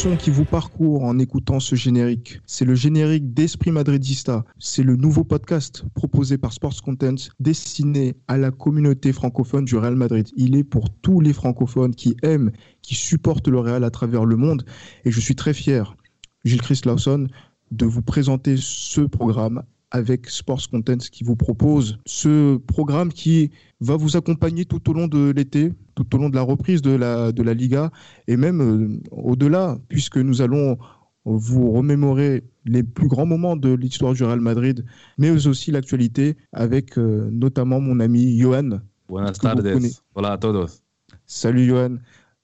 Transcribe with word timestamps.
Qui 0.00 0.30
vous 0.30 0.46
parcourt 0.46 1.04
en 1.04 1.18
écoutant 1.18 1.60
ce 1.60 1.74
générique. 1.74 2.40
C'est 2.46 2.64
le 2.64 2.74
générique 2.74 3.34
d'Esprit 3.34 3.70
Madridista. 3.70 4.46
C'est 4.58 4.82
le 4.82 4.96
nouveau 4.96 5.24
podcast 5.24 5.84
proposé 5.94 6.38
par 6.38 6.54
Sports 6.54 6.80
Content 6.82 7.16
destiné 7.38 8.14
à 8.26 8.38
la 8.38 8.50
communauté 8.50 9.12
francophone 9.12 9.66
du 9.66 9.76
Real 9.76 9.96
Madrid. 9.96 10.26
Il 10.36 10.56
est 10.56 10.64
pour 10.64 10.88
tous 10.88 11.20
les 11.20 11.34
francophones 11.34 11.94
qui 11.94 12.16
aiment, 12.22 12.50
qui 12.80 12.94
supportent 12.94 13.48
le 13.48 13.58
Real 13.58 13.84
à 13.84 13.90
travers 13.90 14.24
le 14.24 14.36
monde. 14.36 14.64
Et 15.04 15.10
je 15.10 15.20
suis 15.20 15.36
très 15.36 15.52
fier, 15.52 15.94
Gilles 16.46 16.62
Chris 16.62 16.80
Lawson, 16.86 17.26
de 17.70 17.84
vous 17.84 18.02
présenter 18.02 18.56
ce 18.56 19.02
programme 19.02 19.64
avec 19.90 20.28
Sports 20.30 20.68
Content 20.70 20.98
qui 20.98 21.24
vous 21.24 21.36
propose 21.36 21.98
ce 22.06 22.56
programme 22.56 23.12
qui 23.12 23.50
va 23.80 23.96
vous 23.96 24.16
accompagner 24.16 24.64
tout 24.64 24.88
au 24.90 24.92
long 24.92 25.08
de 25.08 25.30
l'été, 25.30 25.72
tout 25.94 26.14
au 26.14 26.18
long 26.18 26.28
de 26.28 26.36
la 26.36 26.42
reprise 26.42 26.82
de 26.82 26.92
la, 26.92 27.32
de 27.32 27.42
la 27.42 27.54
Liga 27.54 27.90
et 28.28 28.36
même 28.36 28.60
euh, 28.60 29.00
au-delà, 29.10 29.78
puisque 29.88 30.16
nous 30.18 30.42
allons 30.42 30.78
vous 31.24 31.72
remémorer 31.72 32.44
les 32.64 32.82
plus 32.82 33.08
grands 33.08 33.26
moments 33.26 33.56
de 33.56 33.74
l'histoire 33.74 34.14
du 34.14 34.24
Real 34.24 34.40
Madrid, 34.40 34.84
mais 35.18 35.30
aussi 35.46 35.70
l'actualité 35.70 36.36
avec 36.52 36.96
euh, 36.96 37.28
notamment 37.32 37.80
mon 37.80 38.00
ami 38.00 38.38
Johan. 38.38 38.80
Buenas 39.08 39.32
tardes. 39.32 39.66
Hola 40.14 40.32
a 40.32 40.38
todos. 40.38 40.82
Salut 41.26 41.66
Johan. 41.66 41.96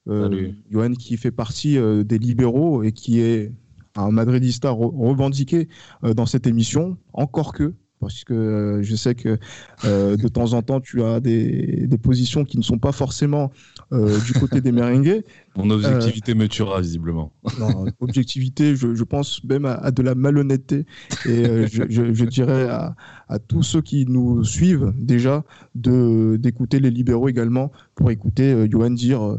Euh, 0.08 0.24
Salut. 0.24 0.54
Johan 0.70 0.92
qui 0.92 1.16
fait 1.16 1.30
partie 1.30 1.78
des 2.04 2.18
libéraux 2.18 2.82
et 2.82 2.92
qui 2.92 3.20
est 3.20 3.52
un 3.96 4.10
madridista 4.10 4.70
revendiqué 4.70 5.68
dans 6.02 6.26
cette 6.26 6.46
émission, 6.46 6.96
encore 7.12 7.52
que 7.52 7.74
parce 8.00 8.24
que 8.24 8.34
euh, 8.34 8.82
je 8.82 8.94
sais 8.94 9.14
que 9.14 9.38
euh, 9.84 10.16
de 10.16 10.28
temps 10.28 10.52
en 10.52 10.62
temps, 10.62 10.80
tu 10.80 11.02
as 11.02 11.20
des, 11.20 11.88
positions 12.02 12.44
qui 12.44 12.58
ne 12.58 12.62
sont 12.62 12.78
pas 12.78 12.92
forcément 12.92 13.50
euh, 13.92 14.20
du 14.20 14.34
côté 14.34 14.60
des 14.60 14.70
merengues. 14.70 15.22
Mon 15.56 15.70
objectivité 15.70 16.34
me 16.34 16.46
tuera 16.46 16.80
visiblement. 16.80 17.32
Non, 17.58 17.86
objectivité, 18.00 18.76
je, 18.76 19.02
pense 19.02 19.42
même 19.44 19.64
à, 19.64 19.90
de 19.90 20.02
la 20.02 20.14
malhonnêteté. 20.14 20.84
Et 21.24 21.66
je, 21.66 22.24
dirais 22.24 22.68
à, 22.68 22.94
à, 23.28 23.38
tous 23.38 23.62
ceux 23.62 23.80
qui 23.80 24.04
nous 24.06 24.44
suivent 24.44 24.92
déjà 24.94 25.44
d'écouter 25.74 26.78
les 26.78 26.90
libéraux 26.90 27.28
également 27.28 27.72
pour 27.94 28.10
écouter 28.10 28.68
Johan 28.70 28.90
dire 28.90 29.38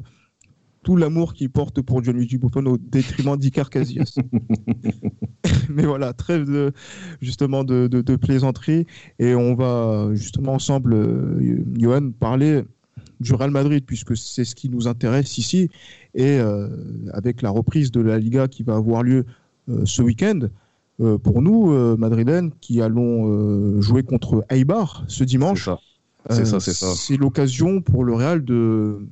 tout 0.87 0.95
l'amour 0.95 1.33
qu'il 1.33 1.49
porte 1.49 1.81
pour 1.81 2.01
Gianluigi 2.01 2.37
Buffon 2.37 2.65
au 2.65 2.77
détriment 2.77 3.35
d'Icar 3.35 3.69
Casillas. 3.69 4.15
Mais 5.69 5.83
voilà, 5.83 6.13
trêve 6.13 6.49
de, 6.49 6.71
justement 7.21 7.65
de, 7.65 7.87
de, 7.87 8.15
plaisanterie. 8.15 8.87
Et 9.19 9.35
on 9.35 9.53
va 9.53 10.07
justement 10.13 10.53
ensemble, 10.53 10.93
euh, 10.93 11.61
Johan, 11.77 12.11
parler 12.17 12.63
du 13.19 13.33
Real 13.33 13.51
Madrid, 13.51 13.83
puisque 13.85 14.15
c'est 14.15 14.45
ce 14.45 14.55
qui 14.55 14.69
nous 14.69 14.87
intéresse 14.87 15.37
ici. 15.37 15.69
Et 16.15 16.39
euh, 16.39 16.69
avec 17.11 17.41
la 17.41 17.49
reprise 17.49 17.91
de 17.91 17.99
la 17.99 18.17
Liga 18.17 18.47
qui 18.47 18.63
va 18.63 18.77
avoir 18.77 19.03
lieu 19.03 19.25
euh, 19.67 19.81
ce 19.83 20.01
week-end, 20.01 20.39
pour 21.21 21.43
nous, 21.43 21.97
Madrilènes, 21.97 22.51
qui 22.59 22.81
allons 22.81 23.79
jouer 23.81 24.01
contre 24.01 24.43
Eibar 24.49 25.03
ce 25.07 25.23
dimanche. 25.23 25.69
C'est 26.31 26.45
ça, 26.45 26.59
c'est 26.59 26.73
ça. 26.73 26.93
C'est 26.95 27.17
l'occasion 27.17 27.81
pour 27.81 28.03
le 28.03 28.15
Real 28.15 28.43
de, 28.43 29.07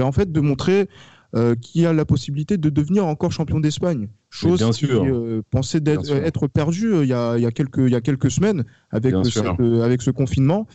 en 0.00 0.12
fait 0.12 0.32
de 0.32 0.40
montrer 0.40 0.88
euh, 1.34 1.54
qu'il 1.54 1.86
a 1.86 1.94
la 1.94 2.04
possibilité 2.04 2.58
de 2.58 2.68
devenir 2.68 3.06
encore 3.06 3.32
champion 3.32 3.58
d'Espagne. 3.58 4.08
Chose 4.28 4.62
qui 4.76 4.84
euh, 4.86 5.40
pensait 5.50 5.80
être 5.86 6.46
perdue 6.46 6.92
euh, 6.92 7.04
il, 7.04 7.08
y 7.08 7.14
a, 7.46 7.50
quelques, 7.50 7.78
il 7.78 7.88
y 7.88 7.94
a 7.94 8.02
quelques 8.02 8.30
semaines 8.30 8.64
avec, 8.90 9.14
avec 9.14 10.02
ce 10.02 10.10
confinement. 10.10 10.66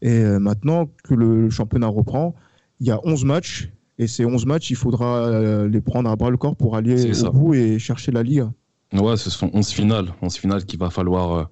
Et 0.00 0.22
maintenant 0.22 0.88
que 1.04 1.12
le 1.12 1.50
championnat 1.50 1.88
reprend, 1.88 2.34
il 2.80 2.86
y 2.86 2.90
a 2.90 3.00
11 3.04 3.26
matchs. 3.26 3.70
Et 3.98 4.06
ces 4.06 4.24
11 4.24 4.46
matchs, 4.46 4.70
il 4.70 4.76
faudra 4.76 5.66
les 5.66 5.80
prendre 5.82 6.08
à 6.08 6.16
bras 6.16 6.30
le 6.30 6.38
corps 6.38 6.56
pour 6.56 6.74
aller 6.76 7.12
au 7.22 7.32
bout 7.32 7.52
et 7.52 7.78
chercher 7.78 8.10
la 8.10 8.22
Ligue. 8.22 8.46
Ouais, 8.94 9.18
ce 9.18 9.28
sont 9.28 9.50
11 9.52 9.68
finales, 9.68 10.14
11 10.22 10.36
finales 10.38 10.64
qu'il 10.64 10.78
va 10.78 10.88
falloir, 10.88 11.32
euh, 11.32 11.44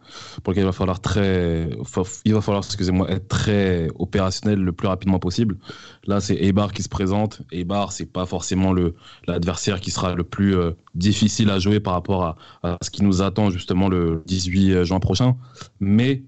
pour 0.42 0.52
lesquelles 0.52 0.64
il 0.64 0.66
va 0.66 0.72
falloir 0.72 1.00
très, 1.00 1.68
il 2.24 2.32
va 2.32 2.40
falloir, 2.40 2.64
excusez-moi, 2.64 3.10
être 3.10 3.28
très 3.28 3.88
opérationnel 3.98 4.58
le 4.58 4.72
plus 4.72 4.88
rapidement 4.88 5.18
possible. 5.18 5.58
Là, 6.06 6.20
c'est 6.20 6.34
Eibar 6.36 6.72
qui 6.72 6.82
se 6.82 6.88
présente. 6.88 7.42
Eibar, 7.52 7.92
c'est 7.92 8.10
pas 8.10 8.24
forcément 8.24 8.72
le, 8.72 8.94
l'adversaire 9.26 9.82
qui 9.82 9.90
sera 9.90 10.14
le 10.14 10.24
plus 10.24 10.56
euh, 10.56 10.70
difficile 10.94 11.50
à 11.50 11.58
jouer 11.58 11.78
par 11.78 11.92
rapport 11.92 12.24
à, 12.62 12.78
ce 12.80 12.88
qui 12.90 13.02
nous 13.04 13.20
attend 13.20 13.50
justement 13.50 13.90
le 13.90 14.22
18 14.24 14.84
juin 14.84 14.98
prochain. 15.00 15.36
Mais 15.78 16.22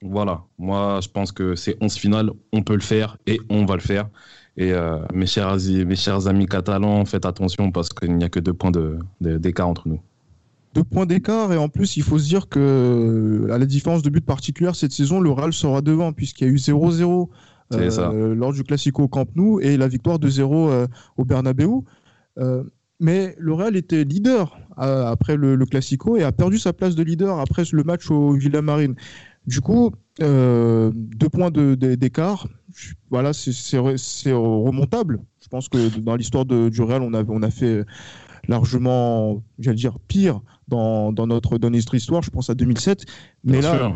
voilà, 0.00 0.44
moi, 0.58 1.00
je 1.02 1.08
pense 1.08 1.32
que 1.32 1.54
ces 1.54 1.76
11 1.82 1.94
finales, 1.96 2.30
on 2.52 2.62
peut 2.62 2.74
le 2.74 2.80
faire 2.80 3.18
et 3.26 3.40
on 3.50 3.66
va 3.66 3.74
le 3.74 3.82
faire. 3.82 4.08
Et 4.56 4.72
euh, 4.72 5.04
mes, 5.12 5.26
chers, 5.26 5.56
mes 5.56 5.96
chers 5.96 6.28
amis 6.28 6.46
catalans, 6.46 7.04
faites 7.04 7.26
attention 7.26 7.70
parce 7.70 7.90
qu'il 7.90 8.16
n'y 8.16 8.24
a 8.24 8.30
que 8.30 8.40
deux 8.40 8.54
points 8.54 8.70
de, 8.70 8.98
d'écart 9.20 9.68
entre 9.68 9.88
nous 9.88 10.00
deux 10.76 10.84
points 10.84 11.06
d'écart 11.06 11.54
et 11.54 11.56
en 11.56 11.70
plus 11.70 11.96
il 11.96 12.02
faut 12.02 12.18
se 12.18 12.28
dire 12.28 12.48
que 12.50 13.48
à 13.50 13.56
la 13.56 13.64
différence 13.64 14.02
de 14.02 14.10
but 14.10 14.24
particulière 14.24 14.76
cette 14.76 14.92
saison 14.92 15.20
le 15.20 15.30
Real 15.30 15.54
sera 15.54 15.80
devant 15.80 16.12
puisqu'il 16.12 16.46
y 16.46 16.50
a 16.50 16.52
eu 16.52 16.56
0-0 16.56 17.28
euh, 17.72 18.34
lors 18.34 18.52
du 18.52 18.62
Classico 18.62 19.04
au 19.04 19.08
Camp 19.08 19.26
Nou 19.34 19.58
et 19.60 19.78
la 19.78 19.88
victoire 19.88 20.18
de 20.18 20.28
0 20.28 20.70
euh, 20.70 20.86
au 21.16 21.24
Bernabeu. 21.24 21.68
Euh, 22.38 22.62
mais 23.00 23.34
le 23.38 23.54
Real 23.54 23.74
était 23.76 24.04
leader 24.04 24.58
après 24.76 25.36
le, 25.36 25.56
Classico 25.64 26.16
et 26.16 26.22
a 26.22 26.32
perdu 26.32 26.58
sa 26.58 26.74
place 26.74 26.94
de 26.94 27.02
leader 27.02 27.40
après 27.40 27.62
le 27.72 27.82
match 27.82 28.10
au 28.10 28.32
Villamarine. 28.32 28.94
Du 29.46 29.60
coup, 29.60 29.92
deux 30.18 31.28
points 31.32 31.50
d'écart, 31.50 32.46
voilà, 33.10 33.32
c'est 33.32 33.78
remontable. 34.32 35.20
Je 35.42 35.48
pense 35.48 35.68
que 35.68 35.98
dans 35.98 36.16
l'histoire 36.16 36.46
du 36.46 36.82
Real, 36.82 37.02
on 37.02 37.12
a, 37.14 37.22
on 37.28 37.42
a 37.42 37.50
fait 37.50 37.84
largement, 38.48 39.42
j'allais 39.58 39.76
dire, 39.76 39.98
pire 40.08 40.40
dans, 40.68 41.12
dans, 41.12 41.26
notre, 41.26 41.58
dans 41.58 41.70
notre 41.70 41.94
histoire. 41.94 42.22
Je 42.22 42.30
pense 42.30 42.50
à 42.50 42.54
2007. 42.54 43.04
Mais 43.44 43.60
là, 43.60 43.92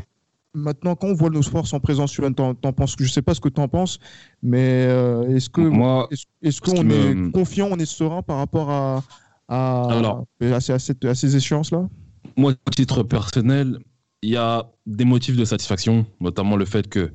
maintenant, 0.54 0.94
quand 0.96 1.08
on 1.08 1.14
voit 1.14 1.30
nos 1.30 1.42
forces 1.42 1.72
en 1.72 1.80
présence, 1.80 2.14
je 2.14 2.22
ne 2.22 3.08
sais 3.08 3.22
pas 3.22 3.34
ce 3.34 3.40
que 3.40 3.48
tu 3.48 3.60
en 3.60 3.68
penses, 3.68 3.98
mais 4.42 4.86
euh, 4.88 5.34
est-ce 5.34 5.48
que 5.50 5.60
Moi, 5.60 6.08
est-ce 6.42 6.60
qu'on 6.60 6.88
est, 6.88 7.32
confiant, 7.32 7.68
on 7.70 7.78
est 7.78 7.86
serein 7.86 8.22
par 8.22 8.38
rapport 8.38 8.70
à, 8.70 9.02
à, 9.48 10.22
à, 10.40 10.60
ces, 10.60 10.94
à 11.04 11.14
ces 11.14 11.36
échéances-là? 11.36 11.88
Moi, 12.36 12.52
à 12.66 12.70
titre 12.70 13.02
personnel, 13.02 13.78
il 14.22 14.30
y 14.30 14.36
a 14.36 14.70
des 14.86 15.04
motifs 15.04 15.36
de 15.36 15.44
satisfaction, 15.44 16.06
notamment 16.20 16.56
le 16.56 16.64
fait 16.64 16.88
que 16.88 17.12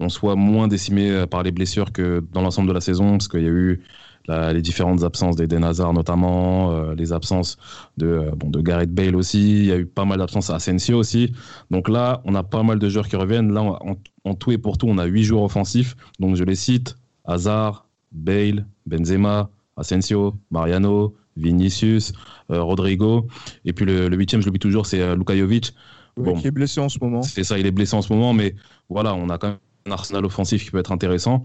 l'on 0.00 0.08
soit 0.08 0.34
moins 0.34 0.68
décimé 0.68 1.24
par 1.30 1.42
les 1.42 1.52
blessures 1.52 1.92
que 1.92 2.24
dans 2.32 2.42
l'ensemble 2.42 2.68
de 2.68 2.72
la 2.72 2.80
saison, 2.80 3.12
parce 3.12 3.28
qu'il 3.28 3.42
y 3.42 3.46
a 3.46 3.50
eu 3.50 3.82
les 4.28 4.62
différentes 4.62 5.04
absences 5.04 5.36
d'Eden 5.36 5.64
Hazard 5.64 5.92
notamment, 5.92 6.72
euh, 6.72 6.94
les 6.94 7.12
absences 7.12 7.58
de, 7.96 8.06
euh, 8.06 8.30
bon, 8.36 8.50
de 8.50 8.60
Gareth 8.60 8.92
Bale 8.92 9.16
aussi, 9.16 9.58
il 9.58 9.64
y 9.66 9.72
a 9.72 9.76
eu 9.76 9.86
pas 9.86 10.04
mal 10.04 10.18
d'absences 10.18 10.50
à 10.50 10.56
Asensio 10.56 10.98
aussi. 10.98 11.32
Donc 11.70 11.88
là, 11.88 12.22
on 12.24 12.34
a 12.34 12.42
pas 12.42 12.62
mal 12.62 12.78
de 12.78 12.88
joueurs 12.88 13.08
qui 13.08 13.16
reviennent. 13.16 13.52
Là, 13.52 13.62
en, 13.62 14.34
tout 14.34 14.52
et 14.52 14.58
pour 14.58 14.78
tout, 14.78 14.86
on 14.88 14.98
a 14.98 15.04
huit 15.04 15.24
joueurs 15.24 15.42
offensifs. 15.42 15.94
Donc 16.20 16.36
je 16.36 16.44
les 16.44 16.54
cite, 16.54 16.96
Hazard, 17.24 17.86
Bale, 18.12 18.66
Benzema, 18.86 19.50
Asensio, 19.76 20.34
Mariano, 20.50 21.14
Vinicius, 21.36 22.12
euh, 22.50 22.62
Rodrigo. 22.62 23.26
Et 23.64 23.72
puis 23.72 23.84
le, 23.84 24.08
huitième, 24.16 24.40
je 24.40 24.46
l'oublie 24.46 24.60
toujours, 24.60 24.86
c'est 24.86 25.14
Luka 25.16 25.36
Jovic. 25.36 25.74
bon, 26.16 26.34
qui 26.34 26.46
est 26.46 26.50
blessé 26.50 26.80
en 26.80 26.88
ce 26.88 26.98
moment. 27.00 27.22
C'est 27.22 27.44
ça, 27.44 27.58
il 27.58 27.66
est 27.66 27.72
blessé 27.72 27.94
en 27.94 28.02
ce 28.02 28.12
moment, 28.12 28.32
mais 28.32 28.54
voilà, 28.88 29.14
on 29.14 29.28
a 29.28 29.36
quand 29.36 29.48
même 29.48 29.58
un 29.86 29.90
arsenal 29.90 30.24
offensif 30.24 30.64
qui 30.64 30.70
peut 30.70 30.78
être 30.78 30.92
intéressant. 30.92 31.44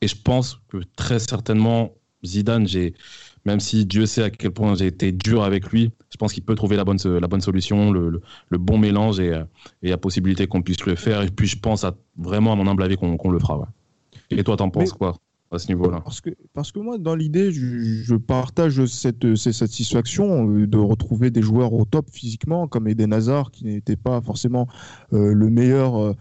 Et 0.00 0.08
je 0.08 0.16
pense 0.16 0.60
que 0.68 0.78
très 0.96 1.18
certainement, 1.18 1.92
Zidane, 2.24 2.66
j'ai 2.66 2.94
même 3.44 3.60
si 3.60 3.84
Dieu 3.84 4.06
sait 4.06 4.22
à 4.22 4.30
quel 4.30 4.52
point 4.52 4.74
j'ai 4.74 4.86
été 4.86 5.12
dur 5.12 5.42
avec 5.42 5.70
lui, 5.70 5.90
je 6.10 6.16
pense 6.16 6.32
qu'il 6.32 6.42
peut 6.42 6.54
trouver 6.54 6.76
la 6.76 6.84
bonne, 6.84 6.98
la 7.04 7.26
bonne 7.26 7.42
solution, 7.42 7.92
le, 7.92 8.20
bon 8.52 8.78
mélange 8.78 9.20
et, 9.20 9.38
il 9.82 9.90
y 9.90 9.92
a 9.92 9.98
possibilité 9.98 10.46
qu'on 10.46 10.62
puisse 10.62 10.84
le 10.86 10.94
faire. 10.94 11.22
Et 11.22 11.28
puis 11.28 11.46
je 11.46 11.58
pense 11.58 11.84
à, 11.84 11.94
vraiment 12.16 12.52
à 12.52 12.56
mon 12.56 12.66
humble 12.66 12.82
avis 12.82 12.96
qu'on 12.96 13.30
le 13.30 13.38
fera. 13.38 13.68
Et 14.30 14.42
toi, 14.42 14.56
t'en 14.56 14.70
penses 14.70 14.92
quoi 14.92 15.16
à 15.50 15.58
ce 15.58 15.68
niveau-là? 15.68 16.00
parce 16.00 16.20
que, 16.20 16.30
parce 16.52 16.72
que 16.72 16.80
moi, 16.80 16.98
dans 16.98 17.14
l'idée, 17.14 17.52
je, 17.52 18.14
partage 18.16 18.84
cette, 18.86 19.36
cette 19.36 19.52
satisfaction 19.52 20.48
euh, 20.48 20.66
de 20.66 20.78
retrouver 20.78 21.30
des 21.30 21.42
joueurs 21.42 21.72
au 21.72 21.84
top 21.84 22.06
physiquement, 22.10 22.66
comme 22.66 22.88
Eden 22.88 23.12
Hazard, 23.12 23.50
qui 23.50 23.64
n'était 23.64 23.96
pas 23.96 24.20
forcément 24.20 24.66
euh, 25.12 25.32
le 25.32 25.50
meilleur. 25.50 26.02
Euh, 26.02 26.14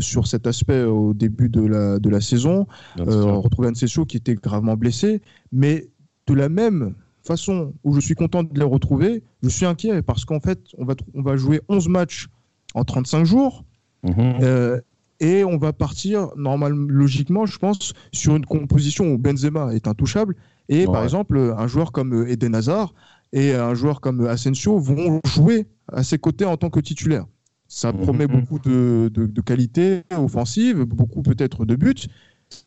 sur 0.00 0.26
cet 0.26 0.46
aspect 0.46 0.82
au 0.82 1.14
début 1.14 1.48
de 1.48 1.62
la, 1.62 1.98
de 1.98 2.08
la 2.08 2.20
saison. 2.20 2.66
Euh, 2.98 3.32
retrouver 3.34 3.68
Ansesio 3.68 4.04
qui 4.04 4.16
était 4.16 4.34
gravement 4.34 4.76
blessé. 4.76 5.22
Mais 5.52 5.88
de 6.26 6.34
la 6.34 6.48
même 6.48 6.94
façon 7.22 7.72
où 7.84 7.94
je 7.94 8.00
suis 8.00 8.14
content 8.14 8.42
de 8.42 8.58
les 8.58 8.64
retrouver, 8.64 9.22
je 9.42 9.48
suis 9.48 9.66
inquiet 9.66 10.02
parce 10.02 10.24
qu'en 10.24 10.40
fait, 10.40 10.60
on 10.78 10.84
va, 10.84 10.94
on 11.14 11.22
va 11.22 11.36
jouer 11.36 11.60
11 11.68 11.88
matchs 11.88 12.28
en 12.74 12.84
35 12.84 13.24
jours. 13.24 13.64
Mhm 14.02 14.80
et 15.20 15.44
on 15.44 15.58
va 15.58 15.72
partir 15.72 16.28
normalement 16.36 16.86
logiquement 16.88 17.46
je 17.46 17.58
pense 17.58 17.92
sur 18.12 18.36
une 18.36 18.46
composition 18.46 19.12
où 19.12 19.18
Benzema 19.18 19.74
est 19.74 19.86
intouchable 19.86 20.34
et 20.68 20.86
par 20.86 21.04
exemple 21.04 21.54
un 21.56 21.66
joueur 21.66 21.92
comme 21.92 22.26
Eden 22.26 22.54
Hazard 22.54 22.94
et 23.32 23.54
un 23.54 23.74
joueur 23.74 24.00
comme 24.00 24.26
Asensio 24.26 24.78
vont 24.78 25.20
jouer 25.26 25.66
à 25.92 26.02
ses 26.02 26.18
côtés 26.18 26.44
en 26.44 26.56
tant 26.56 26.70
que 26.70 26.80
titulaire 26.80 27.26
ça 27.70 27.92
mhm. 27.92 28.00
promet 28.00 28.26
beaucoup 28.26 28.58
de, 28.58 29.10
de, 29.14 29.40
qualité 29.40 30.02
offensive 30.10 30.82
beaucoup 30.82 31.22
peut-être 31.22 31.64
de 31.64 31.76
buts 31.76 32.08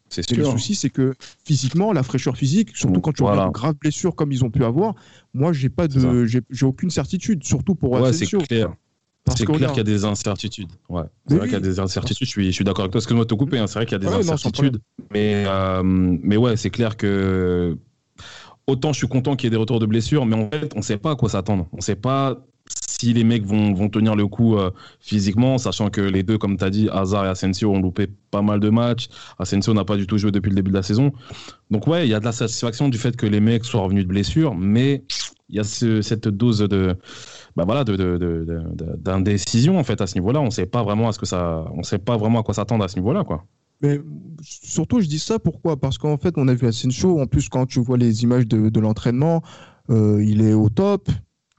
c'est 0.07 0.31
Le 0.31 0.45
souci, 0.45 0.75
c'est 0.75 0.89
que 0.89 1.13
physiquement, 1.43 1.91
la 1.91 2.03
fraîcheur 2.03 2.37
physique, 2.37 2.69
surtout 2.73 3.01
quand 3.01 3.11
tu 3.11 3.25
as 3.25 3.33
une 3.33 3.51
grave 3.51 3.75
blessure 3.75 4.15
comme 4.15 4.31
ils 4.31 4.45
ont 4.45 4.49
pu 4.49 4.63
avoir, 4.63 4.95
moi, 5.33 5.51
j'ai 5.51 5.67
pas 5.67 5.89
de, 5.89 6.25
j'ai 6.25 6.65
aucune 6.65 6.89
certitude, 6.89 7.43
surtout 7.43 7.75
pour 7.75 7.91
ouais, 7.91 8.07
Asensio. 8.07 8.39
Clair. 8.39 8.73
C'est 9.35 9.45
clair 9.45 9.69
qu'il 9.69 9.77
y 9.77 9.81
a 9.81 9.83
des 9.83 10.05
incertitudes. 10.05 10.69
Ouais. 10.87 11.03
C'est 11.27 11.35
vrai 11.35 11.47
qu'il 11.47 11.53
y 11.53 11.57
a 11.57 11.61
des 11.61 11.79
incertitudes. 11.79 12.27
Je 12.27 12.31
suis, 12.31 12.45
je 12.45 12.51
suis 12.51 12.63
d'accord 12.63 12.83
avec 12.83 12.91
toi. 12.91 12.99
Excuse-moi 12.99 13.25
de 13.25 13.29
te 13.29 13.33
couper. 13.33 13.57
Hein. 13.57 13.67
C'est 13.67 13.79
vrai 13.79 13.85
qu'il 13.85 13.93
y 13.93 14.05
a 14.05 14.09
des 14.09 14.15
incertitudes. 14.15 14.79
mais, 15.11 15.45
euh, 15.47 15.81
mais 15.83 16.37
ouais, 16.37 16.57
c'est 16.57 16.69
clair 16.69 16.95
que 16.95 17.77
autant 18.67 18.93
je 18.93 18.97
suis 18.99 19.07
content 19.07 19.35
qu'il 19.35 19.47
y 19.47 19.49
ait 19.49 19.51
des 19.51 19.57
retours 19.57 19.79
de 19.79 19.85
blessures, 19.85 20.25
mais 20.25 20.35
en 20.35 20.49
fait, 20.49 20.73
on 20.75 20.79
ne 20.79 20.83
sait 20.83 20.97
pas 20.97 21.11
à 21.11 21.15
quoi 21.15 21.29
s'attendre. 21.29 21.67
On 21.73 21.77
ne 21.77 21.81
sait 21.81 21.95
pas 21.95 22.45
si 23.03 23.13
les 23.13 23.25
mecs 23.25 23.45
vont, 23.45 23.73
vont 23.73 23.89
tenir 23.89 24.15
le 24.15 24.27
coup 24.27 24.55
euh, 24.55 24.71
physiquement, 25.01 25.57
sachant 25.57 25.89
que 25.89 25.99
les 25.99 26.23
deux, 26.23 26.37
comme 26.37 26.57
tu 26.57 26.63
as 26.63 26.69
dit, 26.69 26.87
Hazard 26.89 27.25
et 27.25 27.29
Asensio 27.29 27.69
ont 27.69 27.81
loupé 27.81 28.07
pas 28.31 28.41
mal 28.41 28.61
de 28.61 28.69
matchs. 28.69 29.09
Asensio 29.37 29.73
n'a 29.73 29.83
pas 29.83 29.97
du 29.97 30.07
tout 30.07 30.17
joué 30.17 30.31
depuis 30.31 30.49
le 30.49 30.55
début 30.55 30.71
de 30.71 30.75
la 30.75 30.83
saison. 30.83 31.11
Donc 31.69 31.85
ouais, 31.87 32.07
il 32.07 32.09
y 32.09 32.13
a 32.13 32.21
de 32.21 32.25
la 32.25 32.31
satisfaction 32.31 32.87
du 32.87 32.97
fait 32.97 33.17
que 33.17 33.25
les 33.25 33.41
mecs 33.41 33.65
soient 33.65 33.81
revenus 33.81 34.03
de 34.03 34.07
blessures, 34.07 34.55
mais 34.55 35.03
il 35.49 35.57
y 35.57 35.59
a 35.59 35.63
cette 35.65 36.29
dose 36.29 36.59
de 36.59 36.95
bah 37.57 37.65
voilà, 37.65 37.83
d'indécision 37.83 39.77
en 39.77 39.83
fait 39.83 39.99
à 39.99 40.07
ce 40.07 40.15
niveau-là. 40.15 40.39
On 40.39 40.49
sait 40.49 40.65
pas 40.65 40.81
vraiment 40.81 41.09
à 41.09 41.11
ce 41.11 41.19
que 41.19 41.25
ça, 41.25 41.65
on 41.75 41.83
sait 41.83 41.99
pas 41.99 42.15
vraiment 42.15 42.39
à 42.39 42.43
quoi 42.43 42.53
s'attendre 42.53 42.85
à 42.85 42.87
ce 42.87 42.95
niveau-là, 42.95 43.25
quoi. 43.25 43.43
Mais 43.81 43.99
surtout, 44.41 45.01
je 45.01 45.07
dis 45.07 45.19
ça 45.19 45.39
pourquoi? 45.39 45.75
Parce 45.75 45.97
qu'en 45.97 46.17
fait, 46.17 46.35
on 46.37 46.47
a 46.47 46.53
vu 46.53 46.67
Asensio. 46.67 47.19
En 47.19 47.27
plus, 47.27 47.49
quand 47.49 47.65
tu 47.65 47.81
vois 47.81 47.97
les 47.97 48.23
images 48.23 48.47
de, 48.47 48.79
l'entraînement, 48.79 49.41
euh, 49.89 50.23
il 50.23 50.41
est 50.41 50.53
au 50.53 50.69
top. 50.69 51.09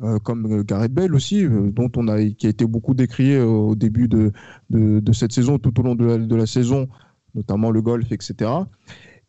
Euh, 0.02 0.18
comme 0.18 0.64
Gareth 0.64 0.92
Bale 0.92 1.14
aussi, 1.14 1.44
euh, 1.44 1.70
dont 1.70 1.90
on 1.96 2.08
a, 2.08 2.22
qui 2.24 2.46
a 2.46 2.50
été 2.50 2.66
beaucoup 2.66 2.94
décrié 2.94 3.40
au 3.40 3.76
début 3.76 4.08
de, 4.08 4.32
de, 4.70 5.12
cette 5.12 5.30
saison, 5.30 5.58
tout 5.58 5.78
au 5.78 5.84
long 5.84 5.94
de 5.94 6.04
la, 6.04 6.18
de 6.18 6.34
la 6.34 6.46
saison, 6.46 6.88
notamment 7.34 7.70
le 7.70 7.80
golf, 7.80 8.10
etc. 8.10 8.50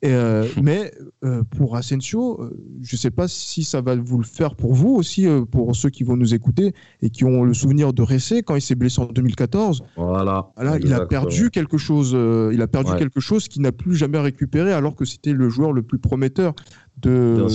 Euh, 0.04 0.48
mais 0.62 0.92
euh, 1.24 1.44
pour 1.58 1.76
Asensio, 1.76 2.42
euh, 2.42 2.58
je 2.82 2.96
ne 2.96 3.00
sais 3.00 3.12
pas 3.12 3.28
si 3.28 3.64
ça 3.64 3.82
va 3.82 3.96
vous 3.96 4.18
le 4.18 4.24
faire 4.24 4.56
pour 4.56 4.74
vous 4.74 4.90
aussi, 4.90 5.28
pour 5.52 5.76
ceux 5.76 5.90
qui 5.90 6.04
vont 6.04 6.18
nous 6.18 6.34
écouter 6.34 6.74
et 7.02 7.10
qui 7.10 7.24
ont 7.24 7.44
le 7.44 7.54
souvenir 7.54 7.94
de 7.94 8.02
Ressé 8.02 8.44
quand 8.44 8.56
il 8.56 8.62
s'est 8.62 8.76
blessé 8.76 9.02
en 9.02 9.06
2014. 9.06 9.84
Voilà. 9.98 10.52
il 10.82 10.94
a 10.94 11.06
perdu 11.06 11.50
quelque 11.50 11.78
chose. 11.78 12.12
il 12.52 12.62
a 12.62 12.68
perdu 12.68 12.92
quelque 12.98 13.20
chose 13.20 13.48
qu'il 13.48 13.62
n'a 13.62 13.72
plus 13.72 13.96
jamais 13.96 14.20
récupéré, 14.20 14.72
alors 14.74 14.96
que 14.96 15.06
c'était 15.06 15.34
le 15.34 15.50
joueur 15.50 15.74
le 15.74 15.82
plus 15.82 16.00
prometteur 16.00 16.54
de, 16.98 17.46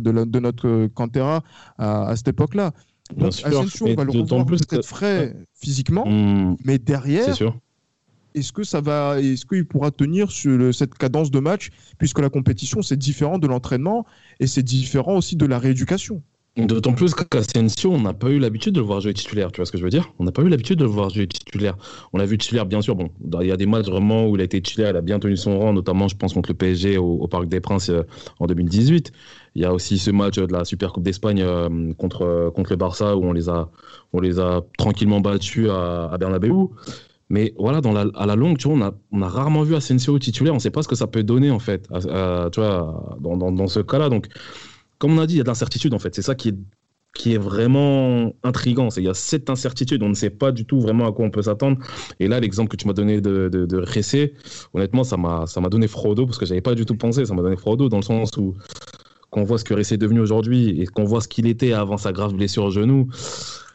de, 0.00 0.38
notre 0.40 0.86
Cantera 0.88 1.42
à, 1.78 2.14
cette 2.16 2.28
époque-là. 2.28 2.72
Donc 3.16 3.32
Asensio, 3.44 3.86
on 3.88 3.94
va 3.94 4.04
le 4.04 4.10
revoir 4.10 4.46
peut-être 4.46 4.84
frais 4.84 5.36
physiquement, 5.54 6.04
hmm. 6.06 6.56
mais 6.64 6.78
derrière, 6.78 7.36
est-ce 8.34 8.52
que 8.52 8.64
ça 8.64 8.80
va, 8.80 9.20
est-ce 9.20 9.46
qu'il 9.46 9.66
pourra 9.66 9.90
tenir 9.90 10.30
sur 10.30 10.74
cette 10.74 10.94
cadence 10.94 11.30
de 11.30 11.38
match, 11.40 11.70
puisque 11.98 12.18
la 12.18 12.28
compétition 12.28 12.82
c'est 12.82 12.96
différent 12.96 13.38
de 13.38 13.46
l'entraînement 13.46 14.04
et 14.40 14.46
c'est 14.46 14.62
différent 14.62 15.16
aussi 15.16 15.36
de 15.36 15.46
la 15.46 15.58
rééducation? 15.58 16.22
D'autant 16.56 16.94
plus 16.94 17.14
qu'Asensio, 17.14 17.92
on 17.92 18.00
n'a 18.00 18.14
pas 18.14 18.30
eu 18.30 18.38
l'habitude 18.38 18.74
de 18.74 18.80
le 18.80 18.86
voir 18.86 19.02
jouer 19.02 19.12
titulaire, 19.12 19.52
tu 19.52 19.58
vois 19.58 19.66
ce 19.66 19.72
que 19.72 19.76
je 19.76 19.84
veux 19.84 19.90
dire? 19.90 20.10
On 20.18 20.24
n'a 20.24 20.32
pas 20.32 20.40
eu 20.40 20.48
l'habitude 20.48 20.78
de 20.78 20.84
le 20.84 20.90
voir 20.90 21.10
jouer 21.10 21.26
titulaire. 21.26 21.76
On 22.14 22.18
l'a 22.18 22.24
vu 22.24 22.38
titulaire, 22.38 22.64
bien 22.64 22.80
sûr, 22.80 22.96
bon, 22.96 23.10
il 23.42 23.46
y 23.46 23.52
a 23.52 23.58
des 23.58 23.66
matchs 23.66 23.88
vraiment 23.88 24.26
où 24.26 24.36
il 24.36 24.40
a 24.40 24.44
été 24.44 24.62
titulaire, 24.62 24.88
il 24.88 24.96
a 24.96 25.02
bien 25.02 25.18
tenu 25.18 25.36
son 25.36 25.58
rang, 25.58 25.74
notamment 25.74 26.08
je 26.08 26.16
pense 26.16 26.32
contre 26.32 26.48
le 26.48 26.54
PSG 26.54 26.96
au, 26.96 27.26
Parc 27.28 27.46
des 27.48 27.60
Princes 27.60 27.90
euh, 27.90 28.04
en 28.38 28.46
2018. 28.46 29.12
Il 29.54 29.62
y 29.62 29.64
a 29.66 29.74
aussi 29.74 29.98
ce 29.98 30.10
match 30.10 30.36
de 30.36 30.50
la 30.50 30.64
Super 30.64 30.94
Coupe 30.94 31.02
d'Espagne 31.02 31.42
euh, 31.42 31.92
contre, 31.92 32.50
contre 32.54 32.72
le 32.72 32.76
Barça 32.76 33.18
où 33.18 33.24
on 33.24 33.34
les 33.34 33.50
a, 33.50 33.68
on 34.14 34.20
les 34.20 34.40
a 34.40 34.62
tranquillement 34.78 35.20
battus 35.20 35.68
à, 35.68 36.06
à 36.06 36.16
Bernabeu. 36.16 36.52
Mais 37.28 37.52
voilà, 37.58 37.82
à 38.14 38.24
la 38.24 38.34
longue, 38.34 38.56
tu 38.56 38.68
vois, 38.68 38.78
on 38.78 38.80
a, 38.80 38.94
on 39.12 39.20
a 39.20 39.28
rarement 39.28 39.62
vu 39.62 39.74
Asensio 39.74 40.18
titulaire. 40.18 40.54
On 40.54 40.56
ne 40.56 40.60
sait 40.60 40.70
pas 40.70 40.82
ce 40.82 40.88
que 40.88 40.94
ça 40.94 41.06
peut 41.06 41.22
donner, 41.22 41.50
en 41.50 41.58
fait, 41.58 41.86
tu 41.88 42.60
vois, 42.60 43.16
dans, 43.20 43.36
dans, 43.36 43.52
dans 43.52 43.66
ce 43.66 43.80
cas-là. 43.80 44.08
Donc, 44.08 44.28
comme 44.98 45.18
on 45.18 45.20
a 45.20 45.26
dit, 45.26 45.34
il 45.34 45.38
y 45.38 45.40
a 45.40 45.44
de 45.44 45.48
l'incertitude, 45.48 45.94
en 45.94 45.98
fait. 45.98 46.14
C'est 46.14 46.22
ça 46.22 46.34
qui 46.34 46.50
est, 46.50 46.56
qui 47.14 47.34
est 47.34 47.38
vraiment 47.38 48.32
intriguant. 48.42 48.88
Il 48.96 49.04
y 49.04 49.08
a 49.08 49.14
cette 49.14 49.50
incertitude. 49.50 50.02
On 50.02 50.08
ne 50.08 50.14
sait 50.14 50.30
pas 50.30 50.52
du 50.52 50.64
tout 50.64 50.80
vraiment 50.80 51.06
à 51.06 51.12
quoi 51.12 51.24
on 51.24 51.30
peut 51.30 51.42
s'attendre. 51.42 51.78
Et 52.20 52.28
là, 52.28 52.40
l'exemple 52.40 52.68
que 52.68 52.76
tu 52.76 52.86
m'as 52.86 52.92
donné 52.92 53.20
de, 53.20 53.48
de, 53.48 53.66
de 53.66 53.76
Ressé, 53.78 54.34
honnêtement, 54.74 55.04
ça 55.04 55.16
m'a 55.16 55.68
donné 55.70 55.86
dos 55.86 56.26
parce 56.26 56.38
que 56.38 56.46
je 56.46 56.50
n'avais 56.50 56.60
pas 56.60 56.74
du 56.74 56.84
tout 56.84 56.96
pensé. 56.96 57.24
Ça 57.24 57.34
m'a 57.34 57.42
donné 57.42 57.56
dos 57.56 57.88
dans 57.88 57.98
le 57.98 58.02
sens 58.02 58.36
où, 58.36 58.54
qu'on 59.30 59.44
voit 59.44 59.58
ce 59.58 59.64
que 59.64 59.74
Ressé 59.74 59.94
est 59.94 59.98
devenu 59.98 60.20
aujourd'hui 60.20 60.80
et 60.80 60.86
qu'on 60.86 61.04
voit 61.04 61.20
ce 61.20 61.28
qu'il 61.28 61.46
était 61.46 61.72
avant 61.72 61.96
sa 61.96 62.12
grave 62.12 62.34
blessure 62.34 62.64
au 62.64 62.70
genou, 62.70 63.08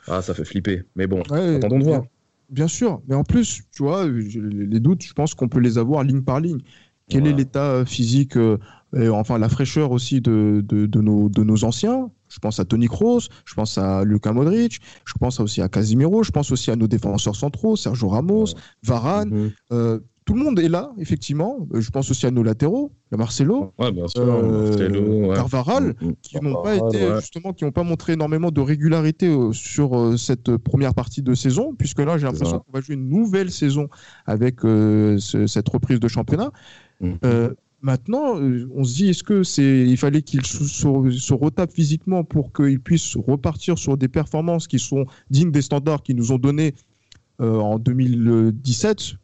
ah, 0.07 0.21
ça 0.21 0.33
fait 0.33 0.45
flipper. 0.45 0.83
Mais 0.95 1.07
bon, 1.07 1.21
attendons 1.21 1.79
de 1.79 1.83
voir. 1.83 2.03
Bien 2.49 2.67
sûr, 2.67 3.01
mais 3.07 3.15
en 3.15 3.23
plus, 3.23 3.61
tu 3.71 3.83
vois, 3.83 4.05
les 4.07 4.79
doutes, 4.81 5.03
je 5.03 5.13
pense 5.13 5.33
qu'on 5.33 5.47
peut 5.47 5.59
les 5.59 5.77
avoir 5.77 6.03
ligne 6.03 6.21
par 6.21 6.41
ligne. 6.41 6.59
Quel 7.11 7.27
est 7.27 7.33
l'état 7.33 7.85
physique, 7.85 8.37
euh, 8.37 8.57
et 8.95 9.09
enfin 9.09 9.37
la 9.37 9.49
fraîcheur 9.49 9.91
aussi 9.91 10.21
de, 10.21 10.63
de, 10.67 11.01
nos, 11.01 11.29
de 11.29 11.43
nos 11.43 11.63
anciens? 11.63 12.09
Je 12.29 12.39
pense 12.39 12.59
à 12.59 12.65
Tony 12.65 12.87
Kroos, 12.87 13.27
je 13.45 13.53
pense 13.53 13.77
à 13.77 14.05
Luka 14.05 14.31
Modric, 14.31 14.79
je 15.05 15.13
pense 15.19 15.39
aussi 15.41 15.61
à 15.61 15.67
Casimiro, 15.67 16.23
je 16.23 16.31
pense 16.31 16.51
aussi 16.51 16.71
à 16.71 16.77
nos 16.77 16.87
défenseurs 16.87 17.35
centraux, 17.35 17.75
Sergio 17.75 18.07
Ramos, 18.07 18.53
Varane. 18.83 19.29
Mhm. 19.29 19.51
Euh, 19.73 19.99
tout 20.25 20.35
le 20.35 20.43
monde 20.43 20.59
est 20.59 20.69
là, 20.69 20.91
effectivement. 20.97 21.67
Euh, 21.73 21.81
je 21.81 21.89
pense 21.89 22.11
aussi 22.11 22.25
à 22.25 22.31
nos 22.31 22.43
latéraux, 22.43 22.91
la 23.11 23.17
Marcelo, 23.17 23.73
euh, 23.79 25.33
Carvaral, 25.33 25.95
mm. 25.99 26.11
qui 26.21 26.39
n'ont 26.41 26.61
pas 26.61 26.75
été 26.75 27.15
justement, 27.19 27.53
qui 27.53 27.65
n'ont 27.65 27.71
pas 27.71 27.83
montré 27.83 28.13
énormément 28.13 28.51
de 28.51 28.61
régularité 28.61 29.27
euh, 29.27 29.51
sur 29.51 30.17
cette 30.19 30.57
première 30.57 30.93
partie 30.93 31.21
de 31.21 31.33
saison, 31.33 31.73
puisque 31.77 31.99
là 31.99 32.17
j'ai 32.17 32.27
l'impression 32.27 32.59
qu'on 32.59 32.71
va 32.71 32.81
jouer 32.81 32.95
une 32.95 33.09
nouvelle 33.09 33.51
saison 33.51 33.89
avec 34.25 34.59
cette 35.19 35.69
reprise 35.69 35.99
de 35.99 36.07
championnat. 36.07 36.51
Mm. 37.01 37.55
Maintenant, 37.83 38.35
on 38.35 38.83
se 38.83 38.93
dit, 38.93 39.09
est-ce 39.09 39.23
que 39.23 39.41
c'est, 39.41 39.87
il 39.87 39.97
fallait 39.97 40.21
qu'il 40.21 40.45
se, 40.45 40.63
se, 40.65 41.33
retape 41.33 41.71
physiquement 41.71 42.23
pour 42.23 42.53
qu'il 42.53 42.79
puisse 42.79 43.17
repartir 43.17 43.79
sur 43.79 43.97
des 43.97 44.07
performances 44.07 44.67
qui 44.67 44.77
sont 44.77 45.05
dignes 45.31 45.51
des 45.51 45.63
standards 45.63 46.03
qu'ils 46.03 46.15
nous 46.15 46.31
ont 46.31 46.37
donnés 46.37 46.75
euh, 47.41 47.57
en 47.59 47.79
2017, 47.79 49.15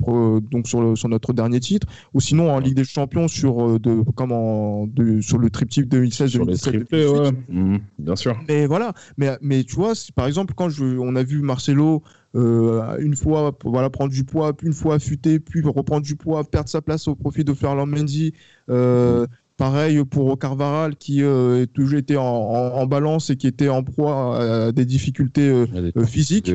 donc 0.52 0.68
sur, 0.68 0.98
sur, 0.98 1.10
notre 1.10 1.34
dernier 1.34 1.60
titre, 1.60 1.88
ou 2.14 2.20
sinon 2.20 2.52
en 2.52 2.60
Ligue 2.60 2.76
des 2.76 2.84
Champions 2.84 3.28
sur, 3.28 3.64
euh, 3.64 3.80
de, 3.80 4.02
comme 4.16 4.90
de, 4.94 5.22
sur 5.22 5.38
le 5.38 5.50
triptyque 5.50 5.86
2016-2017. 5.86 7.34
Mhm, 7.50 7.80
bien 8.00 8.16
sûr. 8.16 8.38
Mais 8.48 8.66
voilà, 8.66 8.94
mais, 9.18 9.38
mais 9.42 9.64
tu 9.64 9.76
vois, 9.76 9.94
par 10.16 10.28
exemple, 10.28 10.54
quand 10.56 10.70
je, 10.70 10.84
on 10.84 11.16
a 11.16 11.24
vu 11.24 11.42
Marcelo 11.42 12.04
euh, 12.36 12.98
une 13.00 13.16
fois 13.16 13.56
voilà, 13.64 13.90
prendre 13.90 14.12
du 14.12 14.24
poids, 14.24 14.54
puis 14.54 14.68
une 14.68 14.74
fois 14.74 14.96
affûter, 14.96 15.40
puis 15.40 15.62
reprendre 15.64 16.06
du 16.06 16.16
poids, 16.16 16.44
perdre 16.44 16.70
sa 16.70 16.82
place 16.82 17.08
au 17.08 17.16
profit 17.16 17.44
de 17.44 17.54
Ferland 17.54 17.88
Mendy. 17.88 18.34
Euh, 18.70 19.26
Pareil 19.58 20.06
pour 20.06 20.38
Carvaral 20.38 20.96
qui 20.96 21.24
euh, 21.24 21.66
toujours 21.66 21.98
été 21.98 22.16
en, 22.16 22.86
balance 22.86 23.32
et 23.32 23.38
qui 23.38 23.48
était 23.48 23.70
en 23.70 23.82
proie 23.82 24.68
à 24.68 24.72
des 24.72 24.86
difficultés 24.86 25.50
euh, 25.50 25.66
euh, 25.98 26.06
physiques. 26.06 26.52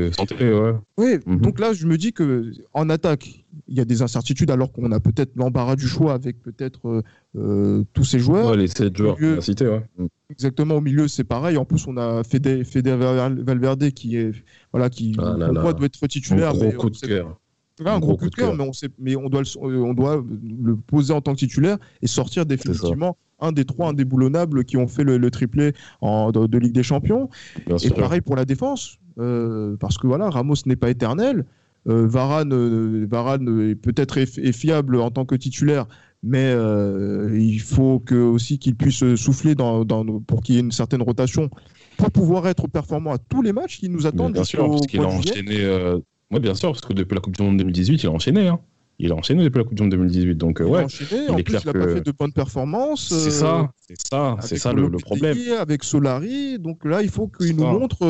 Oui, 0.97 1.19
mhm. 1.27 1.41
donc 1.41 1.59
là 1.59 1.73
je 1.73 1.87
me 1.89 1.99
dis 1.99 2.13
que 2.13 2.53
en 2.73 2.89
attaque 2.89 3.45
il 3.67 3.77
y 3.77 3.81
a 3.81 3.85
des 3.85 4.03
incertitudes 4.03 4.53
alors 4.53 4.71
qu'on 4.71 4.93
a 4.93 5.01
peut-être 5.01 5.33
l'embarras 5.35 5.75
du 5.75 5.89
choix 5.89 6.15
avec 6.15 6.41
peut-être 6.43 7.03
tous 7.93 8.05
ces 8.05 8.21
joueurs. 8.21 8.55
les 8.55 8.69
7 8.69 8.97
joueurs 8.97 9.19
milieu, 9.19 9.41
cité, 9.41 9.67
ouais. 9.67 9.83
Mm. 9.99 10.07
Exactement 10.31 10.77
au 10.77 10.81
milieu 10.81 11.09
c'est 11.09 11.25
pareil. 11.25 11.57
En 11.57 11.65
plus 11.65 11.85
on 11.89 11.97
a 11.97 12.23
Fede, 12.23 12.65
Fede 12.65 12.87
Valverde 12.89 13.91
qui 13.91 14.17
est 14.17 14.31
voilà 14.73 14.89
qui 14.91 15.17
ah 15.19 15.35
doit 15.35 15.75
être 15.83 16.07
titulaire. 16.07 16.51
Un 16.51 16.53
gros 16.53 16.71
coup 16.71 16.91
de 16.91 16.99
cœur 16.99 17.37
un 17.91 18.01
gros, 18.01 18.17
coup 18.17 18.31
de 18.31 18.35
cœur, 18.35 18.55
mais, 18.55 18.65
on, 18.65 18.73
sait, 18.73 18.89
mais 18.99 19.17
on, 19.17 19.29
doit 19.29 19.43
le, 19.43 19.83
on 19.83 19.95
doit 19.95 20.25
le 20.43 20.77
poser 20.77 21.13
en 21.13 21.21
tant 21.21 21.33
que 21.33 21.39
titulaire 21.39 21.79
et 22.01 22.07
sortir 22.07 22.47
définitivement 22.47 23.17
un 23.43 23.53
des 23.53 23.65
trois 23.65 23.89
indéboulonnables 23.89 24.65
qui 24.65 24.77
ont 24.77 24.87
fait 24.87 25.05
le, 25.05 25.31
triplé 25.31 25.73
en, 26.01 26.31
de, 26.31 26.59
Ligue 26.59 26.73
des 26.73 26.83
Champions. 26.83 27.29
et 27.83 27.91
pareil 27.91 28.21
pour 28.21 28.37
la 28.37 28.45
défense, 28.45 28.99
euh, 29.19 29.77
parce 29.79 29.99
que 29.99 30.07
voilà, 30.07 30.31
Ramos 30.31 30.55
n'est 30.65 30.77
pas 30.77 30.91
éternel. 30.91 31.45
Euh, 31.89 32.07
Varane, 32.07 32.53
euh, 32.53 33.07
Varane 33.11 33.75
peut-être 33.75 34.17
est, 34.19 34.53
fiable 34.53 35.01
en 35.01 35.11
tant 35.11 35.25
que 35.25 35.35
titulaire, 35.35 35.87
mais 36.23 36.55
il 37.35 37.59
faut 37.59 37.99
que, 37.99 38.15
aussi 38.15 38.59
qu'il 38.59 38.77
puisse 38.77 39.15
souffler 39.17 39.55
dans, 39.55 39.85
pour 40.27 40.43
qu'il 40.43 40.55
y 40.55 40.59
ait 40.59 40.63
une 40.63 40.73
certaine 40.73 41.03
rotation 41.03 41.51
pour 41.99 42.11
pouvoir 42.11 42.47
être 42.47 42.69
performant 42.69 43.13
à 43.13 43.19
tous 43.19 43.43
les 43.43 43.53
matchs 43.53 43.79
qui 43.79 43.89
nous 43.89 44.07
attendent. 44.07 44.35
bien 44.35 44.45
sûr, 44.45 44.71
parce 44.71 44.87
qu'il 44.87 45.01
a 45.01 45.09
enchaîné. 45.09 45.67
Oui, 46.33 46.41
bien 46.41 46.55
sûr, 46.55 46.73
parce 46.73 46.81
que 46.81 46.93
depuis 46.93 47.15
la 47.15 47.21
Coupe 47.21 47.37
du 47.37 47.43
Monde 47.43 47.59
2018, 47.59 48.03
il 48.03 48.07
a 48.07 48.11
enchaîné. 48.11 48.49
Hein. 48.49 48.59
Il 48.99 49.13
a 49.13 49.15
enchaîné 49.15 49.45
depuis 49.45 49.59
la 49.59 49.65
Coupe 49.65 49.75
du 49.75 49.83
Monde 49.83 49.93
2018. 49.93 50.35
Donc, 50.37 50.59
il 50.61 50.67
ouais. 50.67 50.81
A 50.81 50.85
enchaîné. 50.85 51.29
en 51.29 51.35
plus, 51.35 51.45
il 51.49 51.67
n'a 51.67 51.73
pas 51.73 51.95
fait 51.95 52.01
de 52.01 52.13
bonnes 52.13 52.33
performances. 52.33 53.09
C'est 53.09 53.31
ça, 53.31 53.71
c'est 53.87 54.07
ça, 54.09 54.37
c'est 54.41 54.59
ça 54.59 54.73
le, 54.73 54.91
problème. 54.91 55.37
Avec 55.61 55.85
Solari. 55.85 56.59
Donc 56.59 56.85
là, 56.85 57.03
il 57.03 57.11
faut 57.11 57.29
qu'il 57.29 57.57
nous 57.57 57.67
montre 57.67 58.07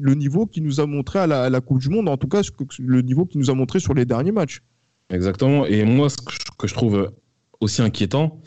le 0.00 0.14
niveau 0.14 0.46
qu'il 0.46 0.64
nous 0.64 0.80
a 0.80 0.86
montré 0.86 1.18
à 1.20 1.26
la, 1.26 1.60
Coupe 1.60 1.78
du 1.78 1.88
Monde, 1.88 2.08
en 2.08 2.16
tout 2.16 2.28
cas 2.28 2.42
le 2.78 3.02
niveau 3.02 3.26
qu'il 3.26 3.40
nous 3.40 3.50
a 3.50 3.54
montré 3.54 3.78
sur 3.80 3.94
les 3.94 4.04
derniers 4.04 4.32
matchs. 4.32 4.62
Exactement. 5.10 5.66
Et 5.66 5.84
moi, 5.84 6.08
ce 6.08 6.16
que 6.58 6.66
je 6.66 6.74
trouve 6.74 7.12
aussi 7.60 7.82
inquiétant, 7.82 8.40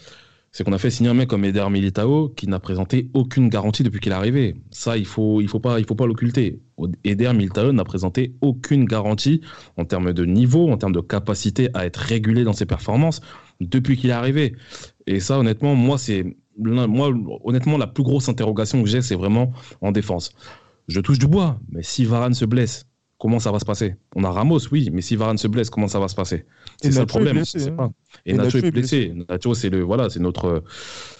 c'est 0.53 0.63
qu'on 0.63 0.71
a 0.71 0.77
fait 0.77 0.89
signer 0.89 1.09
un 1.09 1.13
mec 1.13 1.27
comme 1.27 1.43
Eder 1.43 1.69
Militao 1.69 2.29
qui 2.29 2.47
n'a 2.47 2.59
présenté 2.59 3.09
aucune 3.13 3.49
garantie 3.49 3.83
depuis 3.83 3.99
qu'il 3.99 4.13
est 4.13 4.15
arrivé. 4.15 4.55
Ça, 4.71 4.95
il 4.97 5.05
faut, 5.05 5.41
il 5.41 5.49
faut 5.49 5.59
pas, 5.59 5.79
il 5.79 5.85
faut 5.85 5.95
pas 5.95 6.07
l'occulter. 6.07 6.61
Eder 7.03 7.33
Militao 7.33 7.73
n'a 7.73 7.83
présenté 7.83 8.33
aucune 8.39 8.85
garantie 8.85 9.41
en 9.75 9.83
termes 9.83 10.13
de 10.13 10.23
niveau, 10.23 10.69
en 10.69 10.77
termes 10.77 10.93
de 10.93 11.01
capacité 11.01 11.69
à 11.73 11.85
être 11.85 11.97
régulé 11.97 12.45
dans 12.45 12.53
ses 12.53 12.65
performances 12.65 13.19
depuis 13.59 13.97
qu'il 13.97 14.11
est 14.11 14.13
arrivé. 14.13 14.55
Et 15.07 15.19
ça, 15.19 15.37
honnêtement, 15.37 15.75
moi, 15.75 15.97
c'est, 15.97 16.37
moi, 16.57 17.11
honnêtement, 17.43 17.77
la 17.77 17.87
plus 17.87 18.03
grosse 18.03 18.29
interrogation 18.29 18.81
que 18.81 18.87
j'ai, 18.87 19.01
c'est 19.01 19.15
vraiment 19.15 19.51
en 19.81 19.91
défense 19.91 20.31
je 20.87 20.99
touche 20.99 21.19
du 21.19 21.27
bois, 21.27 21.59
mais 21.69 21.83
si 21.83 22.05
Varane 22.05 22.33
se 22.33 22.45
blesse, 22.45 22.85
comment 23.17 23.39
ça 23.39 23.51
va 23.51 23.59
se 23.59 23.65
passer? 23.65 23.95
On 24.15 24.23
a 24.23 24.31
Ramos, 24.31 24.59
oui, 24.71 24.89
mais 24.91 25.01
si 25.01 25.15
Varane 25.15 25.37
se 25.37 25.47
blesse, 25.47 25.69
comment 25.69 25.87
ça 25.87 25.99
va 25.99 26.07
se 26.07 26.15
passer? 26.15 26.45
C'est 26.83 26.91
ça 26.91 27.01
le 27.01 27.05
problème. 27.05 27.37
Hein. 27.79 27.91
Et, 28.25 28.33
Nacho, 28.33 28.57
est 28.59 28.71
blessé. 28.71 29.13
Nacho, 29.29 29.53
c'est 29.53 29.69
le 29.69 29.81
voilà, 29.81 30.09
c'est 30.09 30.19
notre 30.19 30.63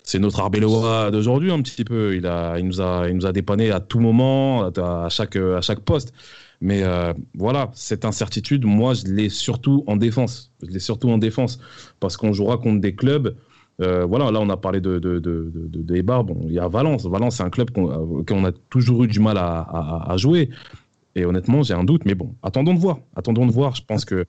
c'est 0.03 0.19
notre 0.19 0.41
Arbeloa 0.41 1.11
d'aujourd'hui 1.11 1.51
un 1.51 1.61
petit 1.61 1.83
peu. 1.83 2.15
Il 2.15 2.27
a 2.27 2.57
il 2.59 2.65
nous 2.65 2.81
a 2.81 3.07
il 3.09 3.15
nous 3.15 3.25
a 3.25 3.31
dépanné 3.31 3.71
à 3.71 3.79
tout 3.79 3.99
moment, 3.99 4.65
à, 4.65 5.07
chaque 5.09 5.35
à 5.35 5.61
chaque 5.61 5.79
poste. 5.79 6.13
Mais 6.61 6.83
euh, 6.83 7.13
voilà, 7.33 7.71
cette 7.73 8.05
incertitude, 8.05 8.63
moi, 8.63 8.93
je 8.93 9.11
l'ai 9.11 9.27
surtout 9.27 9.83
en 9.85 9.97
défense. 9.97 10.51
Je 10.65 10.71
l'ai 10.71 10.79
surtout 10.79 11.09
en 11.09 11.17
défense 11.17 11.59
parce 11.99 12.15
qu'on 12.15 12.31
jouera 12.31 12.57
contre 12.57 12.79
des 12.79 12.95
clubs 12.95 13.35
euh, 13.81 14.05
voilà, 14.05 14.29
là 14.31 14.39
on 14.39 14.49
a 14.49 14.57
parlé 14.57 14.81
de, 14.81 14.99
de, 14.99 15.19
de, 15.19 15.51
de, 15.51 16.01
Bon, 16.01 16.45
il 16.45 16.53
y 16.53 16.59
a 16.59 16.67
Valence. 16.67 17.05
Valence, 17.05 17.37
c'est 17.37 17.43
un 17.43 17.49
club 17.49 17.71
qu'on 17.71 18.45
a 18.45 18.51
toujours 18.69 19.03
eu 19.03 19.07
du 19.07 19.19
mal 19.19 19.37
à, 19.37 20.13
jouer. 20.17 20.49
Et 21.15 21.25
honnêtement, 21.25 21.63
j'ai 21.63 21.73
un 21.73 21.83
doute. 21.83 22.03
Mais 22.05 22.15
bon, 22.15 22.35
attendons 22.43 22.73
de 22.73 22.79
voir. 22.79 22.99
Attendons 23.15 23.45
de 23.45 23.51
voir. 23.51 23.75
Je 23.75 23.83
pense 23.83 24.05
que 24.05 24.25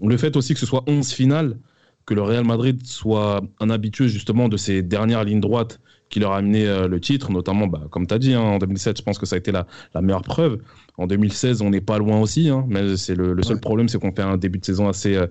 le 0.00 0.16
fait 0.16 0.36
aussi 0.36 0.54
que 0.54 0.60
ce 0.60 0.66
soit 0.66 0.84
11 0.86 1.10
finales, 1.12 1.58
que 2.06 2.14
le 2.14 2.22
Real 2.22 2.44
Madrid 2.44 2.86
soit 2.86 3.42
un 3.60 3.70
habitué 3.70 4.08
justement 4.08 4.48
de 4.48 4.56
ces 4.56 4.82
dernières 4.82 5.24
lignes 5.24 5.40
droites 5.40 5.80
qui 6.08 6.20
leur 6.20 6.32
a 6.32 6.38
amené 6.38 6.66
euh, 6.66 6.88
le 6.88 7.00
titre, 7.00 7.30
notamment, 7.30 7.66
bah, 7.66 7.82
comme 7.90 8.06
tu 8.06 8.14
as 8.14 8.18
dit, 8.18 8.32
hein, 8.32 8.40
en 8.40 8.58
2007, 8.58 8.96
je 8.96 9.02
pense 9.02 9.18
que 9.18 9.26
ça 9.26 9.36
a 9.36 9.38
été 9.38 9.52
la, 9.52 9.66
meilleure 10.00 10.22
preuve. 10.22 10.58
En 10.96 11.06
2016, 11.06 11.60
on 11.60 11.68
n'est 11.68 11.82
pas 11.82 11.98
loin 11.98 12.18
aussi, 12.18 12.48
hein, 12.48 12.64
mais 12.68 12.96
c'est 12.96 13.14
le, 13.14 13.36
seul 13.42 13.60
problème, 13.60 13.88
c'est 13.88 13.98
qu'on 13.98 14.12
fait 14.12 14.22
un 14.22 14.38
début 14.38 14.58
de 14.58 14.64
saison 14.64 14.88
assez, 14.88 15.16
euh, 15.16 15.26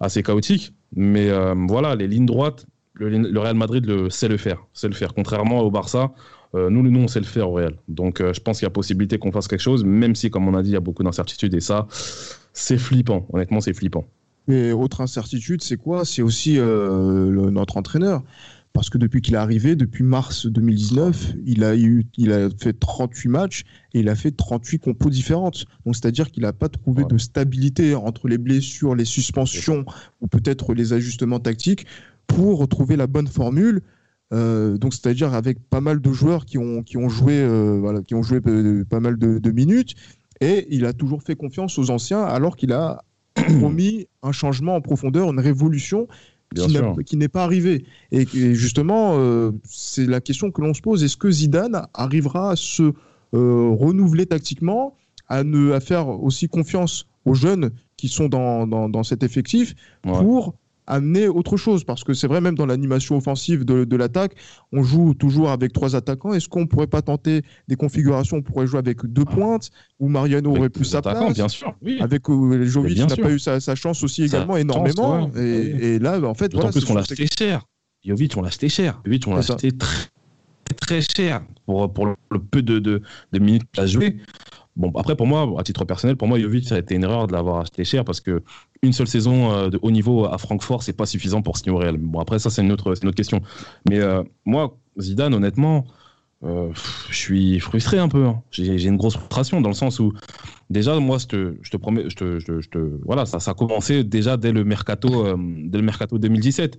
assez 0.00 0.24
chaotique. 0.24 0.72
Mais 0.96 1.30
voilà, 1.68 1.94
les 1.94 2.08
lignes 2.08 2.26
droites, 2.26 2.66
le, 2.94 3.38
Real 3.38 3.54
Madrid 3.54 3.84
le, 3.86 4.10
sait 4.10 4.28
le 4.28 4.38
faire, 4.38 4.64
sait 4.72 4.88
le 4.88 4.94
faire. 4.94 5.14
Contrairement 5.14 5.60
au 5.60 5.70
Barça, 5.70 6.12
euh, 6.54 6.70
nous, 6.70 6.82
nous, 6.82 7.00
on 7.00 7.08
sait 7.08 7.20
le 7.20 7.26
faire 7.26 7.50
au 7.50 7.54
Real. 7.54 7.74
Donc, 7.88 8.20
euh, 8.20 8.32
je 8.32 8.40
pense 8.40 8.58
qu'il 8.58 8.66
y 8.66 8.68
a 8.68 8.70
possibilité 8.70 9.18
qu'on 9.18 9.32
fasse 9.32 9.48
quelque 9.48 9.60
chose, 9.60 9.84
même 9.84 10.14
si, 10.14 10.30
comme 10.30 10.48
on 10.48 10.54
a 10.54 10.62
dit, 10.62 10.70
il 10.70 10.74
y 10.74 10.76
a 10.76 10.80
beaucoup 10.80 11.02
d'incertitudes. 11.02 11.54
Et 11.54 11.60
ça, 11.60 11.86
c'est 12.52 12.78
flippant. 12.78 13.26
Honnêtement, 13.32 13.60
c'est 13.60 13.74
flippant. 13.74 14.04
Et 14.48 14.72
autre 14.72 15.02
incertitude, 15.02 15.62
c'est 15.62 15.76
quoi? 15.76 16.04
C'est 16.04 16.22
aussi 16.22 16.58
euh, 16.58 17.50
notre 17.50 17.76
entraîneur. 17.76 18.22
Parce 18.72 18.90
que 18.90 18.98
depuis 18.98 19.20
qu'il 19.22 19.34
est 19.34 19.38
arrivé, 19.38 19.76
depuis 19.76 20.04
mars 20.04 20.46
2019, 20.46 21.34
il 21.46 21.64
a, 21.64 21.76
eu, 21.76 22.06
il 22.16 22.32
a 22.32 22.48
fait 22.50 22.78
38 22.78 23.28
matchs 23.28 23.64
et 23.92 24.00
il 24.00 24.08
a 24.08 24.14
fait 24.14 24.30
38 24.30 24.78
compos 24.78 25.10
différentes. 25.10 25.64
Donc, 25.84 25.96
c'est-à-dire 25.96 26.30
qu'il 26.30 26.44
n'a 26.44 26.52
pas 26.52 26.68
trouvé 26.68 27.04
de 27.04 27.18
stabilité 27.18 27.94
entre 27.94 28.28
les 28.28 28.38
blessures, 28.38 28.94
les 28.94 29.04
suspensions 29.04 29.84
ou 30.20 30.28
peut-être 30.28 30.74
les 30.74 30.92
ajustements 30.92 31.40
tactiques 31.40 31.86
pour 32.26 32.58
retrouver 32.58 32.96
la 32.96 33.06
bonne 33.06 33.26
formule. 33.26 33.82
Euh, 34.32 34.76
donc 34.76 34.92
c'est-à-dire 34.92 35.34
avec 35.34 35.58
pas 35.70 35.80
mal 35.80 36.00
de 36.00 36.12
joueurs 36.12 36.44
qui 36.44 36.58
ont, 36.58 36.82
qui 36.82 36.96
ont 36.96 37.08
joué, 37.08 37.40
euh, 37.40 37.78
voilà, 37.80 38.02
qui 38.02 38.14
ont 38.14 38.22
joué 38.22 38.40
euh, 38.46 38.84
pas 38.84 39.00
mal 39.00 39.18
de, 39.18 39.50
minutes, 39.50 39.94
et 40.40 40.66
il 40.70 40.84
a 40.84 40.92
toujours 40.92 41.22
fait 41.22 41.34
confiance 41.34 41.78
aux 41.78 41.90
anciens 41.90 42.22
alors 42.22 42.56
qu'il 42.56 42.72
a 42.72 43.02
promis 43.34 44.06
un 44.22 44.32
changement 44.32 44.76
en 44.76 44.80
profondeur, 44.80 45.30
une 45.30 45.40
révolution 45.40 46.08
qui 47.04 47.16
n'est 47.16 47.28
pas 47.28 47.44
arrivée. 47.44 47.84
Et, 48.10 48.24
justement, 48.54 49.18
c'est 49.64 50.06
la 50.06 50.22
question 50.22 50.50
que 50.50 50.62
l'on 50.62 50.72
se 50.72 50.80
pose. 50.80 51.04
Est-ce 51.04 51.18
que 51.18 51.30
Zidane 51.30 51.86
arrivera 51.92 52.52
à 52.52 52.56
se 52.56 52.94
renouveler 53.32 54.24
tactiquement, 54.24 54.94
à, 55.28 55.44
ne, 55.44 55.72
à 55.72 55.80
faire 55.80 56.08
aussi 56.08 56.48
confiance 56.48 57.06
aux 57.26 57.34
jeunes 57.34 57.70
qui 57.98 58.08
sont 58.08 58.30
dans, 58.30 58.66
dans, 58.66 59.02
cet 59.02 59.22
effectif 59.22 59.74
pour 60.02 60.54
amener 60.88 61.28
autre 61.28 61.56
chose 61.56 61.84
Parce 61.84 62.02
que 62.02 62.14
c'est 62.14 62.26
vrai, 62.26 62.40
même 62.40 62.54
dans 62.54 62.66
l'animation 62.66 63.16
offensive 63.16 63.64
de, 63.64 63.96
l'attaque, 63.96 64.32
on 64.72 64.82
joue 64.82 65.14
toujours 65.14 65.50
avec 65.50 65.72
trois 65.72 65.94
attaquants. 65.94 66.32
Est-ce 66.32 66.48
qu'on 66.48 66.66
pourrait 66.66 66.86
pas 66.86 67.02
tenter 67.02 67.42
des 67.68 67.76
configurations? 67.76 68.38
On 68.38 68.42
pourrait 68.42 68.66
jouer 68.66 68.78
avec 68.78 69.04
deux 69.06 69.24
pointes, 69.24 69.70
où 70.00 70.08
Mariano 70.08 70.56
aurait 70.56 70.70
plus 70.70 70.84
sa 70.84 71.02
place. 71.02 71.34
Bien 71.34 71.48
sûr, 71.48 71.74
Avec 72.00 72.28
euh, 72.28 72.64
Jovic, 72.64 72.98
n'a 72.98 73.16
pas 73.16 73.30
eu 73.30 73.38
sa, 73.38 73.74
chance 73.74 74.02
aussi 74.02 74.24
également 74.24 74.56
énormément. 74.56 75.30
et, 75.36 75.98
là, 75.98 76.20
en 76.22 76.34
fait, 76.34 76.52
voilà, 76.52 76.70
plus 76.70 76.84
qu'on 76.84 76.94
l'a 76.94 77.02
acheté 77.02 77.26
cher. 77.26 77.64
Jovic, 78.04 78.36
on 78.36 78.42
l'a 78.42 78.48
acheté 78.48 78.68
cher. 78.68 79.00
Jovic, 79.04 79.26
on 79.26 79.34
l'a 79.34 79.40
acheté 79.40 79.72
très, 79.72 80.08
très 80.80 81.00
cher 81.02 81.42
pour, 81.66 81.92
pour 81.92 82.06
le 82.06 82.38
peu 82.38 82.62
de, 82.62 82.78
de, 82.78 83.02
de 83.32 83.38
minutes 83.38 83.64
qu'il 83.72 83.82
a 83.82 83.86
joué. 83.86 84.16
Bon, 84.78 84.92
après, 84.94 85.16
pour 85.16 85.26
moi, 85.26 85.54
à 85.58 85.64
titre 85.64 85.84
personnel, 85.84 86.16
pour 86.16 86.28
moi, 86.28 86.38
Jovic, 86.38 86.68
ça 86.68 86.76
a 86.76 86.78
été 86.78 86.94
une 86.94 87.02
erreur 87.02 87.26
de 87.26 87.32
l'avoir 87.32 87.58
acheté 87.58 87.84
cher 87.84 88.04
parce 88.04 88.20
que 88.20 88.42
une 88.82 88.92
seule 88.92 89.08
saison 89.08 89.50
euh, 89.50 89.70
de 89.70 89.78
haut 89.82 89.90
niveau 89.90 90.24
à 90.24 90.38
Francfort, 90.38 90.84
c'est 90.84 90.92
pas 90.92 91.04
suffisant 91.04 91.42
pour 91.42 91.56
signer 91.56 91.72
au 91.72 91.78
Real. 91.78 91.96
Bon, 91.98 92.20
après, 92.20 92.38
ça, 92.38 92.48
c'est 92.48 92.62
une 92.62 92.68
une 92.68 92.72
autre 92.74 93.10
question. 93.10 93.40
Mais 93.90 93.98
euh, 93.98 94.22
moi, 94.44 94.78
Zidane, 95.00 95.34
honnêtement, 95.34 95.84
euh, 96.44 96.70
je 97.10 97.16
suis 97.16 97.58
frustré 97.58 97.98
un 97.98 98.08
peu. 98.08 98.24
Hein. 98.26 98.40
J'ai 98.52 98.84
une 98.84 98.96
grosse 98.96 99.16
frustration 99.16 99.60
dans 99.60 99.68
le 99.68 99.74
sens 99.74 99.98
où, 99.98 100.12
déjà, 100.70 100.96
moi, 101.00 101.18
je 101.18 101.26
te, 101.26 101.76
promets, 101.76 102.08
je 102.08 102.14
te, 102.14 102.38
je, 102.38 102.68
voilà, 103.04 103.26
ça, 103.26 103.40
ça 103.40 103.50
a 103.50 103.54
commencé 103.54 104.04
déjà 104.04 104.36
dès 104.36 104.52
le 104.52 104.62
mercato, 104.62 105.36
dès 105.36 105.78
le 105.78 105.84
mercato 105.84 106.18
2017 106.18 106.78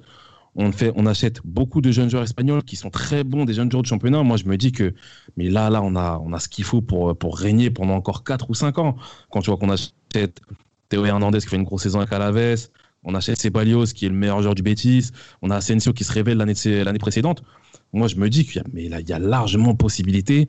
on, 0.59 1.05
achète 1.05 1.39
beaucoup 1.45 1.79
de 1.79 1.91
jeunes 1.91 2.09
joueurs 2.09 2.23
espagnols 2.23 2.63
qui 2.63 2.75
sont 2.75 2.89
très 2.89 3.23
bons, 3.23 3.45
des 3.45 3.53
jeunes 3.53 3.71
joueurs 3.71 3.81
de 3.81 3.87
championnat. 3.87 4.23
Moi, 4.23 4.37
je 4.37 4.43
me 4.45 4.57
dis 4.57 4.71
que, 4.71 4.93
mais 5.37 5.49
là, 5.49 5.69
là, 5.69 5.81
on 5.81 5.95
a, 5.95 6.39
ce 6.39 6.49
qu'il 6.49 6.65
faut 6.65 6.81
pour, 6.81 7.37
régner 7.37 7.69
pendant 7.69 7.93
encore 7.93 8.23
4 8.23 8.49
ou 8.49 8.53
5 8.53 8.77
ans. 8.77 8.97
Quand 9.31 9.41
tu 9.41 9.49
vois 9.49 9.57
qu'on 9.57 9.69
achète 9.69 10.41
Théo 10.89 11.05
Hernandez 11.05 11.39
qui 11.39 11.47
fait 11.47 11.55
une 11.55 11.63
grosse 11.63 11.83
saison 11.83 11.99
avec 11.99 12.11
Alaves, 12.11 12.67
on 13.03 13.15
achète 13.15 13.39
Ceballos 13.39 13.85
qui 13.85 14.05
est 14.05 14.09
le 14.09 14.15
meilleur 14.15 14.41
joueur 14.41 14.55
du 14.55 14.61
Betis, 14.61 15.11
on 15.41 15.49
a 15.49 15.55
Asensio 15.55 15.93
qui 15.93 16.03
se 16.03 16.11
révèle 16.11 16.37
l'année 16.37 16.99
précédente. 16.99 17.43
Moi, 17.93 18.07
je 18.07 18.17
me 18.17 18.29
dis 18.29 18.45
qu'il 18.45 18.61
y 18.75 19.13
a 19.13 19.19
largement 19.19 19.75
possibilité 19.75 20.47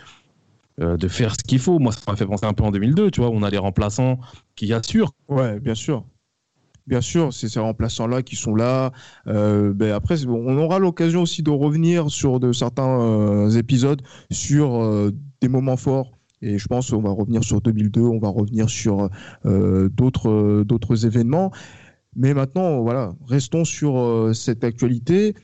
euh, 0.81 0.97
de 0.97 1.09
faire 1.09 1.35
ce 1.35 1.45
qu'il 1.45 1.61
faut. 1.61 1.79
Moi, 1.79 1.93
ça 1.93 2.01
m'a 2.09 2.17
fait 2.17 2.27
penser 2.27 2.47
un 2.47 2.53
peu 2.53 2.65
en 2.65 2.73
2002, 2.73 3.13
tu 3.13 3.21
vois, 3.21 3.31
on 3.31 3.43
a 3.43 3.51
les 3.51 3.59
remplaçants 3.59 4.19
qui 4.57 4.73
assurent. 4.73 5.13
Ouais, 5.29 5.61
bien 5.61 5.77
sûr. 5.77 6.05
Bien 6.87 7.01
sûr, 7.01 7.33
c'est 7.33 7.49
ces 7.49 7.61
remplaçants-là 7.61 8.23
qui 8.23 8.37
sont 8.37 8.55
là. 8.55 8.93
Euh, 9.27 9.73
ben 9.73 9.93
après, 9.93 10.27
on 10.27 10.57
aura 10.59 10.79
l'occasion 10.79 11.23
aussi 11.23 11.43
de 11.43 11.51
revenir 11.51 12.11
sur 12.11 12.41
de 12.41 12.53
certains 12.53 13.01
euh, 13.01 13.51
épisodes, 13.51 14.03
sur 14.31 14.83
euh, 14.83 15.13
des 15.41 15.49
moments 15.49 15.77
forts. 15.77 16.13
Et 16.43 16.59
je 16.59 16.67
pense 16.67 16.91
qu'on 16.91 17.03
va 17.03 17.11
revenir 17.11 17.45
sur 17.45 17.61
2002, 17.61 18.01
on 18.01 18.19
va 18.19 18.29
revenir 18.29 18.71
sur 18.71 19.11
d'autres 19.45 20.63
d'autres 20.63 21.05
événements. 21.05 21.51
Mais 22.17 22.33
maintenant, 22.33 22.81
voilà, 22.81 23.13
restons 23.29 23.67
sur 23.67 24.31
cette 24.35 24.65
actualité. 24.65 25.35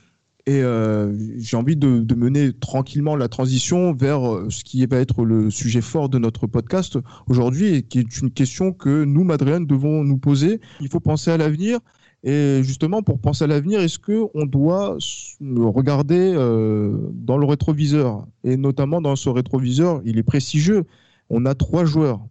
Et 0.49 0.63
euh, 0.63 1.13
j'ai 1.39 1.57
envie 1.57 1.77
de, 1.77 2.15
mener 2.15 2.53
tranquillement 2.53 3.17
la 3.17 3.29
transition 3.29 3.93
vers 3.93 4.33
euh, 4.33 4.47
ce 4.49 4.63
qui 4.63 4.87
va 4.87 4.99
être 4.99 5.25
le 5.25 5.51
sujet 5.51 5.81
fort 5.81 6.09
de 6.09 6.19
notre 6.19 6.47
podcast 6.47 6.99
aujourd'hui 7.27 7.75
et 7.75 7.83
qui 7.83 7.99
est 7.99 8.19
une 8.21 8.31
question 8.31 8.73
que 8.73 9.03
nous, 9.03 9.25
Madrian, 9.25 9.61
devons 9.61 10.05
nous 10.05 10.19
poser. 10.19 10.61
Il 10.81 10.89
faut 10.89 11.01
penser 11.01 11.33
à 11.33 11.37
l'avenir. 11.37 11.81
Et 12.23 12.61
justement, 12.63 13.03
pour 13.03 13.21
penser 13.21 13.45
à 13.45 13.47
l'avenir, 13.49 13.81
est-ce 13.81 13.99
qu'on 13.99 14.47
doit 14.47 14.97
regarder 15.41 16.33
euh, 16.37 16.97
dans 17.13 17.39
le 17.39 17.47
rétroviseur? 17.47 18.25
Et 18.45 18.57
notamment 18.57 19.01
dans 19.01 19.17
ce 19.17 19.29
rétroviseur, 19.29 20.01
il 20.05 20.17
est 20.17 20.23
prestigieux. 20.23 20.85
On 21.29 21.45
a 21.45 21.57
trois 21.57 21.85
joueurs 21.85 22.25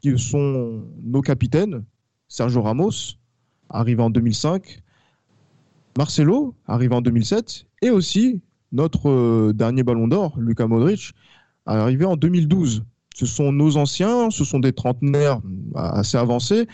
qui 0.00 0.18
sont 0.18 0.84
nos 1.02 1.20
capitaines. 1.20 1.84
Sergio 2.28 2.62
Ramos, 2.62 3.16
arrivé 3.68 4.02
en 4.02 4.10
2005, 4.10 4.82
Marcelo, 5.98 6.54
arrivé 6.68 6.94
en 6.94 7.00
2007, 7.00 7.66
et 7.82 7.90
aussi 7.90 8.40
notre 8.70 9.50
dernier 9.52 9.82
ballon 9.82 10.06
d'or, 10.06 10.38
Luka 10.38 10.68
Modric, 10.68 11.10
arrivé 11.66 12.04
en 12.04 12.14
2012. 12.16 12.84
Ce 13.16 13.26
sont 13.26 13.50
nos 13.50 13.76
anciens, 13.76 14.30
ce 14.30 14.44
sont 14.44 14.60
des 14.60 14.72
trentenaires 14.72 15.40
assez 15.74 16.16
avancés, 16.16 16.68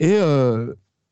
et 0.00 0.18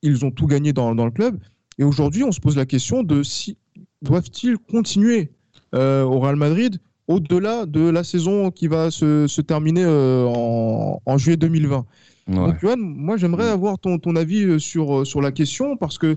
ils 0.02 0.24
ont 0.24 0.32
tout 0.32 0.48
gagné 0.48 0.72
dans, 0.72 0.96
dans 0.96 1.04
le 1.04 1.12
club. 1.12 1.38
Et 1.78 1.84
aujourd'hui, 1.84 2.24
on 2.24 2.32
se 2.32 2.40
pose 2.40 2.56
la 2.56 2.66
question 2.66 3.04
de 3.04 3.22
si 3.22 3.56
doivent-ils 4.02 4.58
continuer 4.58 5.30
au 5.72 6.18
Real 6.18 6.34
Madrid 6.34 6.80
au-delà 7.06 7.66
de 7.66 7.88
la 7.88 8.02
saison 8.02 8.50
qui 8.50 8.66
va 8.66 8.90
se, 8.90 9.40
terminer 9.40 9.86
en, 9.86 11.00
en, 11.04 11.18
juillet 11.18 11.36
2020. 11.36 11.86
Donc, 12.28 12.60
Johan, 12.60 12.76
moi, 12.78 13.16
j'aimerais 13.16 13.48
mm. 13.48 13.54
avoir 13.54 13.78
ton, 13.78 13.98
ton 13.98 14.16
avis 14.16 14.44
euh, 14.44 14.58
sur, 14.58 15.00
euh, 15.00 15.04
sur 15.04 15.20
la 15.20 15.32
question 15.32 15.76
parce 15.76 15.98
que 15.98 16.16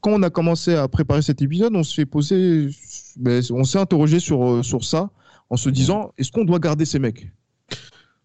quand 0.00 0.12
on 0.12 0.22
a 0.22 0.30
commencé 0.30 0.74
à 0.74 0.88
préparer 0.88 1.22
cet 1.22 1.42
épisode, 1.42 1.74
on 1.74 1.82
s'est 1.82 2.06
posé, 2.06 2.68
ben, 3.16 3.42
on 3.50 3.64
s'est 3.64 3.78
interrogé 3.78 4.20
sur, 4.20 4.44
euh, 4.44 4.62
sur 4.62 4.84
ça 4.84 5.10
en 5.50 5.56
se 5.56 5.68
disant 5.68 6.12
est-ce 6.18 6.32
qu'on 6.32 6.44
doit 6.44 6.58
garder 6.58 6.84
ces 6.84 6.98
mecs? 6.98 7.30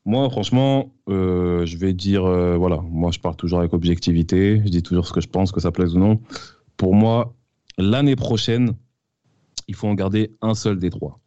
Moi, 0.05 0.27
franchement, 0.29 0.91
je 1.07 1.77
vais 1.77 1.93
dire, 1.93 2.23
voilà, 2.23 2.77
moi 2.81 3.11
je 3.11 3.19
pars 3.19 3.35
toujours 3.35 3.59
avec 3.59 3.71
objectivité, 3.71 4.59
je 4.65 4.69
dis 4.69 4.81
toujours 4.81 5.05
ce 5.05 5.13
que 5.13 5.21
je 5.21 5.27
pense, 5.27 5.51
que 5.51 5.59
ça 5.59 5.71
plaise 5.71 5.95
ou 5.95 5.99
non. 5.99 6.19
Pour 6.75 6.95
moi, 6.95 7.35
l'année 7.77 8.15
prochaine, 8.15 8.73
il 9.67 9.75
faut 9.75 9.87
en 9.87 9.93
garder 9.93 10.31
un 10.41 10.53
seul 10.53 10.79
des 10.79 10.89
trois. 10.89 11.19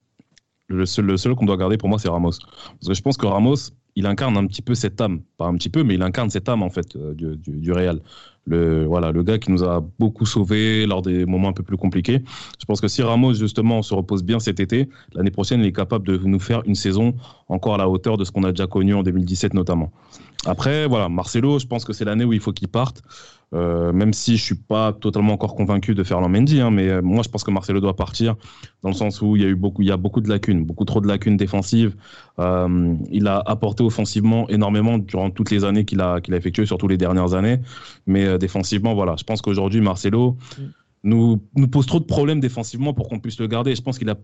Le 0.66 0.86
seul, 0.86 1.04
le 1.06 1.16
seul 1.16 1.34
qu'on 1.34 1.46
doit 1.46 1.56
garder 1.56 1.76
pour 1.76 1.88
moi, 1.88 1.98
c'est 1.98 2.08
Ramos. 2.08 2.30
Parce 2.30 2.88
que 2.88 2.94
je 2.94 3.02
pense 3.02 3.16
que 3.16 3.26
Ramos, 3.26 3.70
il 3.96 4.06
incarne 4.06 4.36
un 4.36 4.46
petit 4.46 4.62
peu 4.62 4.74
cette 4.74 5.00
âme, 5.00 5.22
pas 5.36 5.46
un 5.46 5.54
petit 5.54 5.68
peu, 5.68 5.82
mais 5.82 5.94
il 5.94 6.02
incarne 6.02 6.30
cette 6.30 6.48
âme 6.48 6.62
en 6.62 6.70
fait 6.70 6.96
euh, 6.96 7.14
du, 7.14 7.36
du, 7.36 7.72
Real. 7.72 8.00
Le 8.46 8.84
voilà, 8.84 9.10
le 9.10 9.22
gars 9.22 9.38
qui 9.38 9.50
nous 9.50 9.64
a 9.64 9.82
beaucoup 9.98 10.26
sauvés 10.26 10.86
lors 10.86 11.02
des 11.02 11.24
moments 11.24 11.48
un 11.48 11.52
peu 11.52 11.62
plus 11.62 11.76
compliqués. 11.76 12.22
Je 12.60 12.64
pense 12.66 12.80
que 12.80 12.88
si 12.88 13.02
Ramos 13.02 13.34
justement 13.34 13.82
se 13.82 13.94
repose 13.94 14.22
bien 14.22 14.38
cet 14.38 14.60
été, 14.60 14.88
l'année 15.14 15.30
prochaine 15.30 15.60
il 15.60 15.66
est 15.66 15.72
capable 15.72 16.06
de 16.06 16.18
nous 16.18 16.40
faire 16.40 16.62
une 16.66 16.74
saison 16.74 17.14
encore 17.48 17.74
à 17.74 17.78
la 17.78 17.88
hauteur 17.88 18.16
de 18.16 18.24
ce 18.24 18.32
qu'on 18.32 18.44
a 18.44 18.50
déjà 18.50 18.66
connu 18.66 18.94
en 18.94 19.02
2017 19.02 19.54
notamment. 19.54 19.92
Après 20.46 20.86
voilà, 20.86 21.08
Marcelo, 21.08 21.58
je 21.58 21.66
pense 21.66 21.84
que 21.84 21.92
c'est 21.92 22.04
l'année 22.04 22.24
où 22.24 22.32
il 22.32 22.40
faut 22.40 22.52
qu'il 22.52 22.68
parte. 22.68 23.02
Euh, 23.54 23.92
même 23.92 24.12
si 24.12 24.36
je 24.36 24.42
suis 24.42 24.54
pas 24.56 24.92
totalement 24.92 25.34
encore 25.34 25.54
convaincu 25.54 25.94
de 25.94 26.02
faire 26.02 26.20
Mendy, 26.20 26.60
hein, 26.60 26.70
mais 26.70 26.88
euh, 26.88 27.02
moi 27.02 27.22
je 27.22 27.28
pense 27.28 27.44
que 27.44 27.52
Marcelo 27.52 27.78
doit 27.80 27.94
partir 27.94 28.34
dans 28.82 28.88
le 28.88 28.94
sens 28.94 29.22
où 29.22 29.36
il 29.36 29.42
y 29.42 29.44
a 29.44 29.48
eu 29.48 29.54
beaucoup, 29.54 29.82
il 29.82 29.88
y 29.88 29.92
a 29.92 29.96
beaucoup 29.96 30.20
de 30.20 30.28
lacunes, 30.28 30.64
beaucoup 30.64 30.84
trop 30.84 31.00
de 31.00 31.06
lacunes 31.06 31.36
défensives. 31.36 31.94
Euh, 32.40 32.94
il 33.12 33.28
a 33.28 33.40
apporté 33.46 33.84
offensivement 33.84 34.48
énormément 34.48 34.98
durant 34.98 35.30
toutes 35.30 35.52
les 35.52 35.64
années 35.64 35.84
qu'il 35.84 36.00
a, 36.00 36.20
qu'il 36.20 36.34
a 36.34 36.36
effectuées, 36.36 36.66
surtout 36.66 36.88
les 36.88 36.96
dernières 36.96 37.34
années, 37.34 37.60
mais 38.06 38.33
défensivement, 38.38 38.94
voilà, 38.94 39.16
je 39.18 39.24
pense 39.24 39.42
qu'aujourd'hui 39.42 39.80
Marcelo 39.80 40.36
mm. 40.58 40.62
nous, 41.04 41.42
nous 41.56 41.68
pose 41.68 41.86
trop 41.86 42.00
de 42.00 42.04
problèmes 42.04 42.40
défensivement 42.40 42.94
pour 42.94 43.08
qu'on 43.08 43.20
puisse 43.20 43.38
le 43.38 43.46
garder. 43.46 43.74
Je 43.74 43.82
pense 43.82 43.98
qu'il 43.98 44.10
a, 44.10 44.16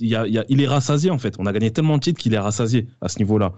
il, 0.00 0.14
a, 0.16 0.44
il, 0.48 0.60
est 0.60 0.66
rassasié 0.66 1.10
en 1.10 1.18
fait. 1.18 1.34
On 1.38 1.46
a 1.46 1.52
gagné 1.52 1.70
tellement 1.70 1.96
de 1.96 2.02
titres 2.02 2.20
qu'il 2.20 2.34
est 2.34 2.38
rassasié 2.38 2.86
à 3.00 3.08
ce 3.08 3.18
niveau-là. 3.18 3.52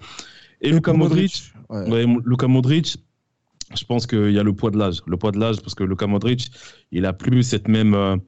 Et 0.60 0.70
Luka 0.70 0.92
Modric, 0.92 1.52
Luka 1.70 2.46
Modric, 2.48 2.98
je 3.74 3.84
pense 3.84 4.06
qu'il 4.06 4.32
y 4.32 4.38
a 4.38 4.42
le 4.42 4.52
poids 4.52 4.70
de 4.70 4.78
l'âge. 4.78 5.00
Le 5.06 5.16
poids 5.16 5.32
de 5.32 5.38
l'âge, 5.38 5.60
parce 5.60 5.74
que 5.74 5.84
Luka 5.84 6.06
Modric, 6.06 6.50
il 6.92 7.06
a 7.06 7.12
plus 7.12 7.42
cette 7.42 7.68
même, 7.68 8.20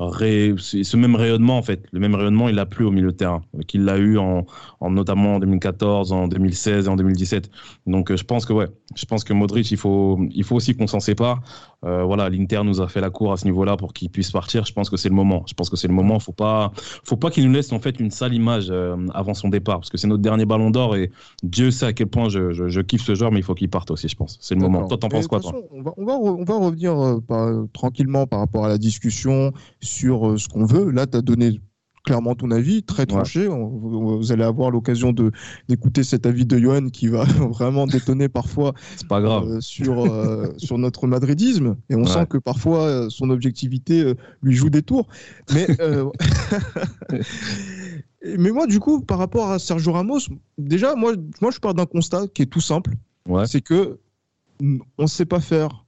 euh, 0.00 0.56
ce 0.58 0.96
même 0.96 1.16
rayonnement, 1.16 1.58
en 1.58 1.62
fait. 1.62 1.84
Le 1.92 1.98
même 1.98 2.14
rayonnement, 2.14 2.48
il 2.48 2.58
a 2.58 2.66
plus 2.66 2.84
au 2.84 2.90
milieu 2.92 3.10
de 3.10 3.16
terrain 3.16 3.42
qu'il 3.66 3.84
l'a 3.84 3.98
eu 3.98 4.16
en, 4.18 4.46
en, 4.80 4.90
notamment 4.90 5.36
en 5.36 5.38
2014, 5.40 6.12
en 6.12 6.28
2016 6.28 6.86
et 6.86 6.88
en 6.88 6.96
2017. 6.96 7.50
Donc, 7.86 8.10
euh, 8.10 8.16
je 8.16 8.24
pense 8.24 8.46
que, 8.46 8.52
ouais, 8.52 8.68
je 8.94 9.04
pense 9.06 9.24
que 9.24 9.32
Modric, 9.32 9.70
il 9.72 9.76
faut, 9.76 10.18
il 10.30 10.44
faut 10.44 10.54
aussi 10.56 10.76
qu'on 10.76 10.86
s'en 10.86 11.00
sépare. 11.00 11.42
Euh, 11.84 12.02
voilà, 12.02 12.28
l'Inter 12.28 12.62
nous 12.64 12.80
a 12.80 12.88
fait 12.88 13.00
la 13.00 13.10
cour 13.10 13.32
à 13.32 13.36
ce 13.36 13.44
niveau-là 13.44 13.76
pour 13.76 13.92
qu'il 13.92 14.10
puisse 14.10 14.32
partir. 14.32 14.64
Je 14.64 14.72
pense 14.72 14.90
que 14.90 14.96
c'est 14.96 15.08
le 15.08 15.14
moment. 15.14 15.44
Je 15.46 15.54
pense 15.54 15.70
que 15.70 15.76
c'est 15.76 15.86
le 15.86 15.94
moment. 15.94 16.18
Faut 16.18 16.32
pas, 16.32 16.72
faut 17.04 17.16
pas 17.16 17.30
qu'il 17.30 17.46
nous 17.46 17.52
laisse 17.52 17.72
en 17.72 17.78
fait 17.78 18.00
une 18.00 18.10
sale 18.10 18.34
image 18.34 18.68
euh, 18.70 18.96
avant 19.14 19.34
son 19.34 19.48
départ, 19.48 19.78
parce 19.78 19.90
que 19.90 19.96
c'est 19.96 20.08
notre 20.08 20.22
dernier 20.22 20.44
Ballon 20.44 20.70
d'Or 20.70 20.96
et 20.96 21.10
Dieu 21.42 21.70
sait 21.70 21.86
à 21.86 21.92
quel 21.92 22.08
point 22.08 22.28
je, 22.28 22.52
je, 22.52 22.80
kiffe 22.80 23.02
ce 23.02 23.14
joueur, 23.14 23.30
mais 23.30 23.38
il 23.38 23.44
faut 23.44 23.54
qu'il 23.54 23.70
parte 23.70 23.90
aussi. 23.90 24.08
Je 24.08 24.16
pense. 24.16 24.38
C'est 24.40 24.54
le 24.54 24.60
moment. 24.60 24.86
Toi, 24.88 24.98
t'en 24.98 25.08
penses 25.08 25.28
quoi, 25.28 25.40
toi 25.40 25.52
on 25.70 25.82
va, 25.82 25.92
on 25.96 26.04
va, 26.04 26.14
on 26.14 26.44
va 26.44 26.56
revenir 26.56 26.98
euh, 26.98 27.66
tranquillement 27.72 28.26
par 28.26 28.40
rapport 28.40 28.64
à 28.64 28.68
la 28.68 28.78
discussion 28.78 29.52
sur 29.80 30.38
ce 30.38 30.48
qu'on 30.48 30.64
veut. 30.64 30.90
Là, 30.90 31.06
tu 31.06 31.16
as 31.16 31.22
donné 31.22 31.60
clairement 32.08 32.34
ton 32.34 32.50
avis, 32.52 32.82
très 32.82 33.04
tranché. 33.04 33.46
Vous 33.48 34.32
allez 34.32 34.42
avoir 34.42 34.70
l'occasion 34.70 35.12
de 35.12 35.30
d'écouter 35.68 36.02
cet 36.04 36.24
avis 36.24 36.46
de 36.46 36.56
Johan 36.58 36.88
qui 36.88 37.08
va 37.08 37.24
vraiment 37.50 37.86
détonner 37.86 38.30
parfois 38.30 38.72
pas 39.10 39.20
grave. 39.20 39.44
Euh, 39.46 39.60
sur, 39.60 40.06
euh, 40.06 40.46
sur 40.56 40.78
notre 40.78 41.06
madridisme. 41.06 41.76
Et 41.90 41.96
on 41.96 42.06
sent 42.06 42.24
que 42.30 42.38
parfois 42.38 42.84
euh, 42.84 43.10
son 43.10 43.28
objectivité 43.28 44.14
lui 44.42 44.54
joue 44.54 44.70
des 44.70 44.80
tours. 44.80 45.06
Mais, 45.52 45.66
mais 48.38 48.52
moi, 48.52 48.66
du 48.66 48.80
coup, 48.80 49.02
par 49.02 49.18
rapport 49.18 49.50
à 49.50 49.58
Sergio 49.58 49.92
Ramos, 49.92 50.20
déjà, 50.56 50.94
moi, 50.94 51.12
moi 51.42 51.50
je 51.50 51.58
pars 51.58 51.74
d'un 51.74 51.84
constat 51.84 52.26
qui 52.28 52.40
est 52.40 52.46
tout 52.46 52.62
simple. 52.62 52.94
C'est 53.44 53.60
que 53.60 53.98
on 54.62 55.02
ne 55.02 55.06
sait 55.06 55.26
pas 55.26 55.40
faire 55.40 55.84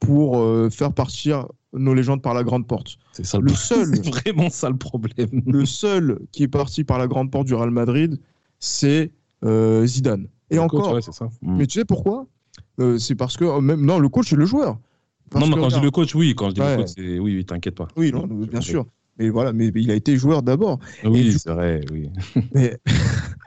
pour 0.00 0.38
faire 0.70 0.92
partir 0.92 1.46
nos 1.72 1.94
légendes 1.94 2.22
par 2.22 2.34
la 2.34 2.44
grande 2.44 2.66
porte. 2.66 2.98
C'est 3.12 3.24
ça 3.24 3.38
le, 3.38 3.48
seul. 3.50 3.88
vraiment 4.04 4.50
ça 4.50 4.68
le 4.68 4.76
problème. 4.76 5.42
Le 5.46 5.64
seul 5.64 6.20
qui 6.30 6.42
est 6.42 6.48
parti 6.48 6.84
par 6.84 6.98
la 6.98 7.06
grande 7.06 7.30
porte 7.30 7.46
du 7.46 7.54
Real 7.54 7.70
Madrid, 7.70 8.18
c'est 8.58 9.10
euh, 9.44 9.86
Zidane. 9.86 10.26
Et 10.50 10.58
encore. 10.58 10.96
Mm. 10.96 11.56
Mais 11.56 11.66
tu 11.66 11.78
sais 11.78 11.84
pourquoi? 11.84 12.26
Euh, 12.80 12.98
C'est 12.98 13.14
parce 13.14 13.36
que 13.36 13.60
même 13.60 13.84
non, 13.84 13.98
le 13.98 14.08
coach 14.08 14.32
et 14.32 14.36
le 14.36 14.44
joueur. 14.44 14.78
non, 15.34 15.46
mais 15.46 15.54
quand 15.54 15.70
je 15.70 15.76
dis 15.76 15.82
le 15.82 15.90
coach, 15.90 16.14
oui. 16.14 16.34
Quand 16.34 16.50
je 16.50 16.54
dis 16.54 16.60
le 16.60 16.76
coach, 16.76 16.88
c'est 16.96 17.18
oui, 17.18 17.36
oui 17.36 17.44
t'inquiète 17.44 17.74
pas. 17.74 17.88
Oui, 17.96 18.12
bien 18.50 18.60
sûr. 18.60 18.86
Mais 19.18 19.28
voilà, 19.28 19.52
mais 19.52 19.70
il 19.74 19.90
a 19.90 19.94
été 19.94 20.16
joueur 20.16 20.42
d'abord. 20.42 20.78
Oui, 21.04 21.36
c'est 21.38 21.50
vrai, 21.50 21.82
oui. 21.92 22.10
Mais... 22.54 22.78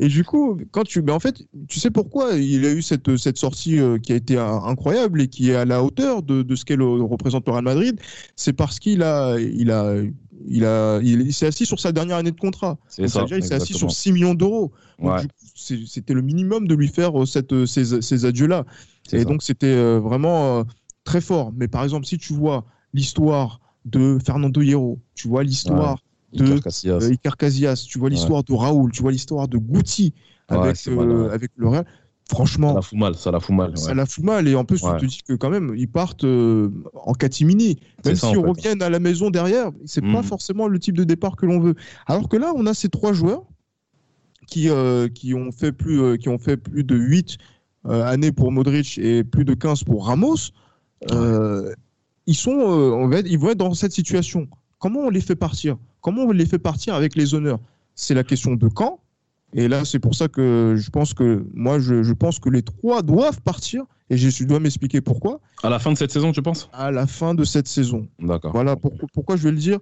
et 0.00 0.08
du 0.08 0.24
coup, 0.24 0.58
quand 0.70 0.84
tu, 0.84 1.02
en 1.08 1.20
fait, 1.20 1.42
tu 1.68 1.80
sais 1.80 1.90
pourquoi 1.90 2.34
il 2.34 2.64
a 2.64 2.72
eu 2.72 2.82
cette, 2.82 3.16
cette 3.16 3.38
sortie 3.38 3.78
euh, 3.78 3.98
qui 3.98 4.12
a 4.12 4.16
été 4.16 4.36
incroyable 4.36 5.22
et 5.22 5.28
qui 5.28 5.50
est 5.50 5.54
à 5.54 5.64
la 5.64 5.82
hauteur 5.82 6.22
de, 6.22 6.42
de 6.42 6.56
ce 6.56 6.64
qu'elle 6.64 6.82
représente 6.82 7.46
le 7.46 7.52
Real 7.52 7.64
Madrid, 7.64 8.00
c'est 8.36 8.52
parce 8.52 8.78
qu'il 8.78 9.02
a, 9.02 9.38
il 9.38 9.70
a, 9.70 9.96
il 10.46 10.64
a, 10.64 11.00
il, 11.02 11.32
s'est 11.32 11.46
assis 11.46 11.66
sur 11.66 11.80
sa 11.80 11.92
dernière 11.92 12.16
année 12.16 12.30
de 12.30 12.40
contrat. 12.40 12.78
C'est 12.88 13.08
ça. 13.08 13.24
il 13.30 13.44
s'est 13.44 13.54
assis 13.54 13.74
sur 13.74 13.90
6 13.90 14.12
millions 14.12 14.34
d'euros. 14.34 14.72
C'était 15.54 16.14
le 16.14 16.22
minimum 16.22 16.66
de 16.66 16.74
lui 16.74 16.88
faire 16.88 17.20
euh, 17.20 17.26
cette, 17.26 17.52
euh, 17.52 17.66
ces, 17.66 18.00
ces 18.00 18.24
adieux-là. 18.24 18.64
Et 19.12 19.24
donc, 19.24 19.42
c'était 19.42 19.98
vraiment 19.98 20.64
très 21.04 21.22
fort. 21.22 21.52
Mais 21.56 21.66
par 21.66 21.82
exemple, 21.82 22.04
si 22.04 22.18
tu 22.18 22.34
vois 22.34 22.66
l'histoire 22.92 23.60
de 23.86 24.18
Fernando 24.24 24.60
Hierro, 24.60 24.98
tu 25.14 25.28
vois 25.28 25.42
l'histoire 25.42 25.98
de 26.32 27.10
Iker 27.10 27.36
Casillas, 27.36 27.86
tu 27.88 27.98
vois 27.98 28.10
l'histoire 28.10 28.44
de 28.44 28.52
Raoul, 28.52 28.92
tu 28.92 29.02
vois 29.02 29.12
l'histoire 29.12 29.48
de 29.48 29.58
Guti 29.58 30.14
avec, 30.48 30.76
euh, 30.88 31.30
avec 31.30 31.50
le 31.56 31.68
Real. 31.68 31.86
Franchement, 32.30 32.68
ça 32.68 32.74
la 32.74 32.82
fout 32.82 32.98
mal, 32.98 33.14
ça 33.14 33.30
la 33.30 33.40
fout 33.40 33.56
mal. 33.56 33.78
Ça 33.78 33.94
la 33.94 34.04
fout 34.04 34.24
mal 34.24 34.48
et 34.48 34.54
en 34.54 34.66
plus 34.66 34.82
tu 34.82 34.90
te 35.00 35.06
dis 35.06 35.20
que 35.26 35.32
quand 35.32 35.48
même 35.48 35.74
ils 35.76 35.88
partent 35.88 36.24
euh, 36.24 36.70
en 36.94 37.14
catimini. 37.14 37.78
Même 38.04 38.16
si 38.16 38.36
on 38.36 38.42
revienne 38.42 38.82
à 38.82 38.90
la 38.90 39.00
maison 39.00 39.30
derrière, 39.30 39.70
c'est 39.86 40.02
pas 40.02 40.08
mhm. 40.08 40.24
forcément 40.24 40.68
le 40.68 40.78
type 40.78 40.96
de 40.96 41.04
départ 41.04 41.36
que 41.36 41.46
l'on 41.46 41.58
veut. 41.58 41.74
Alors 42.06 42.28
que 42.28 42.36
là, 42.36 42.52
on 42.54 42.66
a 42.66 42.74
ces 42.74 42.90
trois 42.90 43.14
joueurs 43.14 43.44
qui, 44.46 44.68
euh, 44.68 45.08
qui 45.08 45.32
ont 45.32 45.52
fait 45.52 45.72
plus 45.72 46.18
qui 46.18 46.28
ont 46.28 46.38
fait 46.38 46.58
plus 46.58 46.84
de 46.84 46.96
8 46.96 47.38
années 47.84 48.32
pour 48.32 48.52
Modric 48.52 48.98
et 48.98 49.24
plus 49.24 49.46
de 49.46 49.54
15 49.54 49.84
pour 49.84 50.06
Ramos 50.06 50.52
ils, 52.28 52.36
sont, 52.36 52.58
euh, 52.60 53.22
ils 53.26 53.38
vont 53.38 53.50
être 53.50 53.58
dans 53.58 53.74
cette 53.74 53.92
situation. 53.92 54.48
Comment 54.78 55.00
on 55.00 55.10
les 55.10 55.22
fait 55.22 55.34
partir? 55.34 55.78
Comment 56.00 56.24
on 56.24 56.32
les 56.32 56.46
fait 56.46 56.58
partir 56.58 56.94
avec 56.94 57.16
les 57.16 57.34
honneurs? 57.34 57.60
C'est 57.94 58.14
la 58.14 58.24
question 58.24 58.54
de 58.54 58.68
quand? 58.68 59.00
Et 59.54 59.66
là, 59.68 59.84
c'est 59.84 59.98
pour 59.98 60.14
ça 60.14 60.28
que 60.28 60.74
je 60.76 60.90
pense 60.90 61.14
que 61.14 61.46
moi, 61.54 61.78
je, 61.78 62.12
pense 62.12 62.38
que 62.38 62.50
les 62.50 62.62
trois 62.62 63.02
doivent 63.02 63.40
partir. 63.40 63.84
Et 64.10 64.16
je 64.16 64.44
dois 64.44 64.60
m'expliquer 64.60 65.00
pourquoi. 65.00 65.40
À 65.62 65.68
la 65.68 65.78
fin 65.78 65.92
de 65.92 65.98
cette 65.98 66.10
saison, 66.10 66.32
tu 66.32 66.40
penses? 66.40 66.70
À 66.72 66.90
la 66.90 67.06
fin 67.06 67.34
de 67.34 67.44
cette 67.44 67.68
saison. 67.68 68.08
D'accord. 68.18 68.52
Voilà 68.52 68.76
pourquoi 68.76 69.36
je 69.36 69.44
vais 69.44 69.50
le 69.50 69.58
dire. 69.58 69.78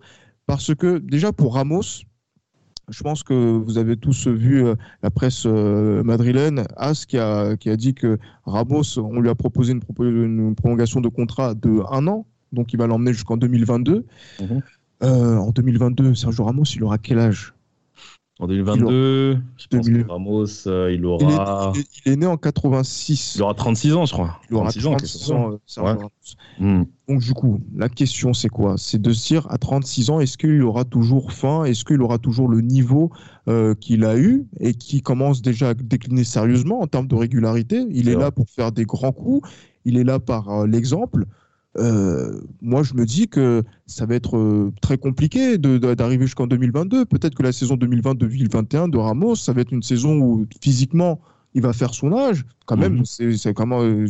Parce 0.46 0.74
que 0.74 0.98
déjà 0.98 1.32
pour 1.32 1.54
Ramos, 1.54 2.02
je 2.88 3.02
pense 3.02 3.22
que 3.22 3.34
vous 3.34 3.78
avez 3.78 3.96
tous 3.96 4.28
vu 4.28 4.64
euh, 4.64 4.74
la 5.02 5.10
presse 5.10 5.44
euh, 5.46 6.02
madrilène, 6.02 6.64
As 6.76 7.04
qui 7.04 7.18
a, 7.18 7.56
qui 7.56 7.70
a 7.70 7.76
dit 7.76 7.94
que 7.94 8.18
Ramos, 8.44 8.98
on 8.98 9.20
lui 9.20 9.28
a 9.28 9.34
proposé 9.34 9.72
une, 9.72 9.82
une 10.00 10.54
prolongation 10.54 11.00
de 11.00 11.08
contrat 11.08 11.54
de 11.54 11.82
un 11.90 12.06
an 12.06 12.26
donc 12.52 12.72
il 12.72 12.78
va 12.78 12.86
l'emmener 12.86 13.12
jusqu'en 13.12 13.36
2022. 13.36 14.06
Mhm. 14.40 14.62
Euh, 15.02 15.36
en 15.36 15.50
2022, 15.50 16.14
Sergio 16.14 16.44
Ramos, 16.44 16.64
il 16.74 16.84
aura 16.84 16.98
quel 16.98 17.18
âge? 17.18 17.52
En 18.38 18.46
2022, 18.46 19.38
je 19.56 19.66
pense 19.70 19.88
que 19.88 20.08
Ramos, 20.10 20.66
euh, 20.66 20.92
il 20.92 21.06
aura. 21.06 21.72
Il 22.04 22.12
est, 22.12 22.16
né 22.16 22.26
en 22.26 22.36
86. 22.36 23.36
Il 23.36 23.42
aura 23.42 23.54
36 23.54 23.94
ans, 23.94 24.04
je 24.04 24.12
crois. 24.12 24.38
Il 24.50 24.56
aura 24.56 24.70
36 24.70 25.32
ans, 25.32 25.52
euh, 25.52 25.58
Sergio 25.64 26.10
hmm. 26.58 26.82
Donc, 27.08 27.20
du 27.20 27.32
coup, 27.32 27.60
la 27.74 27.88
question, 27.88 28.34
c'est 28.34 28.50
quoi? 28.50 28.74
C'est 28.76 29.00
de 29.00 29.10
se 29.14 29.26
dire, 29.26 29.46
à 29.50 29.56
36 29.56 30.10
ans, 30.10 30.20
est-ce 30.20 30.36
qu'il 30.36 30.62
aura 30.62 30.84
toujours 30.84 31.32
faim? 31.32 31.64
Est-ce 31.64 31.84
qu'il 31.86 32.02
aura 32.02 32.18
toujours 32.18 32.48
le 32.48 32.60
niveau 32.60 33.10
qu'il 33.80 34.04
a 34.04 34.18
eu 34.18 34.44
et 34.60 34.74
qui 34.74 35.00
commence 35.00 35.40
déjà 35.40 35.70
à 35.70 35.74
décliner 35.74 36.24
sérieusement 36.24 36.82
en 36.82 36.86
termes 36.86 37.06
de 37.06 37.14
régularité? 37.14 37.86
Il 37.90 38.08
est, 38.10 38.16
là 38.16 38.30
pour 38.30 38.50
faire 38.50 38.70
des 38.70 38.84
grands 38.84 39.12
coups. 39.12 39.48
Il 39.86 39.96
est 39.96 40.04
là 40.04 40.18
par 40.18 40.66
l'exemple. 40.66 41.24
Euh, 41.78 42.40
moi, 42.62 42.82
je 42.82 42.94
me 42.94 43.04
dis 43.04 43.28
que 43.28 43.62
ça 43.86 44.06
va 44.06 44.14
être 44.14 44.36
euh, 44.36 44.72
très 44.80 44.98
compliqué 44.98 45.58
d'arriver 45.58 46.26
jusqu'en 46.26 46.46
2022. 46.46 47.04
Peut-être 47.04 47.34
que 47.34 47.42
la 47.42 47.52
saison 47.52 47.76
2020-2021 47.76 48.90
de 48.90 48.98
Ramos, 48.98 49.36
ça 49.36 49.52
va 49.52 49.60
être 49.60 49.72
une 49.72 49.82
saison 49.82 50.18
où 50.18 50.46
physiquement, 50.60 51.20
il 51.54 51.62
va 51.62 51.72
faire 51.72 51.94
son 51.94 52.12
âge. 52.12 52.44
Quand 52.66 52.76
même, 52.76 52.98
mhm. 52.98 53.34
c'est 53.36 53.54
comment, 53.54 53.82
euh, 53.82 54.06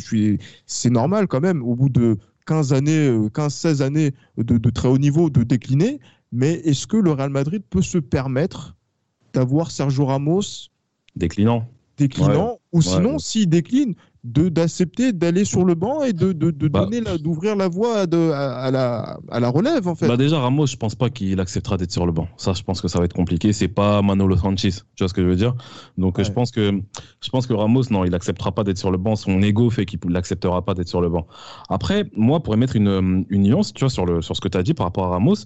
c'est 0.66 0.90
normal 0.90 1.26
quand 1.26 1.40
même. 1.40 1.62
Au 1.62 1.74
bout 1.74 1.88
de 1.88 2.16
15 2.46 2.72
années, 2.72 3.10
15-16 3.10 3.82
années 3.82 4.12
de, 4.36 4.70
très 4.70 4.88
haut 4.88 4.98
niveau, 4.98 5.30
de 5.30 5.42
décliner. 5.42 6.00
Mais 6.32 6.54
est-ce 6.64 6.86
que 6.86 6.96
le 6.96 7.12
Real 7.12 7.30
Madrid 7.30 7.62
peut 7.68 7.82
se 7.82 7.98
permettre 7.98 8.76
d'avoir 9.32 9.70
Sergio 9.70 10.06
Ramos 10.06 10.70
déclinant 11.14 11.66
déclinant, 11.96 12.58
ou 12.72 12.82
sinon, 12.82 13.18
s'il 13.18 13.48
décline, 13.48 13.94
d'accepter 14.26 15.12
d'aller 15.12 15.44
sur 15.44 15.64
le 15.64 15.74
banc 15.74 16.02
et 16.02 16.12
de, 16.12 16.32
de, 16.32 16.50
de 16.50 16.68
bah. 16.68 16.84
donner 16.84 17.00
d'ouvrir 17.18 17.54
la 17.56 17.68
voie 17.68 18.00
à, 18.00 18.70
la, 18.70 19.18
à 19.30 19.40
la 19.40 19.48
relève 19.48 19.86
en 19.86 19.94
fait. 19.94 20.08
Bah 20.08 20.16
déjà 20.16 20.40
Ramos, 20.40 20.66
je 20.66 20.76
pense 20.76 20.94
pas 20.94 21.10
qu'il 21.10 21.38
acceptera 21.40 21.76
d'être 21.76 21.92
sur 21.92 22.06
le 22.06 22.12
banc. 22.12 22.26
Ça, 22.36 22.52
je 22.52 22.62
pense 22.62 22.80
que 22.80 22.88
ça 22.88 22.98
va 22.98 23.04
être 23.04 23.12
compliqué. 23.12 23.52
C'est 23.52 23.68
pas 23.68 24.02
Manolo 24.02 24.36
Sanchez, 24.36 24.70
tu 24.70 24.80
vois 24.98 25.08
ce 25.08 25.14
que 25.14 25.22
je 25.22 25.28
veux 25.28 25.36
dire? 25.36 25.54
Donc 25.96 26.20
je 26.20 26.30
pense 26.30 26.50
que 26.50 26.72
je 27.22 27.30
pense 27.30 27.46
que 27.46 27.52
Ramos, 27.52 27.84
non, 27.90 28.04
il 28.04 28.14
acceptera 28.14 28.52
pas 28.52 28.64
d'être 28.64 28.78
sur 28.78 28.90
le 28.90 28.98
banc. 28.98 29.16
Son 29.16 29.40
ego 29.42 29.70
fait 29.70 29.86
qu'il 29.86 30.00
n'acceptera 30.06 30.64
pas 30.64 30.74
d'être 30.74 30.88
sur 30.88 31.00
le 31.00 31.08
banc. 31.08 31.26
Après, 31.68 32.10
moi, 32.16 32.42
pour 32.42 32.54
émettre 32.54 32.76
une, 32.76 33.24
une 33.28 33.42
nuance, 33.42 33.72
tu 33.72 33.80
vois, 33.80 33.90
sur 33.90 34.06
le 34.06 34.22
sur 34.22 34.34
ce 34.34 34.40
que 34.40 34.48
tu 34.48 34.58
as 34.58 34.62
dit 34.62 34.74
par 34.74 34.86
rapport 34.86 35.04
à 35.04 35.10
Ramos, 35.10 35.36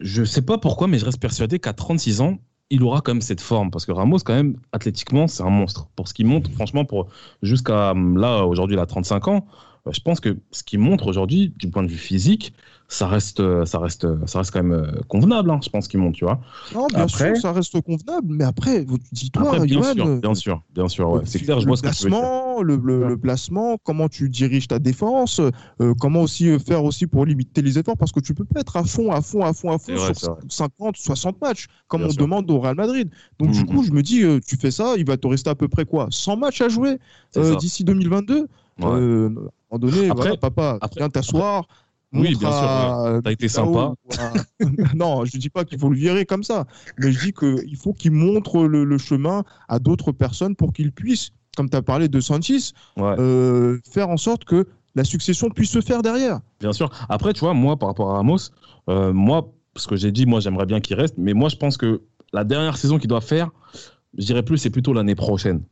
je 0.00 0.24
sais 0.24 0.42
pas 0.42 0.58
pourquoi, 0.58 0.86
mais 0.86 0.98
je 0.98 1.04
reste 1.04 1.20
persuadé 1.20 1.58
qu'à 1.58 1.72
36 1.72 2.20
ans, 2.20 2.38
il 2.70 2.82
aura 2.82 3.00
quand 3.00 3.12
même 3.14 3.20
cette 3.22 3.40
forme 3.40 3.70
parce 3.70 3.86
que 3.86 3.92
Ramos 3.92 4.18
quand 4.18 4.34
même 4.34 4.56
athlétiquement 4.72 5.26
c'est 5.26 5.42
un 5.42 5.50
monstre. 5.50 5.88
Pour 5.96 6.08
ce 6.08 6.14
qu'il 6.14 6.26
montre 6.26 6.50
franchement 6.52 6.84
pour 6.84 7.08
jusqu'à 7.42 7.94
là 7.94 8.44
aujourd'hui 8.44 8.76
il 8.76 8.80
a 8.80 8.86
35 8.86 9.28
ans 9.28 9.46
euh, 9.88 9.92
je 9.92 10.00
pense 10.00 10.20
que 10.20 10.36
ce 10.50 10.62
qu'il 10.62 10.78
montre 10.78 11.06
aujourd'hui 11.06 11.52
du 11.56 11.68
point 11.68 11.82
de 11.82 11.88
vue 11.88 11.96
physique 11.96 12.52
ça 12.90 13.06
reste, 13.06 13.42
ça 13.66 13.78
reste, 13.78 14.06
ça 14.26 14.38
reste 14.38 14.50
quand 14.50 14.62
même 14.62 14.72
euh, 14.72 15.00
convenable, 15.08 15.50
hein, 15.50 15.60
je 15.62 15.68
pense 15.68 15.88
qu'il 15.88 16.00
monte, 16.00 16.14
tu 16.14 16.24
vois. 16.24 16.40
Non, 16.74 16.86
bien 16.86 17.06
sûr, 17.06 17.36
ça 17.36 17.52
reste 17.52 17.78
convenable, 17.82 18.28
mais 18.28 18.44
après, 18.44 18.86
dis-toi, 19.12 19.58
bien, 19.60 19.82
sûr, 19.82 20.06
euh, 20.06 20.16
bien 20.18 20.34
sûr, 20.34 20.62
bien 20.74 20.88
sûr, 20.88 21.22
c'est 21.26 21.38
clair, 21.38 21.60
je 21.60 21.66
vois 21.66 21.76
ce 21.76 21.82
placement, 21.82 22.62
le, 22.62 22.76
le, 22.76 23.16
placement, 23.18 23.76
comment 23.82 24.08
tu 24.08 24.30
diriges 24.30 24.68
ta 24.68 24.78
défense, 24.78 25.38
euh, 25.82 25.94
comment 26.00 26.22
aussi 26.22 26.58
faire 26.60 26.82
aussi 26.82 27.06
pour 27.06 27.26
limiter 27.26 27.60
les 27.60 27.78
efforts, 27.78 27.98
parce 27.98 28.10
que 28.10 28.20
tu 28.20 28.32
peux 28.32 28.46
pas 28.46 28.60
être 28.60 28.78
à 28.78 28.84
fond, 28.84 29.12
à 29.12 29.20
fond, 29.20 29.42
à 29.42 29.52
fond, 29.52 29.70
à 29.70 29.78
fond 29.78 29.94
sur 30.14 30.38
50, 30.48 30.96
60 30.96 31.40
matchs, 31.42 31.66
comme 31.88 32.02
on 32.02 32.12
demande 32.14 32.50
au 32.50 32.58
Real 32.58 32.74
Madrid. 32.74 33.10
Donc 33.38 33.50
du 33.50 33.64
mm, 33.64 33.66
coup, 33.66 33.82
je 33.82 33.92
me 33.92 34.02
dis, 34.02 34.24
tu 34.46 34.56
fais 34.56 34.70
ça, 34.70 34.94
il 34.96 35.04
va 35.04 35.18
te 35.18 35.26
rester 35.26 35.50
à 35.50 35.54
peu 35.54 35.68
près 35.68 35.84
quoi 35.84 36.08
100 36.10 36.38
matchs 36.38 36.62
à 36.62 36.70
jouer 36.70 36.98
d'ici 37.58 37.84
2022 37.84 38.48
À 38.82 38.86
un 38.86 39.28
moment 39.28 39.50
donné, 39.72 40.10
après, 40.10 40.36
papa, 40.36 40.78
viens 40.96 41.08
t'asseoir. 41.08 41.66
Oui, 42.12 42.34
bien 42.36 42.50
sûr. 42.50 43.20
T'as 43.22 43.32
été 43.32 43.48
sympa. 43.48 43.92
non, 44.94 45.24
je 45.24 45.36
dis 45.36 45.50
pas 45.50 45.64
qu'il 45.64 45.78
faut 45.78 45.90
le 45.90 45.96
virer 45.96 46.24
comme 46.24 46.42
ça, 46.42 46.64
mais 46.98 47.12
je 47.12 47.20
dis 47.20 47.32
qu'il 47.32 47.76
faut 47.76 47.92
qu'il 47.92 48.12
montre 48.12 48.64
le, 48.64 48.98
chemin 48.98 49.44
à 49.68 49.78
d'autres 49.78 50.12
personnes 50.12 50.56
pour 50.56 50.72
qu'ils 50.72 50.92
puissent, 50.92 51.30
comme 51.56 51.68
tu 51.68 51.76
as 51.76 51.82
parlé 51.82 52.08
de 52.08 52.20
Sanchez, 52.20 52.58
euh, 52.98 53.78
faire 53.90 54.08
en 54.08 54.16
sorte 54.16 54.44
que 54.44 54.66
la 54.94 55.04
succession 55.04 55.50
puisse 55.50 55.70
se 55.70 55.80
faire 55.80 56.02
derrière. 56.02 56.40
Bien 56.60 56.72
sûr. 56.72 56.90
Après, 57.08 57.32
tu 57.32 57.40
vois, 57.40 57.54
moi, 57.54 57.76
par 57.76 57.90
rapport 57.90 58.10
à 58.10 58.14
Ramos, 58.14 58.38
euh, 58.88 59.12
moi, 59.12 59.52
ce 59.76 59.86
que 59.86 59.96
j'ai 59.96 60.10
dit, 60.10 60.26
moi, 60.26 60.40
j'aimerais 60.40 60.66
bien 60.66 60.80
qu'il 60.80 60.96
reste, 60.96 61.14
mais 61.18 61.34
moi, 61.34 61.48
je 61.48 61.56
pense 61.56 61.76
que 61.76 62.00
la 62.32 62.44
dernière 62.44 62.76
saison 62.76 62.98
qu'il 62.98 63.08
doit 63.08 63.20
faire, 63.20 63.50
je 64.16 64.24
dirais 64.24 64.42
plus, 64.42 64.58
c'est 64.58 64.70
plutôt 64.70 64.92
l'année 64.92 65.14
prochaine 65.14 65.62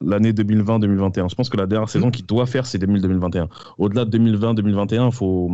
l'année 0.00 0.32
2020-2021. 0.32 1.30
Je 1.30 1.34
pense 1.34 1.48
que 1.48 1.56
la 1.56 1.66
dernière 1.66 1.88
saison 1.88 2.10
qu'il 2.10 2.26
doit 2.26 2.46
faire, 2.46 2.66
c'est 2.66 2.78
2020-2021. 2.78 3.48
Au-delà 3.78 4.04
de 4.04 4.18
2020-2021, 4.18 5.10
faut, 5.10 5.50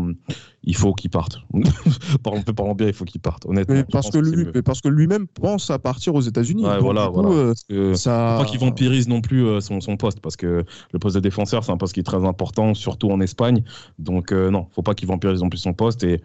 il 0.64 0.76
faut 0.76 0.92
qu'il 0.92 1.10
parte. 1.10 1.38
on 2.24 2.42
peut 2.42 2.52
parler 2.52 2.74
bien, 2.74 2.86
il 2.88 2.92
faut 2.92 3.04
qu'il 3.04 3.20
parte, 3.20 3.46
honnêtement. 3.46 3.82
parce 3.90 4.10
que, 4.10 4.18
lui, 4.18 4.46
parce 4.62 4.80
que 4.80 4.88
lui-même 4.88 5.26
pense 5.26 5.70
à 5.70 5.78
partir 5.78 6.14
aux 6.14 6.20
États-Unis. 6.20 6.64
Ouais, 6.64 6.78
voilà, 6.78 7.08
voilà. 7.08 7.52
Euh, 7.70 7.94
ça... 7.94 8.36
Faut 8.38 8.44
pas 8.44 8.50
qu'il 8.50 8.60
vampirise 8.60 9.08
non 9.08 9.20
plus 9.20 9.44
euh, 9.46 9.60
son, 9.60 9.80
son, 9.80 9.96
poste, 9.96 10.20
parce 10.20 10.36
que 10.36 10.64
le 10.92 10.98
poste 10.98 11.14
de 11.16 11.20
défenseur, 11.20 11.64
c'est 11.64 11.72
un 11.72 11.76
poste 11.76 11.94
qui 11.94 12.00
est 12.00 12.04
très 12.04 12.24
important, 12.24 12.74
surtout 12.74 13.10
en 13.10 13.20
Espagne. 13.20 13.62
Donc, 13.98 14.32
euh, 14.32 14.50
non, 14.50 14.66
faut 14.74 14.82
pas 14.82 14.94
qu'il 14.94 15.08
vampirise 15.08 15.42
non 15.42 15.48
plus 15.48 15.58
son 15.58 15.72
poste. 15.72 16.02
Et 16.04 16.20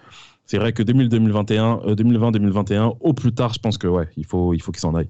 c'est 0.45 0.57
vrai 0.57 0.73
que 0.73 0.81
2021, 0.81 1.81
2020-2021, 1.87 2.97
au 2.99 3.13
plus 3.13 3.33
tard, 3.33 3.53
je 3.53 3.59
pense 3.59 3.77
que 3.77 3.87
ouais, 3.87 4.07
il 4.17 4.25
faut, 4.25 4.53
il 4.53 4.61
faut 4.61 4.71
qu'il 4.71 4.81
s'en 4.81 4.95
aille. 4.95 5.09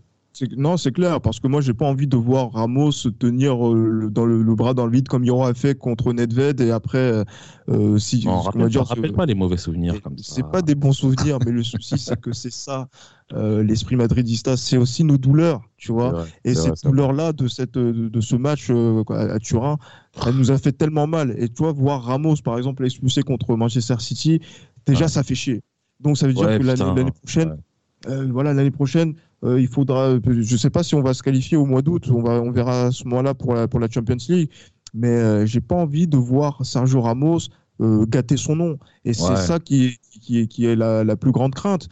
Non, 0.56 0.78
c'est 0.78 0.91
clair, 0.91 1.21
parce 1.21 1.39
que 1.39 1.47
moi, 1.47 1.62
j'ai 1.62 1.73
pas 1.73 1.86
envie 1.86 2.08
de 2.08 2.17
voir 2.17 2.52
Ramos 2.52 2.91
se 2.91 3.10
tenir 3.10 3.67
euh, 3.67 4.10
dans 4.12 4.26
le, 4.26 4.43
bras 4.56 4.73
dans 4.73 4.86
le 4.86 4.91
vide 4.91 5.08
comme 5.08 5.23
il 5.23 5.32
aura 5.32 5.54
fait 5.54 5.76
contre 5.76 6.13
Nedved 6.13 6.62
et 6.62 6.71
après, 6.71 6.97
euh, 6.97 7.23
euh 7.69 7.97
si. 7.97 8.26
Non, 8.26 8.41
rappelle, 8.41 8.67
dire, 8.69 8.84
rappelle 8.84 9.13
pas 9.13 9.26
les 9.26 9.36
mauvais 9.36 9.58
souvenirs 9.58 10.02
comme 10.02 10.17
ça. 10.17 10.36
C'est 10.36 10.50
pas 10.50 10.62
des 10.62 10.76
bons 10.76 10.91
souvenirs, 10.91 11.39
mais 11.45 11.52
le 11.52 11.63
souci, 11.63 11.97
c'est 11.97 12.19
que 12.19 12.34
c'est 12.34 12.52
ça. 12.52 12.88
Euh, 13.34 13.62
l'esprit 13.63 13.95
madridista, 13.95 14.56
c'est 14.56 14.78
aussi 14.78 15.04
nos 15.04 15.17
douleurs, 15.17 15.62
tu 15.78 15.91
vois. 15.91 16.26
et 16.45 16.56
cette 16.56 16.84
douleur-là 16.84 17.34
de, 17.34 17.47
cette, 17.47 17.78
de, 17.78 18.21
ce 18.21 18.36
match 18.36 18.71
à 19.10 19.38
Turin, 19.39 19.78
elle 20.26 20.36
nous 20.36 20.52
a 20.52 20.58
fait 20.58 20.71
tellement 20.71 21.08
mal. 21.08 21.36
Et 21.38 21.50
toi, 21.50 21.71
voir 21.73 22.04
Ramos, 22.04 22.38
par 22.43 22.58
exemple, 22.58 22.86
expulsé 22.86 23.23
contre 23.23 23.56
Manchester 23.56 23.95
City, 24.00 24.39
déjà, 24.86 25.08
ça 25.08 25.23
fait 25.23 25.36
chier. 25.36 25.62
Donc, 26.00 26.17
ça 26.17 26.28
veut 26.28 26.34
dire 26.34 26.47
que 26.47 26.63
l'année 26.63 27.12
prochaine, 27.12 27.58
voilà, 28.06 28.54
l'année 28.54 28.71
prochaine, 28.71 29.15
euh, 29.43 29.62
il 29.62 29.67
faudra, 29.67 30.15
je 30.26 30.54
ne 30.54 30.58
sais 30.58 30.69
pas 30.69 30.84
si 30.84 30.95
on 30.95 31.02
va 31.02 31.13
se 31.13 31.21
qualifier 31.21 31.58
au 31.58 31.65
mois 31.65 31.82
d'août, 31.82 32.10
on, 32.10 32.21
va, 32.21 32.41
on 32.41 32.52
verra 32.52 32.86
à 32.86 32.91
ce 32.91 33.04
moment-là 33.06 33.34
pour 33.34 33.54
la, 33.54 33.67
pour 33.67 33.80
la 33.80 33.88
Champions 33.89 34.17
League, 34.30 34.50
mais 34.93 35.10
euh, 35.10 35.45
j'ai 35.45 35.62
pas 35.62 35.76
envie 35.76 36.08
de 36.08 36.17
voir 36.17 36.65
Sergio 36.65 37.02
Ramos 37.02 37.39
euh, 37.80 38.06
gâter 38.08 38.38
son 38.38 38.56
nom. 38.56 38.80
Et 39.06 39.13
c'est 39.13 39.36
ça 39.36 39.60
qui, 39.60 39.97
qui, 40.21 40.47
qui 40.47 40.65
est 40.65 40.76
la, 40.76 41.04
la, 41.04 41.15
plus 41.15 41.32
grande 41.32 41.54
crainte. 41.54 41.88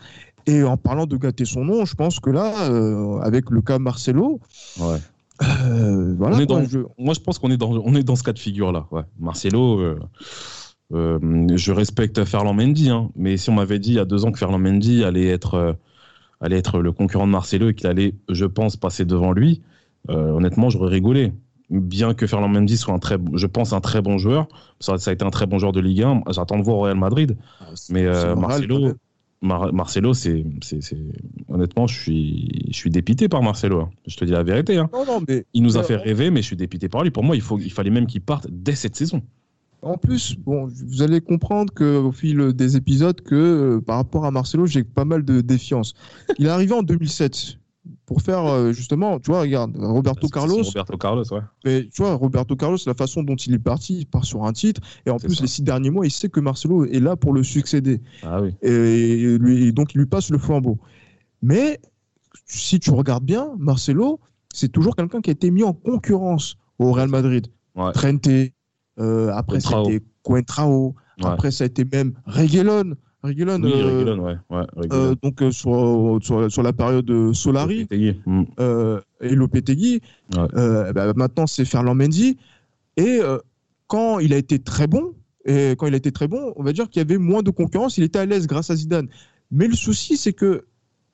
Et 0.48 0.64
en 0.64 0.78
parlant 0.78 1.06
de 1.06 1.18
gâter 1.18 1.46
son 1.46 1.64
nom, 1.64 1.86
je 1.86 1.94
pense 1.94 2.20
que 2.20 2.32
là, 2.32 2.52
avec 3.22 3.52
le 3.52 3.62
cas 3.62 3.78
Marcelo, 3.78 4.40
ouais. 4.80 4.98
voilà, 6.18 6.38
Moi, 6.98 7.14
je 7.14 7.20
pense 7.20 7.38
qu'on 7.38 7.52
est 7.52 7.58
dans, 7.58 7.72
on 7.72 7.94
est 7.94 8.04
dans 8.04 8.16
ce 8.16 8.24
cas 8.24 8.34
de 8.34 8.40
figure-là. 8.40 8.88
Ouais. 8.90 9.04
Marcelo. 9.20 9.98
je 10.92 11.72
respecte 11.72 12.26
Ferland 12.26 12.56
Mendy, 12.56 12.90
hein, 12.90 13.10
mais 13.16 13.38
si 13.38 13.52
on 13.52 13.54
m'avait 13.54 13.80
dit 13.80 13.92
il 13.92 13.96
y 13.96 14.00
a 14.00 14.06
deux 14.06 14.26
ans 14.26 14.32
que 14.32 14.40
Ferland 14.40 14.62
Mendy 14.62 15.04
allait 15.04 15.28
être 15.28 15.78
allait 16.42 16.58
être 16.58 16.80
le 16.80 16.92
concurrent 16.92 17.28
de 17.28 17.32
Marcelo 17.32 17.70
et 17.70 17.74
qu'il 17.74 17.88
allait, 17.88 18.16
je 18.30 18.46
pense, 18.46 18.78
passer 18.78 19.06
devant 19.06 19.32
lui, 19.32 19.62
euh, 20.10 20.32
honnêtement, 20.32 20.70
j'aurais 20.70 20.92
rigolé. 20.92 21.34
Bien 21.70 22.14
que 22.14 22.28
Fernand 22.28 22.48
Mendy 22.48 22.78
soit 22.78 22.94
un 22.94 23.00
très, 23.00 23.18
je 23.34 23.48
pense, 23.48 23.74
un 23.74 23.82
très 23.82 24.02
bon 24.02 24.20
joueur, 24.20 24.48
ça, 24.80 25.00
ça 25.00 25.10
a 25.10 25.14
été 25.14 25.26
un 25.26 25.32
très 25.32 25.48
bon 25.48 25.58
joueur 25.58 25.72
de 25.72 25.80
Ligue 25.80 26.04
1. 26.04 26.24
J'attends 26.30 26.60
de 26.60 26.64
voir 26.64 26.78
au 26.78 26.82
Real 26.82 26.98
Madrid. 26.98 27.38
Ah, 27.60 27.66
mais 27.90 28.06
euh, 28.06 28.36
Marcelo, 28.36 28.94
Marcelo, 29.42 30.14
c'est, 30.14 30.46
honnêtement, 31.50 31.88
je 31.88 32.00
suis, 32.00 32.66
je 32.70 32.76
suis 32.76 32.90
dépité 32.90 33.30
par 33.30 33.42
Marcelo. 33.42 33.82
Hein. 33.82 33.90
Je 34.06 34.16
te 34.16 34.26
dis 34.26 34.32
la 34.32 34.44
vérité. 34.44 34.78
Hein. 34.78 34.90
il 35.54 35.64
nous 35.64 35.78
a 35.78 35.84
fait 35.84 35.96
rêver, 35.96 36.30
mais 36.30 36.42
je 36.42 36.48
suis 36.48 36.56
dépité 36.56 36.90
par 36.90 37.04
lui. 37.04 37.12
Pour 37.12 37.24
moi, 37.24 37.36
il, 37.36 37.42
faut, 37.42 37.60
il 37.60 37.72
fallait 37.72 37.90
même 37.90 38.08
qu'il 38.08 38.22
parte 38.22 38.48
dès 38.50 38.76
cette 38.76 38.96
saison. 38.96 39.22
En 39.86 39.98
plus, 39.98 40.36
bon, 40.36 40.66
vous 40.66 41.04
allez 41.04 41.22
comprendre 41.22 41.72
qu'au 41.72 42.12
fil 42.12 42.54
des 42.54 42.76
épisodes 42.76 43.22
que 43.22 43.36
euh, 43.36 43.82
par 43.82 43.98
rapport 43.98 44.26
à 44.26 44.32
Marcelo, 44.32 44.66
j'ai 44.66 44.84
pas 44.84 45.06
mal 45.06 45.24
de 45.24 45.42
défiance. 45.42 45.94
Il 46.40 46.48
est 46.48 46.50
arrivé 46.50 46.74
en 46.74 46.82
2007 46.82 47.60
pour 48.08 48.24
faire 48.24 48.48
euh, 48.48 48.72
justement, 48.72 49.20
tu 49.20 49.30
vois, 49.30 49.42
regarde, 49.42 49.78
Roberto 49.78 50.28
Carlos. 50.28 50.64
Roberto 50.64 50.98
Carlos, 50.98 51.32
ouais. 51.32 51.42
Mais 51.66 51.84
tu 51.84 52.02
vois, 52.02 52.16
Roberto 52.16 52.56
Carlos, 52.56 52.80
la 52.88 52.96
façon 52.96 53.22
dont 53.22 53.36
il 53.36 53.54
est 53.54 53.60
parti, 53.60 54.00
il 54.00 54.06
part 54.08 54.26
sur 54.26 54.44
un 54.46 54.54
titre, 54.54 54.82
et 55.06 55.12
en 55.12 55.18
plus, 55.18 55.40
les 55.40 55.48
six 55.48 55.62
derniers 55.62 55.92
mois, 55.92 56.08
il 56.08 56.12
sait 56.12 56.30
que 56.30 56.40
Marcelo 56.40 56.86
est 56.86 57.00
là 57.00 57.16
pour 57.16 57.32
le 57.32 57.44
succéder. 57.44 58.02
Ah 58.24 58.42
oui. 58.42 58.56
Et, 58.64 59.38
lui, 59.38 59.72
donc, 59.72 59.94
il 59.94 60.00
lui 60.00 60.08
passe 60.08 60.32
le 60.32 60.40
flambeau. 60.40 60.80
Mais 61.44 61.80
si 62.48 62.80
tu 62.80 62.90
regardes 62.90 63.24
bien, 63.24 63.52
Marcelo, 63.60 64.20
c'est 64.52 64.72
toujours 64.72 64.96
quelqu'un 64.96 65.22
qui 65.22 65.30
a 65.30 65.34
été 65.34 65.52
mis 65.52 65.64
en 65.64 65.74
concurrence 65.74 66.58
au 66.80 66.92
Real 66.92 67.10
Madrid. 67.10 67.50
Ouais. 67.76 67.92
Trente, 67.92 68.28
euh, 69.00 69.32
après, 69.34 69.60
c'était 69.60 70.02
Coentrao. 70.24 70.96
Après, 71.24 71.52
ça 71.52 71.64
a 71.64 71.68
été 71.68 71.86
même 71.86 72.14
Reguelon. 72.26 72.96
Reguelon, 73.24 73.64
oui, 73.64 73.72
euh, 73.74 74.16
ouais. 74.18 74.36
ouais 74.52 74.66
euh, 74.94 75.16
donc 75.24 75.42
sur, 75.52 76.20
sur, 76.22 76.52
sur, 76.52 76.62
la 76.62 76.74
période 76.74 77.34
Solari 77.34 77.88
mm. 78.26 78.44
et 79.22 79.36
Lopetegui. 79.36 80.02
Bah, 80.30 81.14
maintenant, 81.16 81.48
c'est 81.48 81.66
Ferland 81.66 81.96
Mendy. 81.96 82.38
Et 82.98 83.22
quand 83.88 84.20
il 84.20 84.34
a 84.34 84.38
été 84.38 84.60
très 84.60 84.88
bon, 84.88 85.14
et 85.46 85.72
quand 85.78 85.88
il 85.88 85.94
a 85.94 85.98
été 85.98 86.12
très 86.12 86.28
bon, 86.28 86.54
on 86.56 86.64
va 86.64 86.74
dire 86.74 86.90
qu'il 86.90 87.00
y 87.00 87.06
avait 87.06 87.18
moins 87.18 87.44
de 87.44 87.52
concurrence. 87.52 87.98
Il 87.98 88.04
était 88.04 88.20
à 88.20 88.26
l'aise 88.26 88.48
grâce 88.48 88.70
à 88.70 88.76
Zidane. 88.76 89.08
Mais 89.52 89.68
le 89.68 89.76
souci, 89.76 90.18
c'est 90.18 90.34
que 90.34 90.66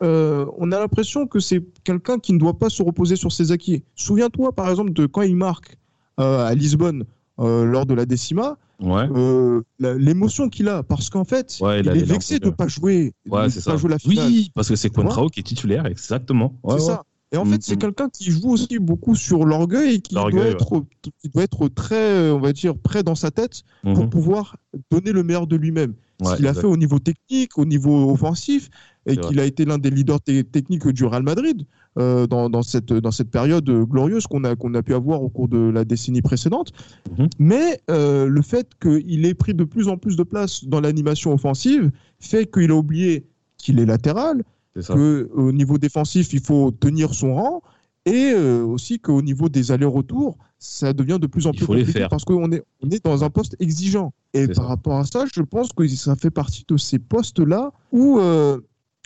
on 0.02 0.72
a 0.72 0.80
l'impression 0.80 1.28
que 1.28 1.40
c'est 1.40 1.64
quelqu'un 1.84 2.18
qui 2.20 2.34
ne 2.34 2.40
doit 2.40 2.58
pas 2.58 2.70
se 2.70 2.84
reposer 2.84 3.16
sur 3.16 3.32
ses 3.32 3.54
acquis. 3.54 3.84
Souviens-toi, 3.96 4.52
par 4.54 4.70
exemple, 4.70 4.92
de 4.92 5.06
quand 5.06 5.22
il 5.22 5.38
marque 5.38 5.78
à 6.18 6.54
Lisbonne 6.56 7.06
euh, 7.40 7.66
lors 7.66 7.86
de 7.86 7.94
la 7.94 8.06
décima, 8.06 8.58
euh, 8.84 9.62
l'émotion 9.80 10.50
qu'il 10.50 10.68
a, 10.68 10.84
parce 10.84 11.10
qu'en 11.10 11.24
fait, 11.24 11.60
il, 11.60 11.88
est 11.88 12.04
vexé 12.04 12.40
de 12.40 12.48
ne 12.48 12.52
pas 12.52 12.68
jouer, 12.68 13.14
ouais, 13.30 13.48
pas 13.66 13.78
jouer 13.78 13.90
la 13.92 14.00
finale. 14.00 14.28
Oui, 14.28 14.52
parce 14.56 14.70
que 14.70 14.76
c'est 14.76 14.90
Contrao 14.90 15.30
qui 15.30 15.40
est 15.40 15.44
titulaire, 15.44 15.86
exactement. 15.86 16.54
c'est 16.70 16.80
ça. 16.80 17.04
Et 17.34 17.38
en 17.38 17.46
fait, 17.46 17.62
c'est 17.64 17.78
quelqu'un 17.78 18.10
qui 18.10 18.30
joue 18.30 18.52
aussi 18.52 18.78
beaucoup 18.78 19.16
sur 19.16 19.46
l'orgueil 19.46 19.96
et 19.96 20.00
qui 20.02 20.16
doit, 20.16 20.30
être, 20.46 20.84
qui 21.22 21.30
doit 21.30 21.44
être 21.44 21.70
très, 21.70 22.30
on 22.30 22.42
va 22.42 22.52
dire, 22.52 22.78
prêt 22.78 23.04
dans 23.04 23.16
sa 23.16 23.32
tête 23.32 23.64
pour 23.84 24.10
pouvoir 24.10 24.58
donner 24.90 25.14
le 25.14 25.24
meilleur 25.24 25.48
de 25.48 25.56
lui-même. 25.56 25.94
Ce 26.24 26.36
qu'il 26.36 26.48
a 26.48 26.54
fait 26.54 26.68
au 26.68 26.78
niveau 26.78 27.00
technique, 27.00 27.58
au 27.58 27.66
niveau 27.66 28.12
offensif, 28.12 28.70
et 29.06 29.18
qu'il 29.18 29.40
a 29.40 29.46
été 29.46 29.66
l'un 29.66 29.78
des 29.78 29.90
leaders 29.90 30.22
techniques 30.22 30.88
du 30.90 31.06
Real 31.06 31.24
Madrid 31.24 31.66
euh, 31.98 32.28
dans, 32.28 32.50
dans, 32.50 32.62
cette, 32.62 32.94
dans 32.94 33.12
cette 33.12 33.32
période 33.32 33.68
glorieuse 33.70 34.28
qu'on 34.28 34.44
a, 34.44 34.56
qu'on 34.56 34.74
a 34.76 34.84
pu 34.84 34.94
avoir 34.94 35.24
au 35.24 35.30
cours 35.30 35.48
de 35.48 35.58
la 35.58 35.84
décennie 35.86 36.22
précédente. 36.22 36.72
Mhm. 37.18 37.28
Mais 37.40 37.82
euh, 37.90 38.28
le 38.28 38.42
fait 38.42 38.70
qu'il 38.80 39.26
ait 39.26 39.34
pris 39.34 39.54
de 39.54 39.64
plus 39.64 39.88
en 39.88 39.98
plus 39.98 40.16
de 40.16 40.24
place 40.24 40.66
dans 40.66 40.82
l'animation 40.82 41.34
offensive 41.34 41.92
fait 42.20 42.46
qu'il 42.52 42.72
a 42.72 42.76
oublié 42.76 43.26
qu'il 43.58 43.80
est 43.80 43.86
latéral, 43.86 44.44
qu'au 44.88 45.52
niveau 45.52 45.78
défensif, 45.78 46.34
il 46.34 46.40
faut 46.40 46.72
tenir 46.72 47.14
son 47.14 47.36
rang, 47.36 47.62
et 48.06 48.32
euh, 48.34 48.64
aussi 48.64 49.00
qu'au 49.00 49.22
niveau 49.22 49.48
des 49.48 49.72
allers-retours, 49.72 50.38
ça 50.58 50.94
devient 50.94 51.18
de 51.20 51.28
plus 51.28 51.46
en 51.46 51.52
plus 51.52 51.66
compliqué 51.66 52.08
parce 52.10 52.24
qu'on 52.24 52.52
est, 52.52 52.64
on 52.84 52.90
est 52.90 53.04
dans 53.04 53.24
un 53.24 53.30
poste 53.30 53.56
exigeant. 53.60 54.14
Et 54.34 54.48
par 54.48 54.68
rapport 54.68 54.98
à 54.98 55.06
ça, 55.06 55.26
je 55.32 55.42
pense 55.42 55.72
que 55.72 55.88
ça 55.88 56.16
fait 56.16 56.32
partie 56.32 56.66
de 56.68 56.78
ces 56.78 57.00
postes-là 57.00 57.72
où 57.92 58.20
euh, 58.20 58.60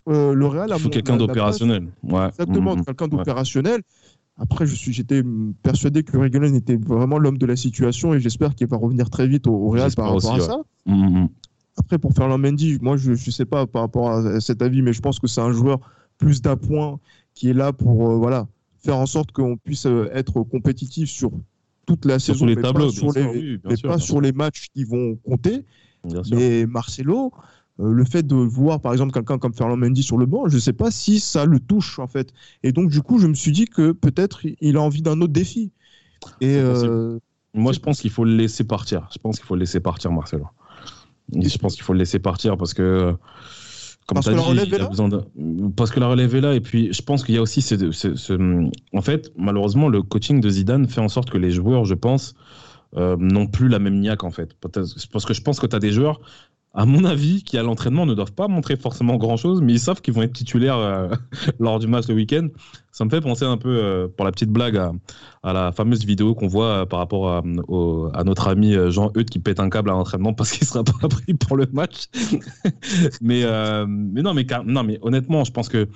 le 0.07 0.45
Real 0.45 0.71
a. 0.71 0.75
Il 0.75 0.81
faut 0.81 0.89
quelqu'un 0.89 1.17
d'opérationnel. 1.17 1.87
Ouais. 2.03 2.27
Exactement, 2.27 2.75
mm-hmm. 2.75 2.85
quelqu'un 2.85 3.07
d'opérationnel. 3.07 3.81
Après, 4.37 4.65
je 4.65 4.75
suis, 4.75 4.91
j'étais 4.91 5.23
persuadé 5.63 6.03
que 6.03 6.17
Reguilon 6.17 6.53
était 6.55 6.75
vraiment 6.75 7.17
l'homme 7.17 7.37
de 7.37 7.45
la 7.45 7.55
situation 7.55 8.13
et 8.13 8.19
j'espère 8.19 8.53
qu'il 8.53 8.67
va 8.67 8.75
revenir 8.75 9.09
très 9.09 9.27
vite 9.27 9.47
au, 9.47 9.69
Real 9.69 9.93
par 9.95 10.13
rapport 10.13 10.35
à 10.35 10.39
ça. 10.41 10.61
Mm-hmm. 10.87 11.29
Après, 11.77 11.97
pour 11.97 12.13
Ferland 12.13 12.37
Mendy, 12.37 12.77
moi, 12.81 12.97
je 12.97 13.11
ne 13.11 13.15
sais 13.15 13.45
pas 13.45 13.65
par 13.65 13.83
rapport 13.83 14.09
à 14.11 14.41
cet 14.41 14.61
avis, 14.61 14.81
mais 14.81 14.93
je 14.93 15.01
pense 15.01 15.19
que 15.19 15.27
c'est 15.27 15.41
un 15.41 15.51
joueur 15.51 15.79
plus 16.17 16.41
d'appoint 16.41 16.99
qui 17.33 17.49
est 17.49 17.53
là 17.53 17.73
pour 17.73 18.09
euh, 18.09 18.15
voilà, 18.15 18.47
faire 18.79 18.97
en 18.97 19.05
sorte 19.05 19.31
qu'on 19.31 19.57
puisse 19.57 19.85
euh, 19.85 20.09
être 20.13 20.43
compétitif 20.43 21.09
sur 21.09 21.31
toute 21.85 22.05
la 22.05 22.19
saison, 22.19 22.45
les 22.45 22.55
tableaux, 22.55 22.89
sur 22.89 23.11
les, 23.11 23.57
pas 23.83 23.99
sur 23.99 24.21
les 24.21 24.31
matchs 24.31 24.69
qui 24.73 24.83
vont 24.83 25.17
compter. 25.17 25.65
mais 26.31 26.65
Marcelo, 26.65 27.31
euh, 27.79 27.91
le 27.91 28.05
fait 28.05 28.25
de 28.25 28.35
voir 28.35 28.79
par 28.79 28.93
exemple 28.93 29.11
quelqu'un 29.11 29.37
comme 29.37 29.53
Ferland 29.53 29.77
Mendy 29.77 30.03
sur 30.03 30.17
le 30.17 30.25
banc, 30.25 30.47
je 30.47 30.55
ne 30.55 30.61
sais 30.61 30.73
pas 30.73 30.91
si 30.91 31.19
ça 31.19 31.45
le 31.45 31.59
touche 31.59 31.99
en 31.99 32.07
fait. 32.07 32.33
Et 32.63 32.71
donc 32.71 32.89
du 32.89 33.01
coup, 33.01 33.19
je 33.19 33.27
me 33.27 33.33
suis 33.33 33.51
dit 33.51 33.65
que 33.65 33.91
peut-être 33.91 34.41
il 34.61 34.77
a 34.77 34.81
envie 34.81 35.01
d'un 35.01 35.19
autre 35.21 35.33
défi. 35.33 35.71
Et 36.41 36.55
euh, 36.55 37.19
moi, 37.53 37.73
je 37.73 37.79
pense 37.79 38.01
qu'il 38.01 38.11
faut 38.11 38.25
le 38.25 38.35
laisser 38.35 38.63
partir. 38.63 39.07
Je 39.13 39.19
pense 39.19 39.37
qu'il 39.37 39.45
faut 39.45 39.55
le 39.55 39.59
laisser 39.59 39.79
partir, 39.79 40.11
Marcelo. 40.11 40.47
Je 41.33 41.57
pense 41.57 41.75
qu'il 41.75 41.83
faut 41.83 41.93
le 41.93 41.99
laisser 41.99 42.19
partir 42.19 42.57
parce 42.57 42.73
que 42.73 43.15
comme 44.07 44.15
parce 44.15 44.27
que 44.27 44.33
la 44.33 44.41
relève 44.41 44.71
est 44.71 44.77
là 44.77 44.89
parce 45.75 45.89
que 45.89 45.99
la 45.99 46.07
relève 46.07 46.35
est 46.35 46.41
là 46.41 46.53
et 46.53 46.61
puis 46.61 46.93
je 46.93 47.01
pense 47.01 47.23
qu'il 47.23 47.33
y 47.33 47.39
a 47.39 47.41
aussi 47.41 47.63
ce, 47.63 48.69
en 48.95 49.01
fait 49.01 49.31
malheureusement 49.35 49.89
le 49.89 50.03
coaching 50.03 50.39
de 50.39 50.47
Zidane 50.47 50.87
fait 50.87 51.01
en 51.01 51.09
sorte 51.09 51.31
que 51.31 51.39
les 51.39 51.49
joueurs 51.49 51.85
je 51.85 51.95
pense 51.95 52.35
euh, 52.97 53.17
n'ont 53.17 53.47
plus 53.47 53.67
la 53.67 53.79
même 53.79 53.99
niaque 53.99 54.23
en 54.23 54.29
fait 54.29 54.53
parce 54.53 55.25
que 55.25 55.33
je 55.33 55.41
pense 55.41 55.59
que 55.59 55.65
tu 55.65 55.75
as 55.75 55.79
des 55.79 55.91
joueurs 55.91 56.21
à 56.75 56.85
mon 56.85 57.05
avis, 57.05 57.41
qui 57.43 57.57
à 57.57 57.63
l'entraînement 57.63 58.05
ne 58.05 58.13
doivent 58.13 58.33
pas 58.33 58.49
montrer 58.49 58.75
forcément 58.75 59.15
grand-chose, 59.15 59.61
mais 59.61 59.73
ils 59.73 59.79
savent 59.79 60.01
qu'ils 60.01 60.13
vont 60.13 60.23
être 60.23 60.33
titulaires 60.33 60.77
euh, 60.77 61.07
lors 61.59 61.79
du 61.79 61.87
match 61.87 62.07
le 62.07 62.15
week-end. 62.15 62.49
Ça 62.91 63.05
me 63.05 63.09
fait 63.09 63.21
penser 63.21 63.45
un 63.45 63.55
peu, 63.55 63.69
euh, 63.69 64.07
pour 64.09 64.25
la 64.25 64.31
petite 64.31 64.49
blague, 64.49 64.77
à, 64.77 65.53
la 65.53 65.71
fameuse 65.71 66.05
vidéo 66.05 66.35
qu'on 66.35 66.47
voit 66.47 66.65
euh, 66.81 66.85
par 66.85 66.99
rapport 66.99 67.31
à, 67.31 67.43
notre 68.23 68.47
ami 68.49 68.75
Jean 68.89 69.09
Eudes 69.15 69.29
qui 69.29 69.39
pète 69.39 69.61
un 69.61 69.69
câble 69.69 69.89
à 69.89 69.93
l'entraînement 69.93 70.33
parce 70.33 70.51
qu'il 70.51 70.63
ne 70.63 70.67
sera 70.67 70.83
pas 70.83 71.07
pris 71.09 71.33
pour 71.33 71.55
le 71.55 71.65
match. 71.71 72.07
mais, 73.21 73.43
non, 73.45 74.33
mais, 74.33 74.45
mais 74.83 74.99
honnêtement, 75.01 75.45
je 75.45 75.51
pense 75.51 75.69
que 75.69 75.87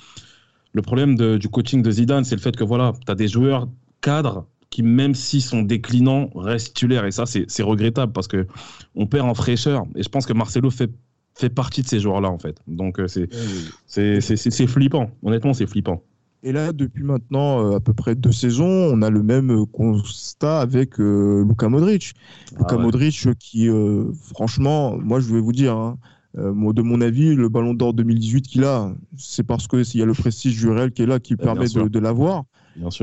le 0.71 0.81
problème 0.81 1.37
du 1.37 1.49
coaching 1.49 1.81
de 1.81 1.91
Zidane, 1.91 2.23
c'est 2.23 2.35
le 2.35 2.41
fait 2.41 2.55
que 2.55 2.63
voilà, 2.63 2.93
tu 3.05 3.11
as 3.11 3.15
des 3.15 3.27
joueurs 3.27 3.67
cadres 4.01 4.45
qui, 4.69 4.83
même 4.83 5.15
s'ils 5.15 5.41
sont 5.41 5.61
déclinants, 5.61 6.29
restent 6.35 6.67
titulaires. 6.67 7.05
Et 7.05 7.11
ça, 7.11 7.25
c'est 7.25 7.63
regrettable 7.63 8.13
parce 8.13 8.27
que 8.27 8.47
on 8.95 9.07
perd 9.07 9.27
en 9.27 9.33
fraîcheur. 9.33 9.83
Et 9.95 10.03
je 10.03 10.09
pense 10.09 10.25
que 10.25 10.33
Marcelo 10.33 10.69
fait, 10.69 10.91
fait 11.35 11.49
partie 11.49 11.81
de 11.81 11.87
ces 11.87 11.99
joueurs-là, 11.99 12.29
en 12.29 12.37
fait. 12.37 12.59
Donc, 12.67 12.99
euh, 12.99 13.07
c'est 13.07 14.67
flippant. 14.67 15.11
Honnêtement, 15.23 15.53
c'est 15.53 15.67
flippant. 15.67 16.03
Et 16.41 16.53
là, 16.53 16.71
depuis 16.71 17.03
maintenant 17.03 17.65
euh, 17.65 17.75
à 17.75 17.79
peu 17.81 17.93
près 17.93 18.15
deux 18.15 18.31
saisons, 18.31 18.65
on 18.65 19.01
a 19.01 19.09
le 19.09 19.23
même 19.23 19.51
euh, 19.51 19.65
constat 19.65 20.61
avec 20.61 20.97
Luka 20.97 21.67
Modric. 21.67 22.13
Ah 22.51 22.59
Luka 22.59 22.77
Modric 22.77 23.27
qui, 23.39 23.67
franchement, 24.33 24.97
moi 24.97 25.19
je 25.19 25.33
vais 25.33 25.41
vous 25.41 25.51
dire, 25.51 25.75
hein, 25.75 25.97
de 26.35 26.81
mon 26.81 27.01
avis, 27.01 27.35
le 27.35 27.49
ballon 27.49 27.73
d'or 27.73 27.93
2018 27.93 28.43
qu'il 28.43 28.63
a, 28.63 28.93
c'est 29.17 29.43
parce 29.43 29.67
qu'il 29.67 29.97
y 29.97 30.01
a 30.01 30.05
le 30.05 30.13
prestige 30.13 30.57
du 30.57 30.69
Real 30.69 30.91
qui 30.91 31.01
est 31.01 31.07
là 31.07 31.19
qui 31.19 31.35
permet 31.35 31.67
de, 31.67 31.89
de 31.89 31.99
l'avoir. 31.99 32.45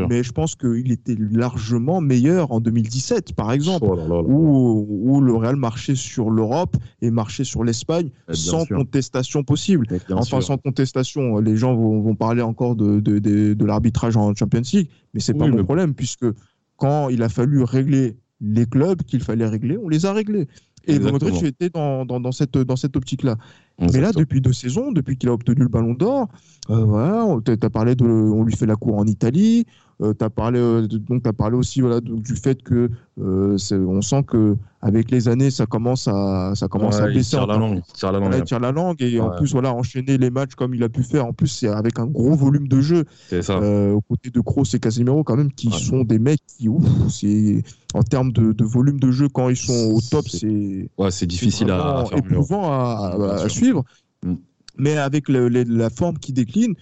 Mais 0.09 0.23
je 0.23 0.33
pense 0.33 0.55
qu'il 0.55 0.91
était 0.93 1.17
largement 1.19 2.01
meilleur 2.01 2.53
en 2.53 2.61
2017, 2.61 3.35
par 3.35 3.53
exemple, 3.53 3.87
oh 3.89 4.25
Où, 4.27 5.21
le 5.21 5.35
Real 5.35 5.57
marchait 5.57 5.95
sur 5.95 6.31
l'Europe 6.31 6.77
et 7.03 7.11
marchait 7.11 7.45
sur 7.45 7.65
l'Espagne 7.65 8.11
sans 8.33 8.65
contestation 8.67 9.43
possible. 9.43 9.87
Enfin, 10.11 10.41
sans 10.41 10.59
contestation. 10.59 11.39
Les 11.39 11.57
gens 11.57 11.75
vont, 11.75 12.15
parler 12.15 12.43
encore 12.43 12.77
de, 12.77 13.01
de, 13.01 13.65
l'arbitrage 13.65 14.17
en 14.17 14.35
Champions 14.35 14.62
League, 14.73 14.89
mais 15.15 15.21
c'est 15.21 15.35
pas 15.35 15.49
mon 15.49 15.65
problème, 15.65 15.95
puisque 15.95 16.27
quand 16.77 17.09
il 17.09 17.23
a 17.23 17.29
fallu 17.29 17.62
régler 17.62 18.17
les 18.41 18.67
clubs 18.67 19.03
qu'il 19.03 19.23
fallait 19.23 19.47
régler, 19.47 19.79
on 19.79 19.89
les 19.89 20.07
a 20.07 20.12
réglés. 20.12 20.47
Et 20.87 20.99
Modric 20.99 21.43
était 21.43 21.71
dans, 21.71 22.05
dans, 22.05 22.21
dans 22.21 22.33
cette, 22.33 22.57
dans 22.57 22.77
cette 22.77 22.97
optique-là. 22.97 23.37
Mais 23.79 24.01
là, 24.01 24.12
depuis 24.12 24.41
deux 24.41 24.53
saisons, 24.53 24.91
depuis 24.91 25.17
qu'il 25.19 25.29
a 25.29 25.33
obtenu 25.33 25.62
le 25.62 25.69
ballon 25.69 25.93
d'or, 25.93 26.29
euh, 26.71 26.85
voilà, 26.85 27.27
tu 27.45 27.53
as 27.53 27.71
parlé 27.71 27.95
de. 27.95 28.05
On 28.05 28.43
lui 28.43 28.57
fait 28.57 28.67
la 28.67 28.77
cour 28.77 28.97
en 28.97 29.07
Italie. 29.07 29.67
Euh, 30.03 30.12
tu 30.19 30.25
as 30.25 30.31
parlé, 30.31 30.61
euh, 30.61 30.87
donc 30.87 31.27
as 31.27 31.33
parlé 31.33 31.57
aussi 31.57 31.81
voilà, 31.81 32.01
du 32.03 32.37
fait 32.37 32.62
que 32.62 32.91
euh, 33.19 33.57
on 33.73 34.03
sent 34.03 34.25
que 34.25 34.57
avec 34.83 35.11
les 35.11 35.27
années, 35.27 35.51
ça 35.51 35.65
commence 35.65 36.07
à, 36.07 36.53
ça 36.55 36.69
commence 36.69 36.97
à 37.01 37.07
baisser. 37.07 37.19
Il 37.19 37.25
tire 37.39 37.47
la 37.47 37.57
langue. 37.57 37.81
Tire 37.95 38.12
la 38.12 38.19
langue, 38.19 38.35
il 38.37 38.45
tire 38.45 38.61
la 38.61 38.73
langue 38.73 39.03
et 39.03 39.19
en 39.21 39.31
plus, 39.31 39.53
voilà, 39.53 39.73
enchaîner 39.73 40.19
les 40.19 40.29
matchs 40.29 40.55
comme 40.55 40.75
il 40.75 40.83
a 40.83 40.91
pu 40.91 41.03
faire. 41.03 41.25
En 41.25 41.33
plus, 41.33 41.49
c'est 41.49 41.69
avec 41.69 41.99
un 41.99 42.07
gros 42.07 42.35
volume 42.35 42.69
de 42.69 42.81
jeu. 42.83 43.05
C'est 43.29 43.43
ça. 43.43 43.59
aux 43.59 44.03
côtés 44.03 44.31
de 44.31 44.41
Kroos 44.41 44.65
et 44.75 44.79
Casemiro, 44.79 45.25
quand 45.25 45.37
même, 45.37 45.51
qui 45.51 45.71
sont 45.71 46.05
des 46.05 46.19
mecs 46.19 46.43
qui, 46.47 46.69
ouf, 46.69 46.85
c'est 47.09 47.62
en 47.95 48.03
termes 48.03 48.33
de, 48.33 48.53
de, 48.53 48.65
volume 48.65 49.01
de 49.01 49.11
jeu 49.11 49.29
quand 49.29 49.49
ils 49.49 49.57
sont 49.57 49.93
au 49.95 50.01
top, 50.01 50.29
c'est. 50.29 50.91
Ouais, 50.99 51.11
c'est 51.11 51.27
difficile 51.27 51.71
à, 51.71 52.01
à, 52.01 52.05
éprouvant 52.17 52.71
à, 52.71 53.17
à 53.43 53.49
suivre. 53.49 53.65
Mais 54.79 54.96
avec 54.96 55.29
la 55.29 55.90
forme 55.90 56.18
qui 56.18 56.33
décline, 56.33 56.74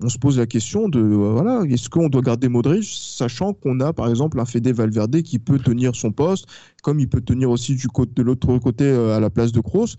on 0.00 0.08
se 0.08 0.18
pose 0.18 0.38
la 0.38 0.46
question 0.46 0.88
de 0.88 1.00
euh, 1.00 1.32
voilà, 1.32 1.62
est-ce 1.68 1.88
qu'on 1.88 2.08
doit 2.08 2.22
garder 2.22 2.48
Modric, 2.48 2.84
sachant 2.84 3.52
qu'on 3.52 3.80
a 3.80 3.92
par 3.92 4.08
exemple 4.08 4.38
un 4.38 4.44
Fede 4.44 4.68
Valverde 4.68 5.22
qui 5.22 5.38
peut 5.38 5.58
tenir 5.58 5.94
son 5.94 6.12
poste, 6.12 6.46
comme 6.82 7.00
il 7.00 7.08
peut 7.08 7.20
tenir 7.20 7.50
aussi 7.50 7.74
du 7.74 7.88
côté, 7.88 8.12
de 8.16 8.22
l'autre 8.22 8.58
côté 8.58 8.84
euh, 8.84 9.16
à 9.16 9.20
la 9.20 9.30
place 9.30 9.52
de 9.52 9.60
Kroos. 9.60 9.96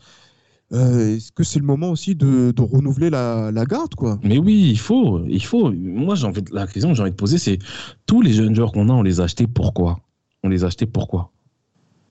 Euh, 0.72 1.16
est-ce 1.16 1.32
que 1.32 1.44
c'est 1.44 1.60
le 1.60 1.66
moment 1.66 1.90
aussi 1.90 2.16
de, 2.16 2.54
renouveler 2.60 3.10
la, 3.10 3.52
garde 3.68 3.96
quoi? 3.96 4.20
Mais 4.24 4.38
oui, 4.38 4.70
il 4.70 4.80
faut, 4.80 5.22
il 5.28 5.44
faut. 5.44 5.72
Moi, 5.72 6.16
j'ai 6.16 6.28
envie 6.28 6.44
de, 6.44 6.54
la 6.54 6.68
question 6.68 6.90
que 6.90 6.96
j'ai 6.96 7.02
envie 7.02 7.12
de 7.12 7.16
poser, 7.16 7.40
c'est 7.40 7.58
tous 8.06 8.22
les 8.22 8.34
jeunes 8.34 8.56
joueurs 8.56 8.72
qu'on 8.72 8.88
a, 8.90 8.94
on 8.94 9.02
les 9.02 9.20
a 9.20 9.24
achetés 9.24 9.48
pourquoi? 9.48 10.00
On 10.44 10.50
les 10.50 10.64
a 10.64 10.68
achetés 10.68 10.86
pourquoi? 10.86 11.32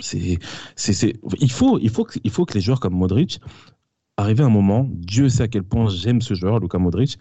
C'est, 0.00 0.38
c'est, 0.76 1.16
il 1.40 1.50
faut, 1.50 1.78
il 1.78 1.90
faut, 1.90 2.06
il 2.22 2.30
faut 2.30 2.44
que 2.44 2.54
les 2.54 2.60
joueurs 2.60 2.80
comme 2.80 2.94
Modric 2.94 3.40
arrivent 4.18 4.42
à 4.42 4.46
un 4.46 4.50
moment. 4.50 4.86
Dieu 4.90 5.30
sait 5.30 5.44
à 5.44 5.48
quel 5.48 5.62
point 5.62 5.88
j'aime 5.88 6.20
ce 6.20 6.34
joueur, 6.34 6.60
Luka 6.60 6.78
Modric 6.78 7.18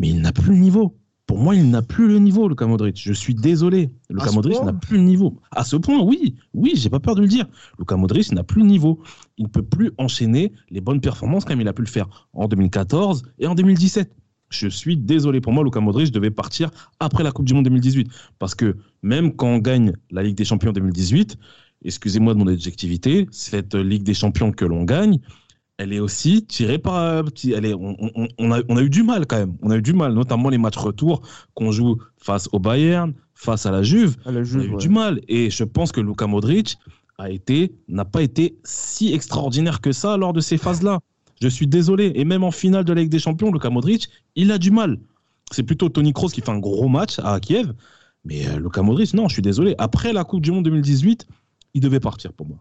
mais 0.00 0.08
il 0.08 0.20
n'a 0.20 0.32
plus 0.32 0.52
le 0.52 0.58
niveau. 0.58 0.96
Pour 1.26 1.38
moi, 1.38 1.54
il 1.54 1.70
n'a 1.70 1.82
plus 1.82 2.08
le 2.08 2.18
niveau, 2.18 2.48
Luka 2.48 2.66
Modric. 2.66 3.00
Je 3.00 3.12
suis 3.12 3.34
désolé. 3.34 3.90
Luka 4.08 4.32
Modric 4.32 4.60
n'a 4.64 4.72
plus 4.72 4.96
le 4.96 5.04
niveau. 5.04 5.38
À 5.52 5.62
ce 5.62 5.76
point, 5.76 6.02
oui, 6.02 6.34
oui, 6.54 6.72
j'ai 6.74 6.90
pas 6.90 6.98
peur 6.98 7.14
de 7.14 7.20
le 7.20 7.28
dire. 7.28 7.46
Luka 7.78 7.96
Modric 7.96 8.32
n'a 8.32 8.42
plus 8.42 8.62
le 8.62 8.66
niveau. 8.66 9.00
Il 9.36 9.44
ne 9.44 9.48
peut 9.48 9.62
plus 9.62 9.92
enchaîner 9.98 10.52
les 10.70 10.80
bonnes 10.80 11.00
performances 11.00 11.44
comme 11.44 11.60
il 11.60 11.68
a 11.68 11.72
pu 11.72 11.82
le 11.82 11.88
faire 11.88 12.08
en 12.32 12.48
2014 12.48 13.22
et 13.38 13.46
en 13.46 13.54
2017. 13.54 14.10
Je 14.48 14.66
suis 14.66 14.96
désolé. 14.96 15.40
Pour 15.40 15.52
moi, 15.52 15.62
Luka 15.62 15.78
Modric 15.78 16.10
devait 16.10 16.32
partir 16.32 16.70
après 16.98 17.22
la 17.22 17.30
Coupe 17.30 17.46
du 17.46 17.54
Monde 17.54 17.64
2018. 17.64 18.10
Parce 18.40 18.56
que 18.56 18.76
même 19.02 19.36
quand 19.36 19.48
on 19.48 19.58
gagne 19.58 19.92
la 20.10 20.24
Ligue 20.24 20.36
des 20.36 20.44
Champions 20.44 20.72
2018, 20.72 21.36
excusez-moi 21.84 22.34
de 22.34 22.40
mon 22.40 22.48
objectivité, 22.48 23.28
cette 23.30 23.76
Ligue 23.76 24.02
des 24.02 24.14
Champions 24.14 24.50
que 24.50 24.64
l'on 24.64 24.82
gagne, 24.82 25.20
elle 25.80 25.94
est 25.94 25.98
aussi 25.98 26.44
tirée 26.44 26.78
par. 26.78 27.24
Elle 27.42 27.64
est, 27.64 27.72
on, 27.72 28.52
a, 28.52 28.60
on, 28.68 28.76
a, 28.76 28.82
eu 28.82 28.90
du 28.90 29.02
mal 29.02 29.26
quand 29.26 29.38
même. 29.38 29.56
On 29.62 29.70
a 29.70 29.78
eu 29.78 29.82
du 29.82 29.94
mal, 29.94 30.12
notamment 30.12 30.50
les 30.50 30.58
matchs 30.58 30.76
retour 30.76 31.22
qu'on 31.54 31.72
joue 31.72 31.96
face 32.18 32.50
au 32.52 32.58
Bayern, 32.58 33.14
face 33.32 33.64
à 33.64 33.70
la 33.70 33.82
Juve. 33.82 34.18
on 34.26 34.36
a 34.36 34.40
eu 34.40 34.76
du 34.76 34.90
mal. 34.90 35.22
Et 35.26 35.48
je 35.48 35.64
pense 35.64 35.90
que 35.90 36.02
Luka 36.02 36.26
Modric 36.26 36.76
a 37.16 37.30
été, 37.30 37.72
n'a 37.88 38.04
pas 38.04 38.20
été 38.20 38.58
si 38.62 39.14
extraordinaire 39.14 39.80
que 39.80 39.90
ça 39.90 40.18
lors 40.18 40.34
de 40.34 40.40
ces 40.40 40.58
phases-là. 40.58 41.00
Je 41.40 41.48
suis 41.48 41.66
désolé. 41.66 42.12
Et 42.14 42.26
même 42.26 42.44
en 42.44 42.50
finale 42.50 42.84
de 42.84 42.92
la 42.92 43.00
Ligue 43.00 43.10
des 43.10 43.18
Champions, 43.18 43.50
Luka 43.50 43.70
Modric, 43.70 44.10
il 44.36 44.52
a 44.52 44.58
du 44.58 44.70
mal. 44.70 44.98
C'est 45.50 45.62
plutôt 45.62 45.88
Tony 45.88 46.12
Kroos 46.12 46.28
qui 46.28 46.42
fait 46.42 46.50
un 46.50 46.58
gros 46.58 46.88
match 46.88 47.18
à 47.20 47.40
Kiev. 47.40 47.72
Mais 48.26 48.46
euh, 48.48 48.58
Luka 48.58 48.82
Modric, 48.82 49.14
non, 49.14 49.28
je 49.28 49.32
suis 49.32 49.42
désolé. 49.42 49.74
Après 49.78 50.12
la 50.12 50.24
Coupe 50.24 50.42
du 50.42 50.50
Monde 50.50 50.64
2018, 50.64 51.26
il 51.72 51.80
devait 51.80 52.00
partir 52.00 52.34
pour 52.34 52.46
moi. 52.46 52.58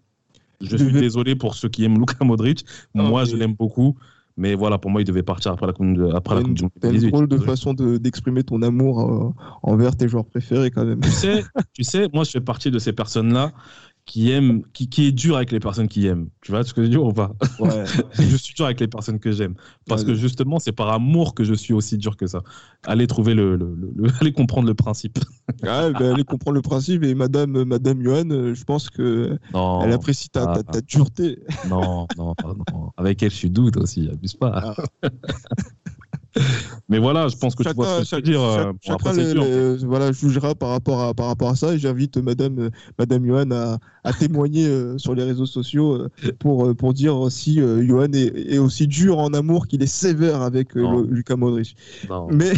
Je 0.62 0.78
suis 0.78 0.92
désolé 0.92 1.36
pour 1.36 1.56
ceux 1.56 1.70
qui 1.70 1.84
aiment 1.84 2.00
Luka 2.00 2.24
Modric. 2.24 2.66
Moi, 2.94 3.26
je 3.26 3.36
l'aime 3.36 3.54
beaucoup. 3.54 3.96
Mais 4.38 4.56
voilà, 4.56 4.78
pour 4.78 4.90
moi, 4.90 5.02
il 5.02 5.06
devait 5.06 5.22
partir 5.22 5.52
après 5.52 5.68
la, 5.68 5.74
Coupe 5.74 5.94
du 5.94 6.00
Monde. 6.00 6.72
T'as 6.80 6.94
une 6.94 7.10
drôle 7.10 7.28
de 7.28 7.38
façon 7.38 7.74
d'exprimer 7.74 8.42
ton 8.42 8.62
amour 8.62 9.02
euh, 9.02 9.34
envers 9.64 9.98
tes 9.98 10.08
joueurs 10.08 10.24
préférés 10.24 10.72
quand 10.72 10.86
même. 10.86 11.02
Tu 11.02 11.10
sais, 11.10 11.44
tu 11.74 11.84
sais, 11.84 12.08
moi, 12.14 12.24
je 12.24 12.32
fais 12.32 12.40
partie 12.40 12.72
de 12.72 12.80
ces 12.80 12.94
personnes-là 12.94 13.52
qui 14.10 14.32
aime, 14.32 14.64
qui, 14.74 14.90
qui, 14.90 15.06
est 15.06 15.12
dur 15.12 15.36
avec 15.36 15.52
les 15.52 15.60
personnes 15.60 15.88
qui 15.88 16.08
aiment. 16.08 16.30
Tu 16.42 16.52
vois 16.52 16.64
ce 16.64 16.74
que 16.74 16.82
je 16.82 16.88
veux 16.88 16.90
dire 16.90 17.04
ou 17.04 17.14
pas? 17.14 17.32
Ouais. 17.60 17.86
Je 18.20 18.36
suis 18.38 18.56
dur 18.56 18.66
avec 18.66 18.80
les 18.80 18.88
personnes 18.88 19.20
que 19.20 19.32
j'aime. 19.32 19.54
Parce 19.88 20.04
que 20.04 20.16
justement, 20.16 20.58
c'est 20.58 20.72
par 20.72 20.90
amour 20.90 21.36
que 21.36 21.44
je 21.44 21.54
suis 21.54 21.74
aussi 21.76 21.96
dur 22.00 22.18
que 22.18 22.26
ça. 22.26 22.42
Allez 22.88 23.06
trouver 23.06 23.36
le, 23.36 23.56
le, 23.56 24.10
allez 24.20 24.34
comprendre 24.34 24.68
le 24.68 24.74
principe. 24.74 25.20
ben, 25.62 25.94
allez 25.96 26.24
comprendre 26.24 26.56
le 26.56 26.64
principe. 26.64 27.04
Et 27.04 27.14
Madame, 27.14 27.64
Madame 27.66 28.02
Johan, 28.02 28.32
euh, 28.32 28.56
je 28.56 28.64
pense 28.64 28.90
que 28.90 29.38
elle 29.54 29.94
apprécie 29.94 30.30
ta, 30.30 30.48
ta, 30.56 30.64
ta, 30.64 30.82
dureté. 30.82 31.38
Non, 31.70 32.08
non, 32.18 32.34
non. 32.74 32.92
Avec 32.98 33.22
elle, 33.22 33.30
je 33.30 33.36
suis 33.36 33.52
doute 33.52 33.78
aussi. 33.78 34.10
Abuse 34.12 34.34
pas. 34.34 34.76
Ah. 35.04 35.10
Mais 36.90 37.00
voilà, 37.00 37.28
je 37.28 37.36
pense 37.36 37.56
que 37.56 37.64
chacun, 37.64 37.74
tu 37.74 37.78
vois 37.78 38.06
ce 38.06 38.16
que 38.16 38.22
dire. 38.22 38.42
Euh, 38.42 38.72
chacun 38.82 39.14
les, 39.14 39.78
voilà, 39.86 40.12
jugera 40.12 40.56
par 40.56 40.70
rapport 40.70 41.02
à, 41.02 41.14
par 41.14 41.28
rapport 41.28 41.50
à 41.50 41.56
ça. 41.56 41.74
Et 41.74 41.80
j'invite 41.80 42.18
Madame, 42.18 42.60
euh, 42.60 42.70
Madame 42.98 43.26
Johan 43.26 43.52
à, 43.52 43.78
à 44.04 44.14
témoigner 44.14 44.68
euh, 44.68 44.98
sur 44.98 45.16
les 45.16 45.24
réseaux 45.24 45.46
sociaux 45.46 46.08
pour, 46.40 46.76
pour 46.76 46.94
dire 46.94 47.32
si 47.32 47.56
Johan 47.56 48.12
est, 48.14 48.54
est, 48.54 48.58
aussi 48.58 48.88
dur 48.88 49.18
en 49.18 49.34
amour 49.34 49.68
qu'il 49.68 49.82
est 49.84 49.88
sévère 49.88 50.42
avec 50.42 50.76
Lucas 50.76 51.36
Modric. 51.36 51.76
Non. 52.10 52.28
Mais, 52.32 52.54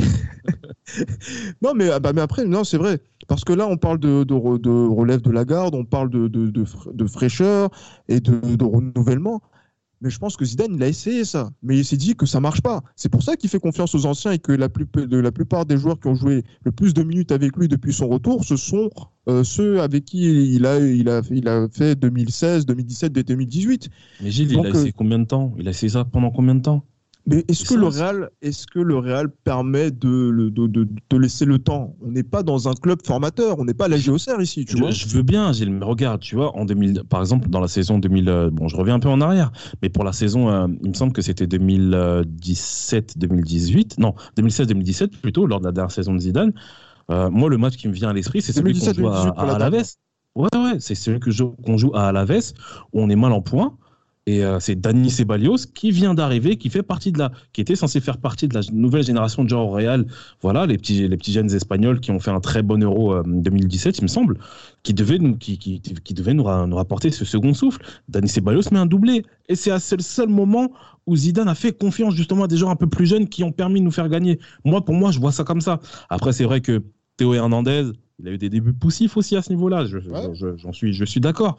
non, 1.61 1.73
mais, 1.75 1.89
ah 1.89 1.99
bah, 1.99 2.11
mais 2.13 2.21
après, 2.21 2.45
non, 2.45 2.63
c'est 2.63 2.77
vrai. 2.77 2.99
Parce 3.27 3.43
que 3.43 3.53
là, 3.53 3.67
on 3.67 3.77
parle 3.77 3.99
de, 3.99 4.23
de, 4.23 4.57
de 4.57 4.87
relève 4.87 5.21
de 5.21 5.31
la 5.31 5.45
garde, 5.45 5.75
on 5.75 5.85
parle 5.85 6.09
de, 6.09 6.27
de 6.27 7.07
fraîcheur 7.07 7.69
et 8.07 8.19
de, 8.19 8.63
renouvellement. 8.63 9.41
Mais 10.01 10.09
je 10.09 10.17
pense 10.17 10.35
que 10.35 10.43
Zidane, 10.43 10.75
il 10.75 10.83
a 10.83 10.87
essayé 10.87 11.25
ça. 11.25 11.51
Mais 11.61 11.77
il 11.77 11.85
s'est 11.85 11.97
dit 11.97 12.15
que 12.15 12.25
ça 12.25 12.39
marche 12.39 12.61
pas. 12.61 12.81
C'est 12.95 13.09
pour 13.09 13.21
ça 13.21 13.35
qu'il 13.35 13.49
fait 13.49 13.59
confiance 13.59 13.93
aux 13.93 14.05
anciens 14.05 14.31
et 14.31 14.39
que 14.39 14.51
la, 14.51 14.67
de 14.67 15.17
la 15.17 15.31
plupart 15.31 15.65
des 15.65 15.77
joueurs 15.77 15.99
qui 15.99 16.07
ont 16.07 16.15
joué 16.15 16.43
le 16.63 16.71
plus 16.71 16.93
de 16.93 17.03
minutes 17.03 17.31
avec 17.31 17.55
lui 17.55 17.67
depuis 17.67 17.93
son 17.93 18.07
retour, 18.07 18.43
ce 18.43 18.57
sont 18.57 18.89
euh, 19.27 19.43
ceux 19.43 19.81
avec 19.81 20.05
qui 20.05 20.55
il 20.55 20.65
a, 20.65 20.79
il 20.79 21.07
a, 21.07 21.21
il 21.29 21.47
a 21.47 21.67
fait 21.69 21.95
2016, 21.95 22.65
2017, 22.65 23.13
2018. 23.13 23.89
Mais 24.21 24.31
Gilles, 24.31 24.51
il 24.51 24.65
a 24.65 24.69
essayé 24.69 24.89
euh, 24.89 24.93
combien 24.95 25.19
de 25.19 25.25
temps? 25.25 25.53
Il 25.59 25.67
a 25.67 25.71
essayé 25.71 25.91
ça 25.91 26.03
pendant 26.03 26.31
combien 26.31 26.55
de 26.55 26.61
temps? 26.61 26.83
Mais 27.27 27.45
est-ce 27.47 27.65
que, 27.65 27.75
le 27.75 27.85
Real, 27.87 28.31
est 28.41 28.67
que 28.69 28.79
le 28.79 28.97
Real 28.97 29.29
permet 29.29 29.91
de, 29.91 30.49
de, 30.49 30.67
de, 30.67 31.17
laisser 31.17 31.45
le 31.45 31.59
temps? 31.59 31.95
On 32.01 32.09
n'est 32.09 32.23
pas 32.23 32.41
dans 32.41 32.67
un 32.67 32.73
club 32.73 33.05
formateur, 33.05 33.59
on 33.59 33.65
n'est 33.65 33.75
pas 33.75 33.85
à 33.85 33.89
la 33.89 33.97
Géocère 33.97 34.41
ici, 34.41 34.65
tu 34.65 34.77
je, 34.77 34.81
vois. 34.81 34.89
Je 34.91 35.05
veux 35.07 35.21
bien, 35.21 35.53
Gilles, 35.53 35.71
mais 35.71 35.85
regarde, 35.85 36.21
tu 36.21 36.35
vois, 36.35 36.57
en 36.57 36.65
2000, 36.65 37.03
par 37.09 37.19
exemple, 37.21 37.47
dans 37.49 37.59
la 37.59 37.67
saison 37.67 37.99
2000, 37.99 38.27
euh, 38.27 38.49
bon, 38.49 38.67
je 38.67 38.75
reviens 38.75 38.95
un 38.95 38.99
peu 38.99 39.09
en 39.09 39.21
arrière, 39.21 39.51
mais 39.81 39.89
pour 39.89 40.03
la 40.03 40.13
saison, 40.13 40.49
euh, 40.49 40.65
il 40.83 40.89
me 40.89 40.95
semble 40.95 41.13
que 41.13 41.21
c'était 41.21 41.45
2017-2018, 41.45 43.99
non, 43.99 44.15
2016-2017 44.37 45.09
plutôt, 45.21 45.45
lors 45.45 45.59
de 45.59 45.65
la 45.65 45.71
dernière 45.71 45.91
saison 45.91 46.15
de 46.15 46.19
Zidane. 46.19 46.53
Euh, 47.11 47.29
moi, 47.29 47.49
le 47.49 47.57
match 47.57 47.77
qui 47.77 47.87
me 47.87 47.93
vient 47.93 48.09
à 48.09 48.13
l'esprit, 48.13 48.41
c'est 48.41 48.53
celui 48.53 48.79
qu'on 48.79 48.93
joue 48.93 49.07
à, 49.07 49.33
à 49.37 49.55
Alaves. 49.55 49.85
Ouais, 50.33 50.47
ouais, 50.55 50.77
c'est 50.79 50.95
celui 50.95 51.19
qu'on 51.19 51.77
joue 51.77 51.91
à 51.93 52.07
Alaves, 52.07 52.53
où 52.93 53.01
on 53.01 53.09
est 53.09 53.15
mal 53.15 53.31
en 53.31 53.41
point. 53.41 53.77
Et 54.27 54.43
euh, 54.45 54.59
c'est 54.59 54.79
Dani 54.79 55.09
Ceballos 55.09 55.57
qui 55.73 55.89
vient 55.89 56.13
d'arriver, 56.13 56.55
qui 56.55 56.69
fait 56.69 56.83
partie 56.83 57.11
de 57.11 57.17
la, 57.17 57.31
qui 57.53 57.61
était 57.61 57.75
censé 57.75 57.99
faire 57.99 58.19
partie 58.19 58.47
de 58.47 58.53
la 58.53 58.61
nouvelle 58.71 59.03
génération 59.03 59.43
de 59.43 59.49
joueurs 59.49 59.65
au 59.65 59.71
Real. 59.71 60.05
Voilà, 60.41 60.67
les 60.67 60.77
petits, 60.77 61.07
les 61.07 61.17
petits 61.17 61.31
jeunes 61.31 61.51
espagnols 61.51 61.99
qui 61.99 62.11
ont 62.11 62.19
fait 62.19 62.29
un 62.29 62.39
très 62.39 62.61
bon 62.61 62.83
Euro 62.83 63.23
2017, 63.23 63.95
euh, 63.95 63.97
il 63.97 64.03
me 64.03 64.07
semble, 64.07 64.37
qui 64.83 64.93
devaient 64.93 65.17
nous, 65.17 65.35
qui, 65.37 65.57
qui, 65.57 65.81
qui 65.81 66.13
devaient 66.13 66.35
nous, 66.35 66.43
nous, 66.67 66.75
rapporter 66.75 67.09
ce 67.09 67.25
second 67.25 67.55
souffle. 67.55 67.81
Dani 68.09 68.27
Ceballos 68.27 68.69
met 68.71 68.77
un 68.77 68.85
doublé. 68.85 69.25
Et 69.49 69.55
c'est 69.55 69.71
le 69.71 70.03
seul 70.03 70.29
moment 70.29 70.71
où 71.07 71.15
Zidane 71.15 71.47
a 71.47 71.55
fait 71.55 71.75
confiance 71.75 72.13
justement 72.13 72.43
à 72.43 72.47
des 72.47 72.57
joueurs 72.57 72.71
un 72.71 72.75
peu 72.75 72.87
plus 72.87 73.07
jeunes 73.07 73.27
qui 73.27 73.43
ont 73.43 73.51
permis 73.51 73.79
de 73.79 73.85
nous 73.85 73.91
faire 73.91 74.07
gagner. 74.07 74.39
Moi, 74.63 74.85
pour 74.85 74.93
moi, 74.93 75.09
je 75.09 75.19
vois 75.19 75.31
ça 75.31 75.43
comme 75.43 75.61
ça. 75.61 75.79
Après, 76.09 76.31
c'est 76.31 76.45
vrai 76.45 76.61
que 76.61 76.83
Théo 77.17 77.33
Hernandez, 77.33 77.91
il 78.19 78.27
a 78.27 78.31
eu 78.31 78.37
des 78.37 78.49
débuts 78.49 78.73
poussifs 78.73 79.17
aussi 79.17 79.35
à 79.35 79.41
ce 79.41 79.49
niveau-là. 79.49 79.85
J'en 79.85 80.33
je, 80.33 80.71
suis, 80.73 80.93
je 80.93 81.05
suis 81.05 81.19
d'accord. 81.19 81.57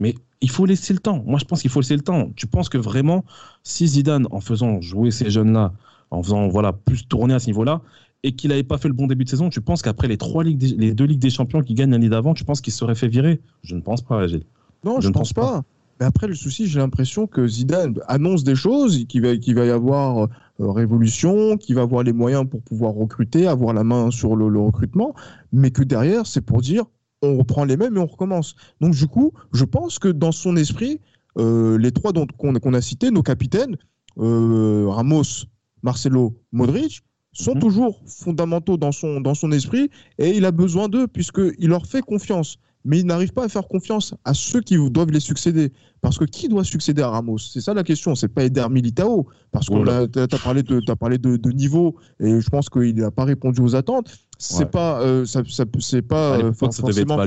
Mais 0.00 0.14
il 0.40 0.50
faut 0.50 0.66
laisser 0.66 0.92
le 0.92 0.98
temps. 0.98 1.22
Moi, 1.26 1.38
je 1.38 1.44
pense 1.44 1.62
qu'il 1.62 1.70
faut 1.70 1.80
laisser 1.80 1.96
le 1.96 2.02
temps. 2.02 2.30
Tu 2.36 2.46
penses 2.46 2.68
que 2.68 2.78
vraiment, 2.78 3.24
si 3.62 3.86
Zidane, 3.86 4.26
en 4.30 4.40
faisant 4.40 4.80
jouer 4.80 5.10
ces 5.10 5.30
jeunes-là, 5.30 5.72
en 6.10 6.22
faisant 6.22 6.48
voilà 6.48 6.72
plus 6.72 7.08
tourner 7.08 7.34
à 7.34 7.38
ce 7.38 7.46
niveau-là, 7.46 7.80
et 8.22 8.32
qu'il 8.32 8.50
n'avait 8.50 8.64
pas 8.64 8.78
fait 8.78 8.88
le 8.88 8.94
bon 8.94 9.06
début 9.06 9.24
de 9.24 9.30
saison, 9.30 9.50
tu 9.50 9.60
penses 9.60 9.82
qu'après 9.82 10.08
les 10.08 10.16
trois 10.16 10.42
ligues, 10.42 10.74
les 10.78 10.94
deux 10.94 11.04
ligues 11.04 11.20
des 11.20 11.30
champions 11.30 11.62
qui 11.62 11.74
gagnent 11.74 11.92
l'année 11.92 12.08
d'avant, 12.08 12.34
tu 12.34 12.44
penses 12.44 12.60
qu'il 12.60 12.72
serait 12.72 12.94
fait 12.94 13.08
virer? 13.08 13.40
Je 13.62 13.74
ne 13.74 13.80
pense 13.80 14.02
pas, 14.02 14.26
Gilles. 14.26 14.44
Non, 14.84 15.00
je, 15.00 15.08
ne 15.08 15.12
pense, 15.12 15.32
pas. 15.32 15.62
Mais 16.00 16.06
après, 16.06 16.26
le 16.26 16.34
souci, 16.34 16.66
j'ai 16.66 16.78
l'impression 16.78 17.26
que 17.26 17.46
Zidane 17.46 17.94
annonce 18.08 18.44
des 18.44 18.54
choses, 18.54 19.06
qu'il 19.06 19.22
va, 19.22 19.28
va 19.28 19.66
y 19.66 19.70
avoir 19.70 20.24
euh, 20.24 20.70
révolution, 20.70 21.56
qu'il 21.56 21.74
va 21.74 21.82
avoir 21.82 22.02
les 22.02 22.12
moyens 22.12 22.46
pour 22.48 22.62
pouvoir 22.62 22.92
recruter, 22.92 23.46
avoir 23.46 23.74
la 23.74 23.84
main 23.84 24.10
sur 24.10 24.36
le 24.36 24.60
recrutement, 24.60 25.14
mais 25.52 25.70
que 25.70 25.82
derrière, 25.82 26.26
c'est 26.26 26.42
pour 26.42 26.60
dire 26.60 26.84
on 27.22 27.36
reprend 27.36 27.64
les 27.64 27.76
mêmes 27.76 27.96
et 27.96 28.00
on 28.00 28.06
recommence. 28.06 28.56
Donc 28.80 28.94
du 28.94 29.06
coup, 29.06 29.32
je 29.52 29.64
pense 29.64 29.98
que 29.98 30.08
dans 30.08 30.32
son 30.32 30.56
esprit, 30.56 31.00
euh, 31.38 31.78
les 31.78 31.92
trois 31.92 32.12
qu'on 32.12 32.74
a 32.74 32.80
cités, 32.80 33.10
nos 33.10 33.22
capitaines, 33.22 33.76
euh, 34.18 34.86
Ramos, 34.88 35.46
Marcelo, 35.82 36.34
Modric, 36.52 37.02
sont 37.32 37.54
mhm. 37.54 37.60
toujours 37.60 38.00
fondamentaux 38.06 38.76
dans 38.76 38.92
son, 38.92 39.20
dans 39.20 39.34
son 39.34 39.52
esprit 39.52 39.90
et 40.18 40.30
il 40.30 40.44
a 40.44 40.52
besoin 40.52 40.88
d'eux 40.88 41.06
puisqu'il 41.06 41.68
leur 41.68 41.86
fait 41.86 42.00
confiance 42.00 42.58
mais 42.86 43.00
il 43.00 43.06
n'arrive 43.06 43.32
pas 43.32 43.44
à 43.44 43.48
faire 43.48 43.66
confiance 43.66 44.14
à 44.24 44.32
ceux 44.32 44.60
qui 44.60 44.78
doivent 44.90 45.10
les 45.10 45.20
succéder. 45.20 45.72
Parce 46.00 46.18
que 46.18 46.24
qui 46.24 46.48
doit 46.48 46.64
succéder 46.64 47.02
à 47.02 47.10
Ramos? 47.10 47.38
C'est 47.38 47.60
ça 47.60 47.74
la 47.74 47.82
question. 47.82 48.14
C'est 48.14 48.28
pas 48.28 48.44
Eder 48.44 48.68
Militao. 48.70 49.26
Parce 49.50 49.68
que 49.68 50.06
tu 50.06 50.18
as 50.20 50.38
parlé, 50.38 50.62
de, 50.62 50.80
as 50.88 50.96
parlé 50.96 51.18
de, 51.18 51.50
niveau 51.50 51.96
et 52.20 52.40
je 52.40 52.48
pense 52.48 52.70
qu'il 52.70 52.94
n'a 52.94 53.10
pas 53.10 53.24
répondu 53.24 53.60
aux 53.60 53.74
attentes. 53.74 54.16
C'est 54.38 54.70
pas, 54.70 55.00
euh, 55.00 55.24
ça, 55.24 55.42
c'est 55.80 56.02
pas 56.02 56.38
euh, 56.38 56.52
forcément. 56.52 57.18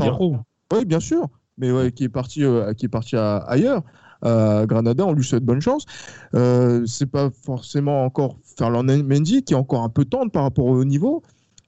Oui, 0.73 0.85
bien 0.85 0.99
sûr. 0.99 1.27
Mais 1.57 1.71
ouais, 1.71 1.91
qui 1.91 2.05
est 2.05 2.09
parti, 2.09 2.43
euh, 2.43 2.73
qui 2.73 2.85
est 2.85 2.89
parti 2.89 3.15
ailleurs. 3.17 3.83
À 4.21 4.65
Granada, 4.65 5.05
on 5.05 5.13
lui 5.13 5.23
souhaite 5.23 5.45
bonne 5.45 5.61
chance. 5.61 5.85
Euh, 6.35 6.85
c'est 6.85 7.05
pas 7.05 7.29
forcément 7.29 8.03
encore 8.03 8.37
Ferland 8.57 8.83
Mendy 8.83 9.43
qui 9.43 9.53
est 9.53 9.57
encore 9.57 9.83
un 9.83 9.89
peu 9.89 10.03
tendre 10.05 10.31
par 10.31 10.43
rapport 10.43 10.65
au 10.65 10.83
niveau. 10.83 11.23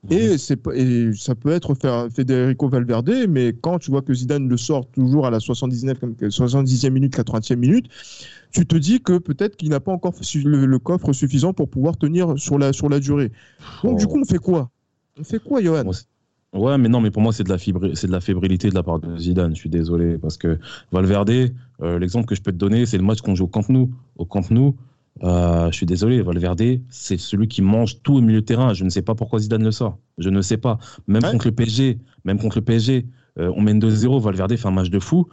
Et, 0.10 0.34
et, 0.34 1.14
ça 1.14 1.36
peut 1.36 1.52
être 1.52 1.76
Federico 2.10 2.68
Valverde, 2.68 3.14
mais 3.30 3.54
quand 3.54 3.78
tu 3.78 3.92
vois 3.92 4.02
que 4.02 4.14
Zidane 4.14 4.50
le 4.50 4.58
sort 4.58 4.88
toujours 4.88 5.28
à 5.28 5.30
la 5.30 5.40
79, 5.40 6.00
70e 6.22 6.90
minute, 6.90 7.16
80e 7.16 7.56
minute, 7.56 7.86
tu 8.52 8.66
te 8.66 8.76
dis 8.76 9.00
que 9.00 9.20
peut-être 9.20 9.56
qu'il 9.56 9.70
n'a 9.70 9.80
pas 9.80 9.92
encore 9.92 10.14
le, 10.34 10.78
coffre 10.80 11.14
suffisant 11.14 11.54
pour 11.54 11.70
pouvoir 11.70 11.98
tenir 11.98 12.38
sur 12.38 12.58
la, 12.58 12.74
sur 12.74 12.90
la 12.90 13.00
durée. 13.00 13.32
Donc, 13.84 14.00
du 14.00 14.08
coup, 14.08 14.20
on 14.20 14.26
fait 14.26 14.40
quoi? 14.40 14.72
On 15.20 15.24
fait 15.24 15.40
quoi, 15.40 15.62
Johan? 15.62 15.84
Ouais, 16.54 16.78
mais 16.78 16.90
non, 16.90 17.00
mais 17.00 17.12
pour 17.12 17.22
moi, 17.22 17.32
c'est 17.32 17.44
de, 17.44 17.50
la 17.50 17.58
c'est 17.58 18.08
de 18.08 18.12
la 18.12 18.20
fébrilité 18.20 18.70
de 18.70 18.76
la 18.76 18.84
part 18.84 19.00
de 19.00 19.18
Zidane. 19.18 19.56
Je 19.56 19.60
suis 19.60 19.70
désolé. 19.70 20.18
Parce 20.18 20.38
que 20.38 20.60
Valverde, 20.92 21.52
euh, 21.82 21.98
l'exemple 21.98 22.26
que 22.26 22.36
je 22.36 22.42
peux 22.42 22.52
te 22.52 22.58
donner, 22.58 22.86
c'est 22.86 22.98
le 22.98 23.04
match 23.04 23.22
qu'on 23.22 23.36
joue 23.36 23.46
au 23.46 23.48
Camp 23.48 23.70
Nou. 23.70 23.90
Au 24.18 24.26
Camp 24.26 24.50
Nou, 24.52 24.76
euh, 25.24 25.70
je 25.72 25.76
suis 25.76 25.86
désolé, 25.86 26.22
Valverde, 26.22 26.80
c'est 26.90 27.18
celui 27.18 27.48
qui 27.48 27.62
mange 27.62 28.02
tout 28.02 28.16
au 28.16 28.22
milieu 28.22 28.42
de 28.42 28.46
terrain. 28.46 28.74
Je 28.74 28.84
ne 28.84 28.90
sais 28.90 29.02
pas 29.02 29.16
pourquoi 29.16 29.40
Zidane 29.40 29.64
le 29.64 29.72
sort. 29.72 30.00
Je 30.18 30.30
ne 30.30 30.42
sais 30.42 30.58
pas. 30.58 30.80
Même 31.08 31.24
contre 31.24 31.48
le 31.48 31.52
PSG, 31.52 32.00
même 32.26 32.40
contre 32.40 32.58
le 32.58 32.64
PSG, 32.64 33.06
euh, 33.40 33.52
on 33.56 33.62
mène 33.62 33.80
2-0, 33.80 34.20
Valverde 34.20 34.56
fait 34.56 34.68
un 34.68 34.72
match 34.72 34.90
de 34.90 35.00
fou. 35.00 35.28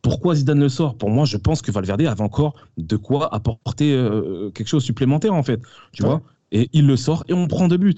Pourquoi 0.00 0.34
Zidane 0.34 0.60
le 0.60 0.68
sort? 0.68 0.96
Pour 0.96 1.10
moi, 1.10 1.24
je 1.24 1.36
pense 1.36 1.62
que 1.62 1.70
Valverde 1.70 2.02
avait 2.02 2.22
encore 2.22 2.54
de 2.76 2.96
quoi 2.96 3.32
apporter 3.34 3.94
euh, 3.94 4.50
quelque 4.50 4.68
chose 4.68 4.84
supplémentaire 4.84 5.34
en 5.34 5.42
fait. 5.42 5.60
Tu 5.92 6.02
vois? 6.02 6.22
Et 6.50 6.68
il 6.72 6.86
le 6.86 6.96
sort 6.96 7.24
et 7.28 7.32
on 7.32 7.46
prend 7.48 7.68
deux 7.68 7.78
buts. 7.78 7.94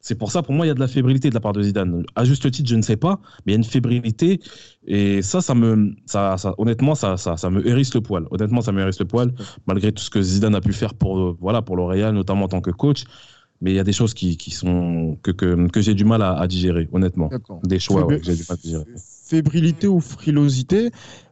C'est 0.00 0.14
pour 0.14 0.30
ça, 0.30 0.42
pour 0.42 0.54
moi, 0.54 0.64
il 0.64 0.68
y 0.68 0.70
a 0.70 0.74
de 0.74 0.80
la 0.80 0.88
fébrilité 0.88 1.28
de 1.28 1.34
la 1.34 1.40
part 1.40 1.52
de 1.52 1.62
Zidane. 1.62 2.04
À 2.14 2.24
juste 2.24 2.48
titre, 2.50 2.68
je 2.68 2.76
ne 2.76 2.82
sais 2.82 2.96
pas, 2.96 3.20
mais 3.44 3.52
il 3.52 3.54
y 3.54 3.54
a 3.54 3.58
une 3.58 3.64
fébrilité. 3.64 4.40
Et 4.86 5.22
ça, 5.22 5.40
ça 5.40 5.54
me, 5.54 5.94
ça, 6.06 6.36
honnêtement, 6.56 6.94
ça, 6.94 7.16
ça, 7.16 7.36
ça, 7.36 7.50
me 7.50 7.66
hérisse 7.66 7.94
le 7.94 8.00
poil. 8.00 8.26
Honnêtement, 8.30 8.60
ça 8.60 8.72
me 8.72 8.80
hérisse 8.80 9.00
le 9.00 9.06
poil, 9.06 9.32
malgré 9.66 9.92
tout 9.92 10.02
ce 10.02 10.10
que 10.10 10.22
Zidane 10.22 10.54
a 10.54 10.60
pu 10.60 10.72
faire 10.72 10.94
pour, 10.94 11.36
voilà, 11.40 11.62
pour 11.62 11.76
le 11.76 11.82
Real, 11.82 12.14
notamment 12.14 12.44
en 12.44 12.48
tant 12.48 12.60
que 12.60 12.70
coach. 12.70 13.04
Mais 13.60 13.72
il 13.72 13.74
y 13.74 13.80
a 13.80 13.84
des 13.84 13.92
choses 13.92 14.14
qui, 14.14 14.36
qui 14.36 14.52
sont, 14.52 15.18
que, 15.22 15.32
que, 15.32 15.68
que 15.68 15.80
j'ai 15.80 15.94
du 15.94 16.04
mal 16.04 16.22
à, 16.22 16.46
digérer, 16.46 16.88
honnêtement. 16.92 17.28
Des 17.64 17.80
choix 17.80 18.06
que 18.06 18.22
j'ai 18.22 18.36
du 18.36 18.44
mal 18.48 18.56
à 18.56 18.62
digérer. 18.62 18.84
Fébrilité 19.26 19.88
ou 19.88 20.00
frilosité, 20.00 20.90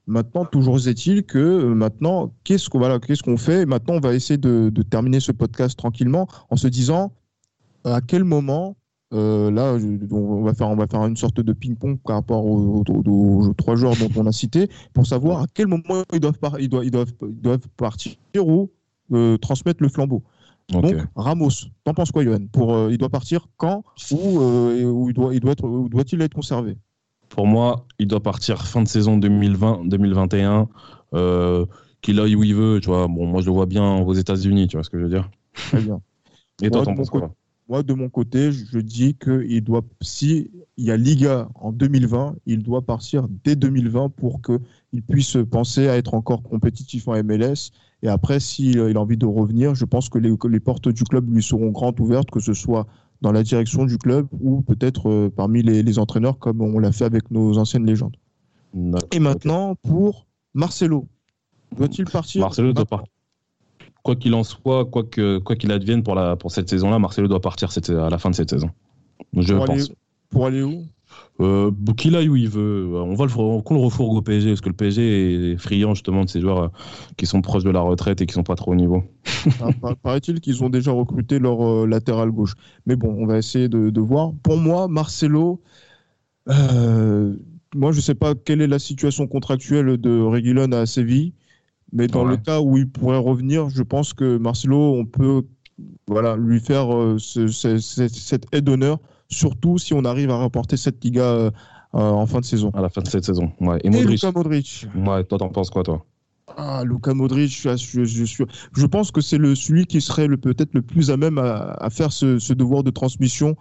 Maintenant, 0.08 0.44
toujours 0.44 0.86
est-il 0.86 1.24
que 1.24 1.38
euh, 1.38 1.74
maintenant, 1.74 2.32
qu'est-ce 2.44 2.70
qu'on 2.70 2.78
voilà, 2.78 3.00
qu'est-ce 3.00 3.24
qu'on 3.24 3.36
fait? 3.36 3.66
Maintenant, 3.66 3.94
on 3.94 4.00
va 4.00 4.14
essayer 4.14 4.38
de, 4.38 4.70
de, 4.72 4.82
terminer 4.82 5.18
ce 5.18 5.32
podcast 5.32 5.76
tranquillement 5.76 6.28
en 6.48 6.56
se 6.56 6.68
disant 6.68 7.12
à 7.94 8.00
quel 8.00 8.24
moment, 8.24 8.76
euh, 9.14 9.50
là, 9.50 9.76
on 10.10 10.42
va, 10.42 10.54
faire, 10.54 10.68
on 10.68 10.76
va 10.76 10.86
faire 10.86 11.04
une 11.06 11.16
sorte 11.16 11.40
de 11.40 11.52
ping-pong 11.52 11.98
par 12.04 12.16
rapport 12.16 12.44
aux, 12.44 12.82
trois 13.56 13.76
joueurs 13.76 13.94
dont 13.96 14.10
on 14.16 14.26
a 14.26 14.32
cité, 14.32 14.68
pour 14.92 15.06
savoir 15.06 15.42
à 15.42 15.46
quel 15.52 15.68
moment 15.68 16.02
ils 16.12 16.20
doivent, 16.20 16.36
ils 16.58 16.68
doivent, 16.68 16.84
ils 16.84 16.90
doivent, 16.90 17.12
ils 17.22 17.40
doivent 17.40 17.68
partir 17.76 18.14
ou 18.36 18.70
euh, 19.12 19.36
transmettre 19.38 19.82
le 19.82 19.88
flambeau. 19.88 20.22
Donc, 20.68 20.92
Ramos, 21.14 21.50
t'en 21.84 21.94
penses 21.94 22.10
quoi, 22.10 22.24
Johan? 22.24 22.46
Pour, 22.50 22.74
euh, 22.74 22.88
Il 22.90 22.98
doit 22.98 23.08
partir 23.08 23.46
quand 23.56 23.84
ou, 24.10 25.06
il 25.08 25.14
doit, 25.14 25.32
il 25.32 25.38
doit 25.38 25.52
être, 25.52 25.88
doit-il 25.88 26.20
être 26.22 26.34
conservé? 26.34 26.76
Pour 27.28 27.46
moi, 27.46 27.86
il 28.00 28.08
doit 28.08 28.22
partir 28.22 28.66
fin 28.66 28.82
de 28.82 28.88
saison 28.88 29.16
2020-2021 29.18 30.66
qu'il 32.02 32.20
aille 32.20 32.34
où 32.34 32.42
il 32.42 32.54
veut, 32.54 32.80
tu 32.80 32.88
vois. 32.88 33.06
Bon, 33.06 33.26
moi, 33.26 33.40
je 33.40 33.46
le 33.46 33.52
vois 33.52 33.66
bien 33.66 33.98
aux 33.98 34.14
États-Unis, 34.14 34.66
tu 34.66 34.76
vois 34.76 34.82
ce 34.82 34.90
que 34.90 34.98
je 34.98 35.04
veux 35.04 35.08
dire? 35.08 35.30
Très 35.54 35.80
bien. 35.80 36.00
Et 36.62 36.70
toi, 36.70 36.82
t'en 36.82 36.94
penses 36.94 37.10
quoi 37.10 37.30
Moi, 37.68 37.82
de 37.82 37.94
mon 37.94 38.08
côté, 38.08 38.52
je 38.52 38.78
dis 38.78 39.14
qu'il 39.14 39.60
doit, 39.62 39.82
si 40.00 40.50
il 40.76 40.84
y 40.84 40.90
a 40.92 40.96
Liga 40.96 41.48
en 41.56 41.72
2020, 41.72 42.36
il 42.46 42.62
doit 42.62 42.82
partir 42.82 43.26
dès 43.44 43.56
2020 43.56 44.10
pour 44.10 44.40
qu'il 44.40 45.02
puisse 45.02 45.36
penser 45.50 45.88
à 45.88 45.96
être 45.96 46.14
encore 46.14 46.42
compétitif 46.44 47.08
en 47.08 47.20
MLS. 47.24 47.72
Et 48.02 48.08
après, 48.08 48.38
s'il 48.38 48.76
il 48.76 48.96
a 48.96 49.00
envie 49.00 49.16
de 49.16 49.26
revenir, 49.26 49.74
je 49.74 49.84
pense 49.84 50.08
que 50.08 50.18
les, 50.18 50.36
que 50.36 50.46
les 50.46 50.60
portes 50.60 50.88
du 50.88 51.02
club 51.02 51.28
lui 51.32 51.42
seront 51.42 51.70
grandes 51.70 51.98
ouvertes, 51.98 52.30
que 52.30 52.40
ce 52.40 52.54
soit 52.54 52.86
dans 53.20 53.32
la 53.32 53.42
direction 53.42 53.84
du 53.84 53.98
club 53.98 54.28
ou 54.40 54.60
peut-être 54.60 55.08
euh, 55.08 55.32
parmi 55.34 55.62
les, 55.62 55.82
les 55.82 55.98
entraîneurs, 55.98 56.38
comme 56.38 56.60
on 56.60 56.78
l'a 56.78 56.92
fait 56.92 57.06
avec 57.06 57.30
nos 57.30 57.58
anciennes 57.58 57.86
légendes. 57.86 58.16
Et 59.10 59.18
maintenant, 59.18 59.74
pour 59.74 60.26
Marcelo. 60.54 61.06
Doit-il 61.76 62.04
partir 62.04 62.42
Marcelo 62.42 62.72
doit 62.72 62.84
partir. 62.84 63.12
Quoi 64.06 64.16
qu'il 64.16 64.34
en 64.34 64.44
soit, 64.44 64.84
quoi 64.86 65.02
que 65.04 65.38
quoi 65.38 65.56
qu'il 65.56 65.72
advienne 65.72 66.02
pour 66.02 66.14
la 66.14 66.36
pour 66.36 66.50
cette 66.50 66.68
saison-là, 66.68 66.98
Marcelo 66.98 67.28
doit 67.28 67.40
partir 67.40 67.72
cette- 67.72 67.90
à 67.90 68.08
la 68.08 68.18
fin 68.18 68.30
de 68.30 68.34
cette 68.34 68.50
saison. 68.50 68.70
Je 69.36 69.54
pour 69.54 69.64
aller, 69.64 69.78
pense. 69.78 69.92
pour 70.30 70.46
aller 70.46 70.62
où? 70.62 70.84
Euh, 71.40 71.70
qu'il 71.96 72.16
aille 72.16 72.28
où 72.28 72.36
il 72.36 72.48
veut. 72.48 72.88
On 72.94 73.14
va 73.14 73.26
le 73.26 73.30
qu'on 73.32 73.74
le 73.74 73.80
refourgue 73.80 74.16
au 74.16 74.22
PSG 74.22 74.50
parce 74.50 74.60
que 74.60 74.68
le 74.68 74.74
PSG 74.74 75.52
est 75.52 75.56
friand 75.56 75.94
justement 75.94 76.24
de 76.24 76.30
ces 76.30 76.40
joueurs 76.40 76.62
euh, 76.64 76.68
qui 77.16 77.26
sont 77.26 77.42
proches 77.42 77.64
de 77.64 77.70
la 77.70 77.80
retraite 77.80 78.20
et 78.20 78.26
qui 78.26 78.32
sont 78.34 78.42
pas 78.42 78.54
trop 78.56 78.72
au 78.72 78.74
niveau. 78.74 79.02
Ah, 79.60 79.68
par- 79.80 79.96
Paraît-il 80.02 80.40
qu'ils 80.40 80.62
ont 80.64 80.70
déjà 80.70 80.92
recruté 80.92 81.38
leur 81.38 81.60
euh, 81.62 81.86
latéral 81.86 82.30
gauche. 82.30 82.54
Mais 82.86 82.96
bon, 82.96 83.14
on 83.18 83.26
va 83.26 83.38
essayer 83.38 83.68
de, 83.68 83.90
de 83.90 84.00
voir. 84.00 84.32
Pour 84.42 84.56
moi, 84.56 84.88
Marcelo, 84.88 85.60
euh, 86.48 87.34
moi, 87.74 87.92
je 87.92 87.98
ne 87.98 88.02
sais 88.02 88.14
pas 88.14 88.34
quelle 88.34 88.60
est 88.62 88.66
la 88.66 88.78
situation 88.78 89.26
contractuelle 89.26 89.96
de 89.98 90.20
Reguilon 90.20 90.72
à 90.72 90.86
Séville, 90.86 91.32
mais 91.92 92.06
dans 92.06 92.24
Ouais. 92.24 92.30
le 92.32 92.36
cas 92.36 92.60
où 92.60 92.76
il 92.76 92.88
pourrait 92.88 93.18
revenir, 93.18 93.68
je 93.70 93.82
pense 93.82 94.12
que 94.12 94.36
Marcelo, 94.38 94.94
on 94.94 95.04
peut 95.04 95.42
voilà, 96.08 96.36
lui 96.36 96.60
faire 96.60 96.94
euh, 96.94 97.16
ce- 97.18 97.48
ce- 97.48 97.78
ce- 97.78 98.08
cette 98.08 98.46
aide 98.52 98.64
d'honneur, 98.64 98.98
surtout 99.28 99.78
si 99.78 99.92
on 99.94 100.04
arrive 100.04 100.30
à 100.30 100.36
remporter 100.36 100.76
cette 100.76 101.02
Liga 101.04 101.22
euh, 101.22 101.50
euh, 101.94 101.98
en 102.00 102.26
fin 102.26 102.40
de 102.40 102.44
saison. 102.44 102.70
À 102.74 102.80
la 102.80 102.88
fin 102.88 103.02
de 103.02 103.08
cette 103.08 103.24
saison. 103.24 103.52
Ouais. 103.60 103.78
Et 103.84 103.88
Et 103.88 103.90
Modric. 103.90 104.10
Luka 104.22 104.32
Modric. 104.32 104.86
Ouais, 104.96 105.24
toi 105.24 105.38
t'en 105.38 105.48
penses 105.48 105.70
quoi 105.70 105.82
toi? 105.82 106.04
Ah, 106.56 106.82
Luka 106.86 107.12
Modric, 107.12 107.50
je, 107.50 107.76
je, 107.76 108.04
je, 108.04 108.44
je 108.72 108.86
pense 108.86 109.10
que 109.10 109.20
c'est 109.20 109.36
le, 109.38 109.54
celui 109.54 109.84
qui 109.86 110.00
serait 110.00 110.26
le- 110.26 110.36
peut-être 110.38 110.72
le 110.74 110.82
plus 110.82 111.10
à 111.10 111.16
même 111.16 111.38
à, 111.38 111.72
à 111.74 111.90
faire 111.90 112.12
ce, 112.12 112.38
ce 112.38 112.52
devoir 112.54 112.82
de 112.82 112.90
transmission 112.90 113.56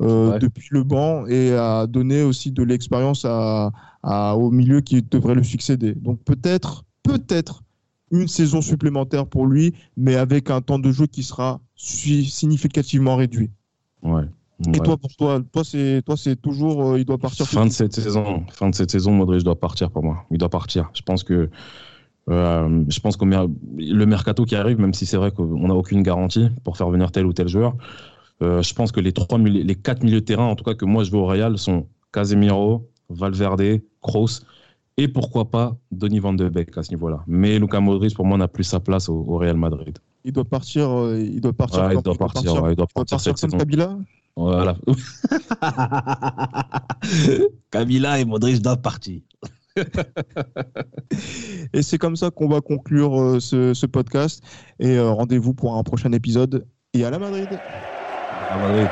euh, 0.00 0.32
Ouais. 0.32 0.38
depuis 0.38 0.68
le 0.70 0.84
banc 0.84 1.26
et 1.26 1.52
à 1.52 1.86
donner 1.88 2.22
aussi 2.22 2.52
de 2.52 2.62
l'expérience 2.62 3.24
à, 3.24 3.72
à- 4.02 4.36
au 4.36 4.50
milieu 4.50 4.80
qui 4.80 5.02
devrait 5.02 5.34
le 5.34 5.42
succéder. 5.42 5.94
Donc 5.94 6.20
peut-être, 6.24 6.84
peut-être 7.02 7.62
une 8.10 8.28
saison 8.28 8.60
supplémentaire 8.62 9.26
pour 9.26 9.46
lui, 9.46 9.74
mais 9.96 10.16
avec 10.16 10.50
un 10.50 10.60
temps 10.60 10.78
de 10.78 10.90
jeu 10.92 11.06
qui 11.06 11.22
sera 11.22 11.60
si- 11.76 12.24
significativement 12.24 13.16
réduit. 13.16 13.50
Ouais. 14.02 14.22
Et 14.66 14.70
Ouais. 14.70 14.78
toi, 14.80 14.96
pour 14.96 15.14
toi, 15.14 15.40
toi 15.52 15.62
c'est 15.64 16.02
toi 16.04 16.16
c'est 16.16 16.34
toujours 16.36 16.84
euh, 16.84 16.98
il 16.98 17.04
doit 17.04 17.18
partir. 17.18 17.46
Fin 17.46 17.66
de 17.66 17.70
cette 17.70 17.94
saison, 17.94 18.44
fin 18.50 18.68
de 18.70 18.74
cette 18.74 18.90
saison, 18.90 19.12
Modric 19.12 19.44
doit 19.44 19.58
partir 19.58 19.90
pour 19.90 20.02
moi. 20.02 20.24
Il 20.32 20.38
doit 20.38 20.48
partir. 20.48 20.90
Je 20.94 21.02
pense 21.02 21.22
que 21.22 21.48
euh, 22.28 22.84
je 22.88 23.00
pense 23.00 23.16
que 23.16 23.24
le 23.24 24.04
mercato 24.06 24.44
qui 24.44 24.54
arrive, 24.56 24.78
même 24.80 24.92
si 24.94 25.06
c'est 25.06 25.16
vrai 25.16 25.30
qu'on 25.30 25.68
n'a 25.68 25.74
aucune 25.74 26.02
garantie 26.02 26.48
pour 26.64 26.76
faire 26.76 26.90
venir 26.90 27.10
tel 27.12 27.24
ou 27.24 27.32
tel 27.32 27.48
joueur, 27.48 27.76
euh, 28.42 28.60
je 28.62 28.74
pense 28.74 28.92
que 28.92 29.00
les 29.00 29.12
trois, 29.12 29.38
les 29.38 29.74
quatre 29.74 30.02
milieux 30.02 30.20
de 30.20 30.24
terrain, 30.26 30.44
en 30.46 30.56
tout 30.56 30.64
cas 30.64 30.74
que 30.74 30.84
moi 30.84 31.04
je 31.04 31.10
veux 31.10 31.18
au 31.18 31.26
Real, 31.26 31.56
sont 31.56 31.86
Casemiro, 32.12 32.88
Valverde, 33.08 33.80
Kroos 34.02 34.40
et 34.98 35.08
pourquoi 35.08 35.50
pas 35.50 35.76
Donny 35.92 36.18
Van 36.18 36.32
de 36.34 36.48
Beek 36.48 36.76
à 36.76 36.82
ce 36.82 36.90
niveau-là. 36.90 37.20
Mais 37.26 37.58
Luka 37.58 37.80
Modric 37.80 38.14
pour 38.14 38.26
moi 38.26 38.36
n'a 38.36 38.48
plus 38.48 38.64
sa 38.64 38.80
place 38.80 39.08
au, 39.08 39.24
au 39.26 39.38
Real 39.38 39.56
Madrid. 39.56 39.96
Il 40.24 40.32
doit 40.32 40.44
partir. 40.44 40.90
euh, 40.90 41.18
il 41.18 41.40
doit 41.40 41.52
partir. 41.52 41.84
Ouais, 41.84 41.94
il 41.94 42.02
doit 42.02 42.14
partir. 42.16 42.62
ouais, 42.62 42.70
il 42.70 42.70
doit 42.72 42.72
il 42.72 42.76
doit 42.76 42.86
partir 42.92 43.16
partir 43.16 43.38
cette 43.38 43.50
comme. 43.50 43.60
Kabila. 43.60 43.96
Voilà. 44.36 44.76
Camila 47.70 48.18
et 48.20 48.24
Modric 48.24 48.60
doivent 48.60 48.80
partir. 48.82 49.20
Et 51.72 51.82
c'est 51.82 51.98
comme 51.98 52.16
ça 52.16 52.30
qu'on 52.30 52.48
va 52.48 52.60
conclure 52.60 53.20
euh, 53.20 53.40
ce, 53.40 53.74
ce 53.74 53.86
podcast. 53.86 54.42
Et 54.80 54.96
euh, 54.96 55.10
rendez-vous 55.10 55.54
pour 55.54 55.76
un 55.76 55.82
prochain 55.84 56.12
épisode. 56.12 56.66
Et 56.94 57.04
à 57.04 57.10
la 57.10 57.18
Madrid. 57.18 57.48
À 58.50 58.58
Madrid. 58.58 58.88